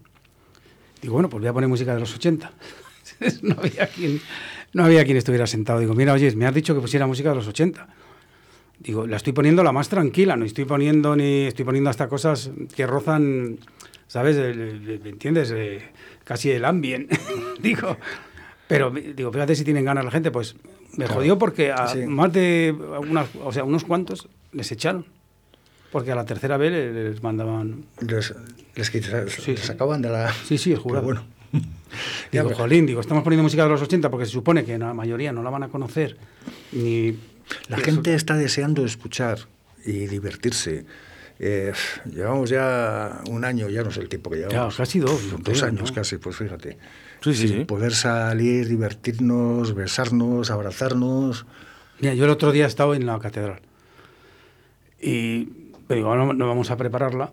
Digo, 1.00 1.14
bueno, 1.14 1.28
pues 1.28 1.40
voy 1.40 1.48
a 1.48 1.52
poner 1.52 1.68
música 1.68 1.94
de 1.94 2.00
los 2.00 2.14
80. 2.14 2.52
no, 3.42 3.56
había 3.58 3.86
quien, 3.86 4.20
no 4.72 4.84
había 4.84 5.04
quien 5.04 5.16
estuviera 5.16 5.46
sentado. 5.46 5.78
Digo, 5.78 5.94
mira, 5.94 6.12
oye, 6.12 6.34
me 6.34 6.46
has 6.46 6.54
dicho 6.54 6.74
que 6.74 6.80
pusiera 6.80 7.06
música 7.06 7.28
de 7.30 7.36
los 7.36 7.46
80. 7.46 7.86
Digo, 8.84 9.06
la 9.06 9.16
estoy 9.16 9.32
poniendo 9.32 9.64
la 9.64 9.72
más 9.72 9.88
tranquila, 9.88 10.36
no 10.36 10.44
estoy 10.44 10.66
poniendo 10.66 11.16
ni 11.16 11.46
estoy 11.46 11.64
poniendo 11.64 11.88
hasta 11.90 12.06
cosas 12.08 12.50
que 12.76 12.86
rozan, 12.86 13.58
¿sabes? 14.06 14.36
¿Me 14.36 15.08
entiendes? 15.08 15.50
Eh, 15.56 15.80
casi 16.22 16.50
el 16.50 16.64
ambient. 16.66 17.10
digo, 17.60 17.96
pero 18.68 18.90
digo, 18.90 19.32
fíjate 19.32 19.54
si 19.56 19.64
tienen 19.64 19.84
ganas 19.86 20.04
la 20.04 20.10
gente, 20.10 20.30
pues 20.30 20.54
me 20.98 21.06
jodió 21.06 21.38
porque 21.38 21.72
a 21.72 21.88
Sí. 21.88 22.06
más 22.06 22.32
de 22.32 22.76
o 23.42 23.52
sea, 23.52 23.64
unos 23.64 23.84
cuantos 23.84 24.28
les 24.52 24.70
echaron. 24.70 25.06
Porque 25.90 26.10
a 26.10 26.16
la 26.16 26.24
tercera 26.26 26.56
vez 26.56 26.72
les, 26.72 27.22
mandaban. 27.22 27.84
Les, 28.00 28.34
les, 28.74 28.90
quita- 28.90 29.28
Sí, 29.28 29.52
les 29.52 29.60
sí. 29.60 29.72
acaban 29.72 30.02
de 30.02 30.10
la. 30.10 30.32
Sí, 30.32 30.58
sí, 30.58 30.72
el 30.72 30.78
jurado. 30.78 31.06
Pero 31.06 31.20
bueno. 31.22 31.34
Digo, 32.32 32.50
jolín, 32.52 32.84
digo, 32.84 33.00
estamos 33.00 33.22
poniendo 33.22 33.44
música 33.44 33.62
de 33.62 33.68
los 33.68 33.80
80 33.80 34.10
porque 34.10 34.26
se 34.26 34.32
supone 34.32 34.64
que 34.64 34.76
la 34.76 34.92
mayoría 34.92 35.32
no 35.32 35.44
la 35.44 35.50
van 35.50 35.62
a 35.62 35.68
conocer. 35.68 36.16
Ni. 36.72 37.16
La 37.68 37.78
gente 37.78 38.14
está 38.14 38.36
deseando 38.36 38.84
escuchar 38.84 39.38
y 39.84 40.06
divertirse. 40.06 40.84
Eh, 41.38 41.72
llevamos 42.10 42.48
ya 42.50 43.20
un 43.28 43.44
año, 43.44 43.68
ya 43.68 43.82
no 43.82 43.90
sé 43.90 44.00
el 44.00 44.08
tiempo 44.08 44.30
que 44.30 44.40
Ya, 44.40 44.48
llevamos. 44.48 44.76
casi 44.76 44.98
dos. 45.00 45.20
Dos 45.42 45.62
años 45.62 45.90
¿no? 45.90 45.94
casi, 45.94 46.16
pues 46.18 46.36
fíjate. 46.36 46.78
Sí, 47.22 47.34
sí, 47.34 47.48
Sin 47.48 47.58
sí. 47.58 47.64
Poder 47.64 47.92
salir, 47.92 48.68
divertirnos, 48.68 49.74
besarnos, 49.74 50.50
abrazarnos. 50.50 51.46
Mira, 52.00 52.14
yo 52.14 52.24
el 52.24 52.30
otro 52.30 52.52
día 52.52 52.64
he 52.64 52.68
estado 52.68 52.94
en 52.94 53.06
la 53.06 53.18
catedral. 53.18 53.60
Y 55.00 55.46
pero 55.86 55.98
digo, 55.98 56.16
no, 56.16 56.32
no 56.32 56.46
vamos 56.48 56.70
a 56.70 56.76
prepararla. 56.76 57.32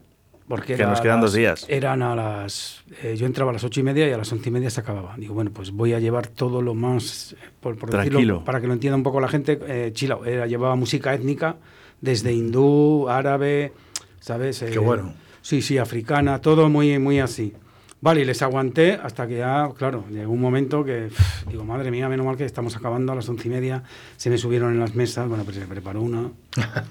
Porque 0.51 0.75
Que 0.75 0.85
nos 0.85 0.99
quedan 0.99 1.21
dos 1.21 1.31
días. 1.31 1.65
Eran 1.69 2.01
a 2.01 2.13
las. 2.13 2.83
eh, 3.03 3.15
yo 3.17 3.25
entraba 3.25 3.51
a 3.51 3.53
las 3.53 3.63
ocho 3.63 3.79
y 3.79 3.83
media 3.83 4.05
y 4.09 4.11
a 4.11 4.17
las 4.17 4.29
once 4.33 4.49
y 4.49 4.51
media 4.51 4.69
se 4.69 4.81
acababa. 4.81 5.15
Digo, 5.17 5.33
bueno, 5.33 5.49
pues 5.53 5.71
voy 5.71 5.93
a 5.93 5.99
llevar 5.99 6.27
todo 6.27 6.61
lo 6.61 6.73
más. 6.73 7.31
eh, 7.33 7.35
Por, 7.61 7.77
por 7.77 7.89
decirlo, 7.89 8.09
Tranquilo. 8.19 8.43
para 8.43 8.59
que 8.59 8.67
lo 8.67 8.73
entienda 8.73 8.97
un 8.97 9.03
poco 9.03 9.21
la 9.21 9.29
gente, 9.29 9.57
eh, 9.65 9.91
chilao. 9.93 10.25
Era, 10.25 10.47
llevaba 10.47 10.75
música 10.75 11.13
étnica, 11.13 11.55
desde 12.01 12.33
hindú, 12.33 13.07
árabe, 13.07 13.71
¿sabes? 14.19 14.61
Eh, 14.63 14.71
Qué 14.73 14.79
bueno. 14.79 15.13
Sí, 15.41 15.61
sí, 15.61 15.77
africana, 15.77 16.39
todo 16.41 16.67
muy, 16.67 16.99
muy 16.99 17.19
así. 17.21 17.53
Vale, 18.01 18.21
y 18.21 18.25
les 18.25 18.41
aguanté 18.41 18.93
hasta 19.01 19.27
que 19.27 19.37
ya, 19.37 19.69
claro, 19.77 20.03
llegó 20.11 20.33
un 20.33 20.41
momento 20.41 20.83
que, 20.83 21.05
uf, 21.11 21.47
digo, 21.47 21.63
madre 21.63 21.91
mía, 21.91 22.09
menos 22.09 22.25
mal 22.25 22.35
que 22.35 22.43
estamos 22.45 22.75
acabando 22.75 23.11
a 23.13 23.15
las 23.15 23.29
once 23.29 23.47
y 23.47 23.51
media, 23.51 23.83
se 24.17 24.29
me 24.29 24.37
subieron 24.37 24.71
en 24.73 24.79
las 24.79 24.95
mesas, 24.95 25.29
bueno, 25.29 25.43
pues 25.45 25.55
se 25.55 25.65
preparó 25.65 26.01
una, 26.01 26.29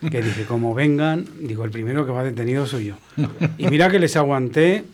que 0.00 0.22
dije, 0.22 0.44
como 0.44 0.74
vengan, 0.74 1.26
digo, 1.40 1.64
el 1.64 1.70
primero 1.70 2.04
que 2.06 2.12
va 2.12 2.22
detenido 2.24 2.66
soy 2.66 2.86
yo. 2.86 2.96
Y 3.58 3.68
mira 3.68 3.90
que 3.90 3.98
les 3.98 4.16
aguanté, 4.16 4.84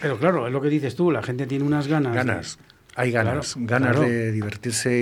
pero 0.00 0.18
claro, 0.18 0.46
es 0.46 0.52
lo 0.52 0.60
que 0.60 0.68
dices 0.68 0.94
tú, 0.96 1.10
la 1.10 1.22
gente 1.22 1.46
tiene 1.46 1.64
unas 1.64 1.86
ganas. 1.86 2.12
de- 2.12 2.16
Ganas. 2.18 2.58
Hay 2.96 3.10
ganas. 3.10 3.54
Claro, 3.54 3.66
ganas 3.66 3.96
claro. 3.96 4.08
de 4.08 4.32
divertirse 4.32 4.92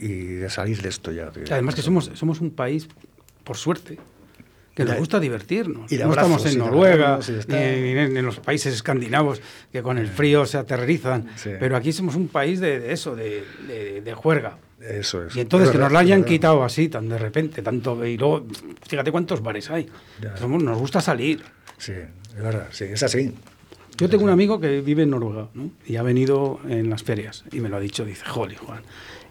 y, 0.00 0.04
y 0.06 0.08
de 0.36 0.50
salir 0.50 0.82
de 0.82 0.88
esto 0.88 1.12
ya. 1.12 1.30
de- 1.30 1.44
Además 1.52 1.74
que 1.74 1.82
somos, 1.82 2.10
somos 2.14 2.40
un 2.40 2.50
país, 2.50 2.88
por 3.44 3.56
suerte, 3.56 3.98
que 4.74 4.84
nos 4.84 4.94
de- 4.94 4.98
gusta 4.98 5.20
divertirnos. 5.20 5.90
y 5.92 5.96
de 5.96 6.04
no 6.04 6.10
estamos 6.10 6.44
en 6.46 6.52
de 6.52 6.58
Noruega, 6.58 7.10
abrazos, 7.14 7.46
de 7.46 7.76
ni, 7.76 7.82
ni 7.82 7.98
en, 7.98 8.16
en 8.16 8.24
los 8.26 8.40
países 8.40 8.74
escandinavos, 8.74 9.40
que 9.72 9.82
con 9.82 9.98
el 9.98 10.08
frío 10.08 10.46
se 10.46 10.58
aterrorizan. 10.58 11.28
Sí. 11.36 11.50
Pero 11.60 11.76
aquí 11.76 11.92
somos 11.92 12.14
un 12.16 12.28
país 12.28 12.58
de, 12.60 12.80
de 12.80 12.92
eso, 12.92 13.14
de, 13.14 13.44
de- 13.68 14.00
de 14.00 14.14
juerga. 14.14 14.56
Eso 14.80 15.24
es. 15.24 15.36
Y 15.36 15.40
entonces 15.40 15.68
Es 15.68 15.72
que 15.72 15.78
nos 15.78 15.92
la 15.92 15.98
hayan 15.98 16.24
quitado 16.24 16.64
así, 16.64 16.88
tan 16.88 17.08
de 17.08 17.18
repente, 17.18 17.62
tanto. 17.62 18.04
Y 18.04 18.16
luego, 18.16 18.46
fíjate 18.88 19.12
cuántos 19.12 19.42
bares 19.42 19.70
hay. 19.70 19.88
Somos, 20.38 20.62
nos 20.62 20.78
gusta 20.78 21.00
salir. 21.00 21.42
Sí, 21.76 21.92
es 21.92 22.42
verdad, 22.42 22.68
sí, 22.70 22.84
es 22.84 23.02
así. 23.02 23.34
Yo 23.96 24.08
tengo 24.08 24.24
un 24.24 24.30
amigo 24.30 24.58
que 24.58 24.80
vive 24.80 25.02
en 25.02 25.10
Noruega 25.10 25.48
¿no? 25.52 25.70
y 25.86 25.96
ha 25.96 26.02
venido 26.02 26.58
en 26.66 26.88
las 26.88 27.02
ferias 27.02 27.44
y 27.52 27.60
me 27.60 27.68
lo 27.68 27.76
ha 27.76 27.80
dicho. 27.80 28.04
Dice, 28.04 28.24
jolly, 28.24 28.56
Juan, 28.56 28.82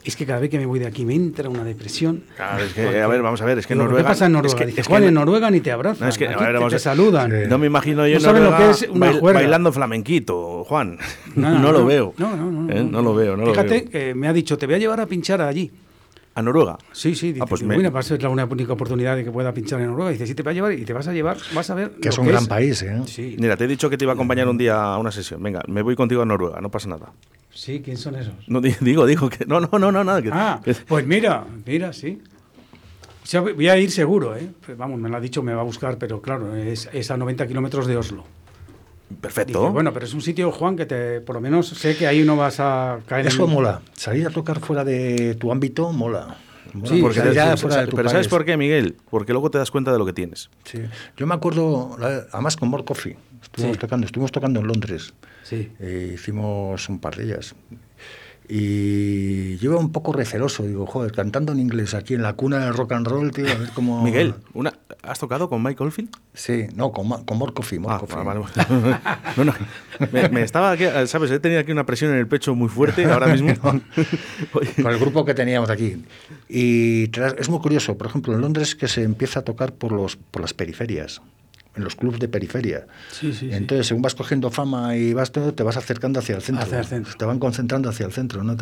es 0.03 0.15
que 0.15 0.25
cada 0.25 0.39
vez 0.39 0.49
que 0.49 0.57
me 0.57 0.65
voy 0.65 0.79
de 0.79 0.87
aquí 0.87 1.05
me 1.05 1.13
entra 1.15 1.49
una 1.49 1.63
depresión. 1.63 2.23
Claro, 2.35 2.63
es 2.63 2.73
que, 2.73 2.83
Porque- 2.83 3.01
a 3.01 3.07
ver, 3.07 3.21
vamos 3.21 3.41
a 3.41 3.45
ver, 3.45 3.59
es 3.59 3.67
que 3.67 3.73
Digo, 3.73 3.83
Noruega. 3.85 4.07
¿Qué 4.07 4.11
pasa 4.11 4.25
en 4.25 4.31
es 4.31 4.33
Noruega? 4.33 4.57
que- 4.57 4.69
es 4.69 4.75
que 4.75 4.83
Juan, 4.83 5.01
no- 5.03 5.07
en 5.09 5.13
Noruega 5.13 5.51
ni 5.51 5.59
te 5.61 5.71
abrazan. 5.71 6.05
No, 6.05 6.09
es 6.09 6.17
que, 6.17 6.25
aquí 6.27 6.33
a 6.35 6.37
ver, 6.39 6.47
te- 6.47 6.53
vamos 6.53 6.69
te 6.71 6.75
a- 6.77 6.79
saludan. 6.79 7.49
No 7.49 7.57
me 7.57 7.67
imagino 7.67 8.07
yo 8.07 8.15
No 8.15 8.19
saben 8.21 8.43
lo 8.43 8.51
Noruega 8.51 8.73
que 8.73 8.85
es 8.85 8.89
una 8.91 9.11
bail- 9.11 9.33
bailando 9.33 9.71
flamenquito, 9.71 10.63
Juan. 10.65 10.97
No, 11.35 11.49
No, 11.51 11.59
no, 11.59 11.71
lo 11.71 11.85
veo. 11.85 12.13
No, 12.17 12.35
no, 12.35 12.51
no, 12.51 12.71
¿Eh? 12.73 12.83
no. 12.83 12.91
No 12.91 13.01
lo 13.01 13.15
veo, 13.15 13.35
no 13.37 13.45
lo 13.45 13.51
Fíjate 13.51 13.69
veo. 13.81 13.89
que 13.89 14.15
me 14.15 14.27
ha 14.27 14.33
dicho, 14.33 14.57
te 14.57 14.65
voy 14.65 14.75
a 14.75 14.77
llevar 14.79 14.99
a 15.01 15.05
pinchar 15.05 15.41
allí. 15.41 15.71
¿A 16.39 16.41
Noruega? 16.41 16.77
Sí, 16.93 17.15
sí, 17.15 17.33
dice, 17.33 17.43
Ah, 17.43 17.45
pues 17.47 17.63
me- 17.63 17.75
"Mira, 17.75 17.89
va 17.89 17.99
a 17.99 18.03
ser 18.03 18.23
la 18.23 18.29
una- 18.29 18.45
única 18.45 18.73
oportunidad 18.73 19.15
de 19.17 19.23
que 19.25 19.31
pueda 19.31 19.53
pinchar 19.53 19.81
en 19.81 19.87
Noruega. 19.87 20.11
Dice, 20.11 20.25
sí, 20.25 20.33
te 20.33 20.41
va 20.41 20.51
a 20.51 20.53
llevar 20.53 20.71
y 20.73 20.85
te 20.85 20.93
vas 20.93 21.07
a 21.07 21.13
llevar, 21.13 21.37
vas 21.53 21.69
a 21.69 21.75
ver. 21.75 21.91
Que 22.01 22.09
es 22.09 22.17
un 22.17 22.27
gran 22.27 22.45
país, 22.47 22.81
¿eh? 22.81 23.01
Sí, 23.05 23.35
Mira, 23.39 23.57
te 23.57 23.65
he 23.65 23.67
dicho 23.67 23.89
que 23.89 23.97
te 23.97 24.05
iba 24.05 24.13
a 24.13 24.15
acompañar 24.15 24.47
un 24.47 24.57
día 24.57 24.81
a 24.81 24.97
una 24.97 25.11
sesión. 25.11 25.43
Venga, 25.43 25.61
me 25.67 25.81
voy 25.81 25.95
contigo 25.95 26.21
a 26.21 26.25
Noruega, 26.25 26.61
no 26.61 26.69
pasa 26.71 26.87
nada. 26.89 27.11
sí, 27.53 27.81
¿quién 27.83 27.97
son 27.97 28.15
esos? 28.15 28.33
No, 28.47 28.61
di- 28.61 28.73
digo, 28.79 29.05
digo 29.05 29.29
que. 29.29 29.45
No, 29.45 29.59
no, 29.59 29.67
no, 29.77 29.91
no, 29.91 30.03
nada. 30.03 30.21
que- 30.21 30.29
Ah, 30.31 30.61
que- 30.63 30.73
pues 30.73 31.05
mira, 31.05 31.43
mira, 31.65 31.91
sí. 31.93 32.21
O 33.21 33.25
sea, 33.29 33.41
voy 33.41 33.67
a 33.67 33.77
ir 33.77 33.91
seguro, 33.91 34.35
¿eh? 34.35 34.49
Vamos, 34.77 34.97
me 34.99 35.09
lo 35.09 35.17
ha 35.17 35.19
dicho, 35.19 35.43
me 35.43 35.53
va 35.53 35.61
a 35.61 35.65
buscar, 35.65 35.97
pero 35.97 36.21
claro, 36.21 36.55
es, 36.55 36.89
es 36.93 37.11
a 37.11 37.17
90 37.17 37.45
kilómetros 37.47 37.85
de 37.85 37.97
Oslo. 37.97 38.23
Perfecto. 39.21 39.59
Dice, 39.61 39.71
bueno, 39.71 39.93
pero 39.93 40.05
es 40.05 40.13
un 40.13 40.21
sitio, 40.21 40.51
Juan, 40.51 40.75
que 40.75 40.85
te, 40.85 41.21
por 41.21 41.35
lo 41.35 41.41
menos 41.41 41.67
sé 41.69 41.95
que 41.97 42.07
ahí 42.07 42.23
no 42.23 42.35
vas 42.37 42.59
a 42.59 42.99
caer 43.07 43.27
Eso 43.27 43.45
en... 43.45 43.51
mola. 43.51 43.81
Salir 43.93 44.27
a 44.27 44.29
tocar 44.29 44.59
fuera 44.59 44.83
de 44.83 45.35
tu 45.35 45.51
ámbito 45.51 45.91
mola. 45.91 46.37
Mola, 46.73 46.89
Sí, 46.89 47.01
Porque 47.01 47.33
ya 47.33 47.57
fuera 47.57 47.81
de 47.81 47.87
tu 47.87 47.95
pero 47.95 48.09
¿sabes 48.09 48.27
por 48.27 48.45
qué, 48.45 48.55
Miguel? 48.55 48.95
Porque 49.09 49.31
luego 49.33 49.49
te 49.49 49.57
das 49.57 49.71
cuenta 49.71 49.91
de 49.91 49.97
lo 49.97 50.05
que 50.05 50.13
tienes. 50.13 50.49
Sí. 50.65 50.79
Yo 51.17 51.25
me 51.25 51.33
acuerdo, 51.33 51.97
además 52.31 52.57
con 52.57 52.69
More 52.69 52.83
Coffee, 52.83 53.17
estuvimos, 53.41 53.75
Sí. 53.75 53.79
tocando, 53.79 54.05
estuvimos 54.05 54.31
tocando 54.31 54.59
en 54.59 54.67
Londres. 54.67 55.13
Sí. 55.43 55.71
Eh, 55.79 56.11
hicimos 56.13 56.87
un 56.89 56.99
par 56.99 57.15
de 57.15 57.23
ellas. 57.23 57.55
Y 58.51 59.57
yo 59.57 59.71
iba 59.71 59.79
un 59.79 59.91
poco 59.91 60.11
receloso, 60.11 60.63
digo, 60.63 60.87
joder, 60.87 61.11
cantando 61.11 61.51
en 61.51 61.59
inglés 61.59 61.93
aquí 61.93 62.15
en 62.15 62.23
la 62.23 62.33
cuna 62.33 62.65
del 62.65 62.73
rock 62.73 62.93
and 62.93 63.07
roll, 63.07 63.31
tío, 63.31 63.45
a 63.45 63.53
ver 63.55 63.69
cómo... 63.75 64.03
Miguel, 64.03 64.33
una, 64.53 64.73
¿has 65.03 65.19
tocado 65.19 65.47
con 65.49 65.61
Mike 65.61 65.83
Oldfield? 65.83 66.09
Sí, 66.33 66.65
no, 66.75 66.91
con, 66.91 67.07
Ma- 67.07 67.23
con 67.23 67.37
Coffee, 67.51 67.77
More 67.77 67.95
Ah, 67.95 67.99
Coffee. 67.99 68.23
vale, 68.23 68.39
vale. 68.39 68.97
No, 69.37 69.43
no, 69.45 69.53
me, 70.11 70.29
me 70.29 70.41
estaba 70.41 70.71
aquí, 70.71 70.85
¿sabes? 71.05 71.29
He 71.29 71.39
tenido 71.39 71.61
aquí 71.61 71.71
una 71.71 71.85
presión 71.85 72.11
en 72.11 72.17
el 72.17 72.27
pecho 72.27 72.55
muy 72.55 72.69
fuerte 72.69 73.05
ahora 73.05 73.27
mismo. 73.35 73.53
Con 73.59 73.83
el 74.87 74.97
grupo 74.99 75.23
que 75.25 75.35
teníamos 75.35 75.69
aquí. 75.69 76.03
Y 76.49 77.11
es 77.37 77.49
muy 77.49 77.59
curioso, 77.59 77.97
por 77.97 78.07
ejemplo, 78.07 78.33
en 78.33 78.41
Londres 78.41 78.75
que 78.75 78.87
se 78.87 79.03
empieza 79.03 79.41
a 79.41 79.43
tocar 79.43 79.73
por, 79.73 79.91
los, 79.91 80.15
por 80.15 80.41
las 80.41 80.53
periferias, 80.55 81.21
en 81.75 81.83
los 81.83 81.95
clubs 81.95 82.19
de 82.19 82.27
periferia. 82.27 82.87
Sí, 83.11 83.31
sí, 83.33 83.49
sí. 83.49 83.49
Entonces, 83.53 83.87
según 83.87 84.01
vas 84.01 84.15
cogiendo 84.15 84.49
fama 84.51 84.95
y 84.97 85.13
vas 85.13 85.31
todo, 85.31 85.53
te 85.53 85.63
vas 85.63 85.77
acercando 85.77 86.19
hacia 86.19 86.35
el 86.35 86.41
centro. 86.41 86.63
Hacia 86.63 86.79
el 86.79 86.85
centro. 86.85 87.13
Te 87.17 87.25
van 87.25 87.39
concentrando 87.39 87.89
hacia 87.89 88.05
el 88.05 88.11
centro. 88.11 88.43
¿no? 88.43 88.55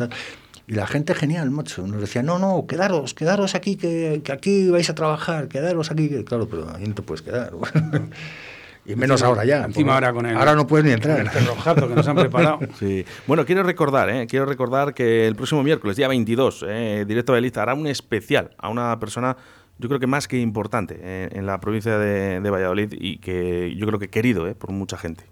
Y 0.66 0.74
la 0.74 0.86
gente 0.86 1.14
genial, 1.14 1.50
macho. 1.50 1.86
Nos 1.86 2.00
decía, 2.00 2.22
no, 2.22 2.38
no, 2.38 2.66
quedaros, 2.68 3.14
quedaros 3.14 3.54
aquí, 3.54 3.76
que, 3.76 4.20
que 4.22 4.32
aquí 4.32 4.68
vais 4.68 4.88
a 4.90 4.94
trabajar, 4.94 5.48
quedaros 5.48 5.90
aquí. 5.90 6.08
que-". 6.10 6.24
Claro, 6.24 6.46
pero 6.48 6.70
ahí 6.76 6.86
no 6.86 6.94
te 6.94 7.00
puedes 7.02 7.22
quedar. 7.22 7.52
y 8.84 8.94
menos 8.94 9.22
ahora 9.22 9.44
ya. 9.44 9.64
Encima 9.64 9.94
ahora 9.94 10.12
con 10.12 10.26
el- 10.26 10.36
Ahora 10.36 10.54
no 10.54 10.66
puedes 10.66 10.84
ni 10.86 10.92
entrar. 10.92 11.28
cerrojazo 11.30 11.88
que 11.88 11.94
nos 11.94 12.06
han 12.06 12.16
preparado. 12.16 12.58
Sí. 12.78 13.04
Bueno, 13.26 13.44
quiero 13.44 13.62
recordar, 13.62 14.08
¿eh? 14.10 14.26
quiero 14.26 14.46
recordar 14.46 14.94
que 14.94 15.26
el 15.26 15.34
próximo 15.36 15.62
miércoles, 15.62 15.96
día 15.96 16.08
22, 16.08 16.64
eh, 16.68 17.04
Directo 17.08 17.32
de 17.32 17.40
Liza 17.40 17.62
hará 17.62 17.74
un 17.74 17.86
especial 17.86 18.50
a 18.58 18.68
una 18.68 18.98
persona, 19.00 19.36
yo 19.78 19.88
creo 19.88 20.00
que 20.00 20.06
más 20.06 20.28
que 20.28 20.38
importante 20.40 20.98
eh, 21.00 21.28
en 21.32 21.46
la 21.46 21.60
provincia 21.60 21.98
de, 21.98 22.40
de 22.40 22.50
Valladolid 22.50 22.94
y 22.98 23.18
que 23.18 23.74
yo 23.76 23.86
creo 23.86 23.98
que 23.98 24.08
querido 24.08 24.46
eh, 24.48 24.54
por 24.54 24.70
mucha 24.72 24.96
gente. 24.98 25.24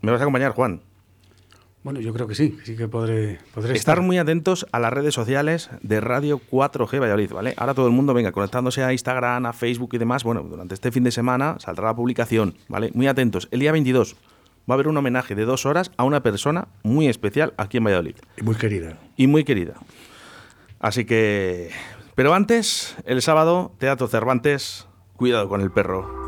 ¿Me 0.00 0.10
vas 0.12 0.20
a 0.20 0.24
acompañar, 0.24 0.52
Juan? 0.52 0.80
Bueno, 1.84 2.00
yo 2.00 2.12
creo 2.12 2.26
que 2.26 2.34
sí, 2.34 2.58
sí 2.64 2.76
que 2.76 2.88
podré, 2.88 3.38
podré 3.54 3.74
Estar 3.74 4.02
muy 4.02 4.18
atentos 4.18 4.66
a 4.72 4.78
las 4.80 4.92
redes 4.92 5.14
sociales 5.14 5.70
de 5.80 6.00
Radio 6.00 6.40
4G 6.50 7.00
Valladolid, 7.00 7.32
¿vale? 7.32 7.54
Ahora 7.56 7.72
todo 7.72 7.86
el 7.86 7.92
mundo 7.92 8.12
venga 8.14 8.32
conectándose 8.32 8.82
a 8.82 8.92
Instagram, 8.92 9.46
a 9.46 9.52
Facebook 9.52 9.90
y 9.92 9.98
demás. 9.98 10.24
Bueno, 10.24 10.42
durante 10.42 10.74
este 10.74 10.90
fin 10.90 11.04
de 11.04 11.12
semana 11.12 11.56
saldrá 11.60 11.86
la 11.86 11.94
publicación, 11.96 12.54
¿vale? 12.68 12.90
Muy 12.94 13.06
atentos. 13.06 13.48
El 13.52 13.60
día 13.60 13.72
22 13.72 14.16
va 14.68 14.74
a 14.74 14.74
haber 14.74 14.88
un 14.88 14.96
homenaje 14.96 15.34
de 15.34 15.44
dos 15.44 15.66
horas 15.66 15.90
a 15.96 16.04
una 16.04 16.22
persona 16.22 16.68
muy 16.82 17.06
especial 17.08 17.54
aquí 17.56 17.78
en 17.78 17.84
Valladolid 17.84 18.16
Y 18.36 18.42
muy 18.42 18.56
querida. 18.56 18.98
y 19.16 19.26
muy 19.28 19.44
querida. 19.44 19.74
Así 20.80 21.04
que... 21.04 21.70
Pero 22.18 22.34
antes, 22.34 22.96
el 23.04 23.22
sábado, 23.22 23.70
Teatro 23.78 24.08
Cervantes, 24.08 24.88
cuidado 25.14 25.48
con 25.48 25.60
el 25.60 25.70
perro. 25.70 26.27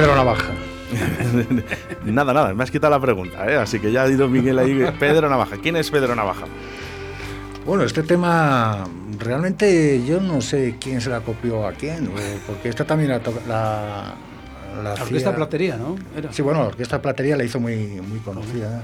Pedro 0.00 0.14
Navaja. 0.14 0.52
nada, 2.04 2.32
nada, 2.32 2.54
me 2.54 2.62
has 2.64 2.70
quitado 2.70 2.90
la 2.92 3.00
pregunta, 3.00 3.46
¿eh? 3.50 3.56
Así 3.56 3.78
que 3.80 3.90
ya 3.92 4.04
ha 4.04 4.08
ido 4.08 4.28
Miguel 4.28 4.58
ahí. 4.58 4.86
Pedro 4.98 5.28
Navaja. 5.28 5.56
¿Quién 5.56 5.76
es 5.76 5.90
Pedro 5.90 6.14
Navaja? 6.14 6.46
Bueno, 7.66 7.82
este 7.84 8.02
tema 8.02 8.86
realmente 9.18 10.02
yo 10.06 10.20
no 10.20 10.40
sé 10.40 10.76
quién 10.80 11.00
se 11.00 11.10
la 11.10 11.20
copió 11.20 11.66
a 11.66 11.72
quién, 11.72 12.08
porque 12.46 12.68
esta 12.68 12.84
también 12.84 13.10
la, 13.10 13.20
la, 13.46 14.14
la 14.82 14.92
hacía- 14.92 15.02
orquesta 15.04 15.34
platería, 15.34 15.76
¿no? 15.76 15.96
Era. 16.16 16.32
Sí, 16.32 16.40
bueno, 16.42 16.60
la 16.60 16.66
orquesta 16.68 17.02
platería 17.02 17.36
la 17.36 17.44
hizo 17.44 17.60
muy, 17.60 17.76
muy 18.00 18.20
conocida. 18.20 18.82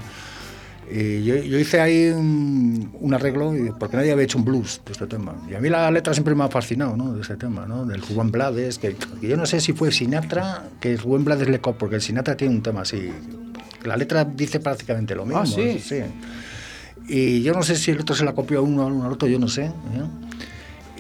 Y 0.90 1.24
yo, 1.24 1.36
yo 1.36 1.58
hice 1.58 1.80
ahí 1.80 2.08
un, 2.08 2.90
un 3.00 3.14
arreglo, 3.14 3.52
porque 3.78 3.96
nadie 3.96 4.12
había 4.12 4.24
hecho 4.24 4.38
un 4.38 4.44
blues 4.44 4.80
de 4.84 4.92
este 4.92 5.06
tema. 5.06 5.34
Y 5.50 5.54
a 5.54 5.60
mí 5.60 5.68
la 5.70 5.90
letra 5.90 6.12
siempre 6.12 6.34
me 6.34 6.44
ha 6.44 6.48
fascinado, 6.48 6.96
¿no? 6.96 7.14
De 7.14 7.22
este 7.22 7.36
tema, 7.36 7.64
¿no? 7.66 7.84
Del 7.86 8.02
Rubén 8.02 8.30
Blades, 8.30 8.78
que, 8.78 8.94
que 9.20 9.28
yo 9.28 9.36
no 9.36 9.46
sé 9.46 9.60
si 9.60 9.72
fue 9.72 9.90
Sinatra, 9.90 10.68
que 10.80 10.96
Rubén 10.96 11.24
Blades 11.24 11.48
le 11.48 11.60
copió, 11.60 11.78
porque 11.78 11.96
el 11.96 12.02
Sinatra 12.02 12.36
tiene 12.36 12.54
un 12.54 12.62
tema 12.62 12.82
así. 12.82 13.10
La 13.84 13.96
letra 13.96 14.24
dice 14.24 14.60
prácticamente 14.60 15.14
lo 15.14 15.24
mismo. 15.24 15.40
Ah, 15.42 15.46
¿sí? 15.46 15.78
Y 17.08 17.42
yo 17.42 17.52
no 17.54 17.62
sé 17.62 17.76
si 17.76 17.90
el 17.90 18.00
otro 18.00 18.14
se 18.14 18.24
la 18.24 18.32
copió 18.32 18.58
a 18.58 18.62
uno, 18.62 18.86
uno 18.86 19.04
al 19.06 19.12
otro, 19.12 19.26
yo 19.28 19.38
no 19.38 19.48
sé. 19.48 19.64
¿eh? 19.64 19.72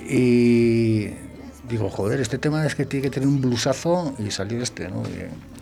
Y 0.08 1.10
digo, 1.68 1.88
joder, 1.90 2.20
este 2.20 2.38
tema 2.38 2.64
es 2.66 2.74
que 2.74 2.84
tiene 2.84 3.04
que 3.04 3.10
tener 3.10 3.28
un 3.28 3.40
blusazo 3.40 4.14
y 4.18 4.30
salió 4.30 4.62
este, 4.62 4.88
¿no? 4.88 5.02
Y- 5.04 5.53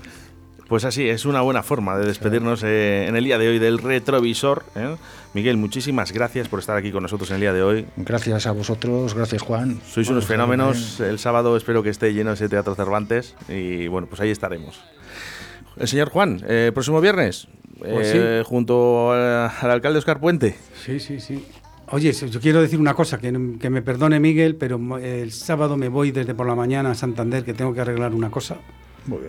Pues 0.73 0.87
así, 0.87 1.07
es 1.07 1.27
una 1.27 1.43
buena 1.43 1.63
forma 1.63 1.99
de 1.99 2.07
despedirnos 2.07 2.63
eh, 2.65 3.05
en 3.07 3.15
el 3.15 3.25
día 3.25 3.37
de 3.37 3.47
hoy 3.47 3.59
del 3.59 3.77
retrovisor. 3.77 4.65
¿eh? 4.75 4.97
Miguel, 5.35 5.59
muchísimas 5.59 6.13
gracias 6.13 6.49
por 6.49 6.61
estar 6.61 6.79
aquí 6.79 6.91
con 6.91 7.03
nosotros 7.03 7.29
en 7.29 7.35
el 7.35 7.41
día 7.43 7.53
de 7.53 7.63
hoy. 7.63 7.87
Gracias 7.97 8.47
a 8.47 8.53
vosotros, 8.53 9.13
gracias 9.13 9.43
Juan. 9.43 9.83
Sois 9.87 10.07
Bueno, 10.07 10.13
unos 10.21 10.25
fenómenos. 10.27 11.01
El 11.01 11.19
sábado 11.19 11.59
espero 11.59 11.83
que 11.83 11.91
esté 11.91 12.15
lleno 12.15 12.33
ese 12.33 12.49
Teatro 12.49 12.75
Cervantes 12.75 13.35
y 13.51 13.87
bueno, 13.89 14.07
pues 14.07 14.23
ahí 14.23 14.31
estaremos. 14.31 14.81
El 15.77 15.89
señor 15.89 16.09
Juan, 16.09 16.43
eh, 16.49 16.71
próximo 16.73 17.03
viernes, 17.03 17.49
Pues 17.79 18.11
eh, 18.15 18.43
junto 18.43 19.13
al, 19.13 19.51
al 19.61 19.71
alcalde 19.73 19.99
Oscar 19.99 20.21
Puente. 20.21 20.57
Sí, 20.87 21.01
sí, 21.01 21.21
sí. 21.21 21.45
Oye, 21.89 22.13
yo 22.15 22.41
quiero 22.41 22.63
decir 22.63 22.81
una 22.81 22.95
cosa, 22.95 23.19
que, 23.19 23.31
que 23.61 23.69
me 23.69 23.83
perdone 23.83 24.21
Miguel, 24.21 24.57
pero 24.57 24.79
mo- 24.79 24.97
el 24.97 25.33
sábado 25.33 25.77
me 25.77 25.89
voy 25.89 26.13
desde 26.13 26.35
por 26.35 26.47
la 26.47 26.55
mañana 26.55 26.93
a 26.93 26.95
Santander, 26.95 27.45
que 27.45 27.53
tengo 27.53 27.75
que 27.75 27.83
arreglar 27.83 28.15
una 28.15 28.31
cosa. 28.31 28.57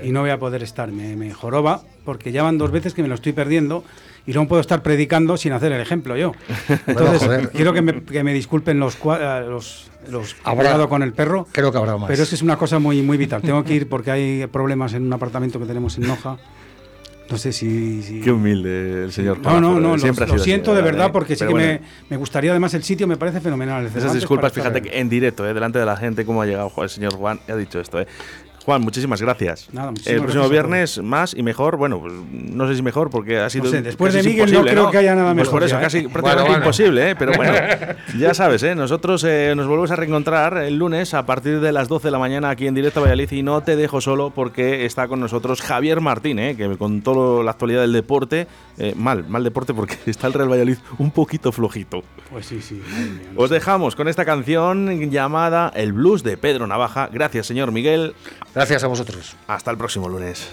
Y 0.03 0.11
no 0.11 0.21
voy 0.21 0.29
a 0.29 0.37
poder 0.39 0.61
estar, 0.63 0.91
me, 0.91 1.15
me 1.15 1.33
joroba, 1.33 1.81
porque 2.05 2.31
ya 2.31 2.43
van 2.43 2.57
dos 2.57 2.71
veces 2.71 2.93
que 2.93 3.01
me 3.01 3.07
lo 3.07 3.15
estoy 3.15 3.33
perdiendo 3.33 3.83
y 4.25 4.31
no 4.33 4.47
puedo 4.47 4.61
estar 4.61 4.83
predicando 4.83 5.35
sin 5.37 5.51
hacer 5.53 5.71
el 5.71 5.81
ejemplo 5.81 6.15
yo. 6.15 6.31
Entonces, 6.87 7.23
joder. 7.23 7.49
quiero 7.49 7.73
que 7.73 7.81
me, 7.81 8.03
que 8.03 8.23
me 8.23 8.33
disculpen 8.33 8.79
los, 8.79 8.95
eh, 8.95 9.43
los, 9.49 9.89
los 10.09 10.33
que 10.35 10.41
he 10.41 10.51
Habrá- 10.51 10.87
con 10.87 11.01
el 11.03 11.13
perro. 11.13 11.47
Creo 11.51 11.71
que 11.71 11.77
habrá 11.77 11.97
más. 11.97 12.07
Pero 12.07 12.23
es 12.23 12.29
que 12.29 12.35
es 12.35 12.41
una 12.41 12.57
cosa 12.57 12.79
muy, 12.79 13.01
muy 13.01 13.17
vital. 13.17 13.41
Tengo 13.41 13.63
que 13.63 13.73
ir 13.73 13.89
porque 13.89 14.11
hay 14.11 14.47
problemas 14.47 14.93
en 14.93 15.03
un 15.03 15.13
apartamento 15.13 15.59
que 15.59 15.65
tenemos 15.65 15.97
en 15.97 16.07
Noja. 16.07 16.37
No 17.31 17.37
sé 17.37 17.51
si... 17.53 18.03
si- 18.03 18.19
Qué 18.21 18.31
humilde 18.31 19.05
el 19.05 19.11
señor 19.13 19.39
No, 19.39 19.59
no, 19.59 19.79
no, 19.79 19.91
lo, 19.93 19.97
siempre 19.97 20.25
ha 20.25 20.27
lo 20.27 20.33
sido 20.33 20.41
así, 20.43 20.49
siento 20.51 20.75
de 20.75 20.81
verdad 20.81 21.07
¿eh? 21.07 21.11
porque 21.13 21.35
sí 21.35 21.39
Pero 21.39 21.49
que 21.51 21.53
bueno, 21.53 21.79
me, 21.81 22.07
me 22.09 22.17
gustaría, 22.17 22.51
además 22.51 22.73
el 22.73 22.83
sitio 22.83 23.07
me 23.07 23.15
parece 23.15 23.39
fenomenal. 23.39 23.85
Esas 23.87 24.13
disculpas, 24.13 24.51
fíjate 24.51 24.81
que 24.81 24.99
en 24.99 25.07
directo, 25.09 25.47
eh, 25.47 25.53
delante 25.53 25.79
de 25.79 25.85
la 25.85 25.95
gente, 25.95 26.25
cómo 26.25 26.41
ha 26.41 26.45
llegado 26.45 26.71
el 26.83 26.89
señor 26.89 27.15
Juan, 27.15 27.39
ha 27.47 27.55
dicho 27.55 27.79
esto. 27.79 27.99
Eh. 28.01 28.07
Juan, 28.65 28.81
muchísimas 28.81 29.21
gracias. 29.21 29.67
Nada, 29.73 29.91
muchísimas 29.91 30.13
El 30.13 30.21
próximo 30.21 30.43
gracias 30.43 30.51
viernes 30.51 31.03
más 31.03 31.33
y 31.33 31.43
mejor. 31.43 31.77
Bueno, 31.77 31.99
pues, 31.99 32.13
no 32.31 32.67
sé 32.67 32.75
si 32.75 32.81
mejor 32.81 33.09
porque 33.09 33.39
ha 33.39 33.49
sido. 33.49 33.69
sé, 33.69 33.81
después 33.81 34.13
casi 34.13 34.25
de 34.25 34.33
Miguel 34.33 34.53
no 34.53 34.61
creo 34.61 34.91
que 34.91 34.97
haya 34.97 35.15
nada 35.15 35.33
Pues 35.33 35.47
mejor 35.47 35.59
por 35.59 35.63
eso, 35.63 35.75
ya, 35.75 35.79
¿eh? 35.79 35.83
casi 35.83 35.97
Bueno, 35.99 36.13
prácticamente 36.13 36.49
bueno. 36.49 36.65
imposible, 36.65 37.09
¿eh? 37.09 37.15
Pero 37.17 37.33
bueno, 37.35 37.53
ya 38.17 38.33
sabes, 38.33 38.63
¿eh? 38.63 38.75
Nosotros 38.75 39.23
eh, 39.25 39.53
nos 39.55 39.67
volvemos 39.67 39.91
a 39.91 39.95
reencontrar 39.95 40.57
el 40.59 40.77
lunes 40.77 41.13
a 41.13 41.25
partir 41.25 41.59
de 41.59 41.71
las 41.71 41.87
12 41.89 42.07
de 42.07 42.11
la 42.11 42.19
mañana 42.19 42.49
aquí 42.49 42.67
en 42.67 42.75
directo 42.75 42.99
a 42.99 43.03
Valladolid 43.03 43.31
y 43.31 43.43
no 43.43 43.61
te 43.61 43.75
dejo 43.75 43.99
solo 43.99 44.31
porque 44.31 44.85
está 44.85 45.07
con 45.07 45.19
nosotros 45.19 45.61
Javier 45.61 45.99
Martín, 45.99 46.39
¿eh? 46.39 46.55
que 46.55 46.77
con 46.77 47.01
toda 47.01 47.43
la 47.43 47.51
actualidad 47.51 47.81
del 47.81 47.93
deporte, 47.93 48.47
eh, 48.77 48.93
mal, 48.95 49.27
mal 49.27 49.43
deporte 49.43 49.73
porque 49.73 49.97
está 50.05 50.27
el 50.27 50.33
Real 50.33 50.49
Valladolid 50.49 50.77
un 50.97 51.11
poquito 51.11 51.51
flojito. 51.51 52.03
Pues 52.31 52.45
sí, 52.45 52.61
sí. 52.61 52.75
mía, 52.75 53.29
no 53.33 53.41
Os 53.41 53.49
dejamos 53.49 53.95
con 53.95 54.07
esta 54.07 54.25
canción 54.25 55.11
llamada 55.11 55.71
El 55.75 55.93
Blues 55.93 56.23
de 56.23 56.37
Pedro 56.37 56.65
Navaja. 56.65 57.09
Gracias, 57.11 57.45
señor 57.45 57.71
Miguel. 57.71 58.15
Gracias 58.53 58.83
a 58.83 58.87
vosotros. 58.87 59.35
Hasta 59.47 59.71
el 59.71 59.77
próximo 59.77 60.07
lunes. 60.07 60.49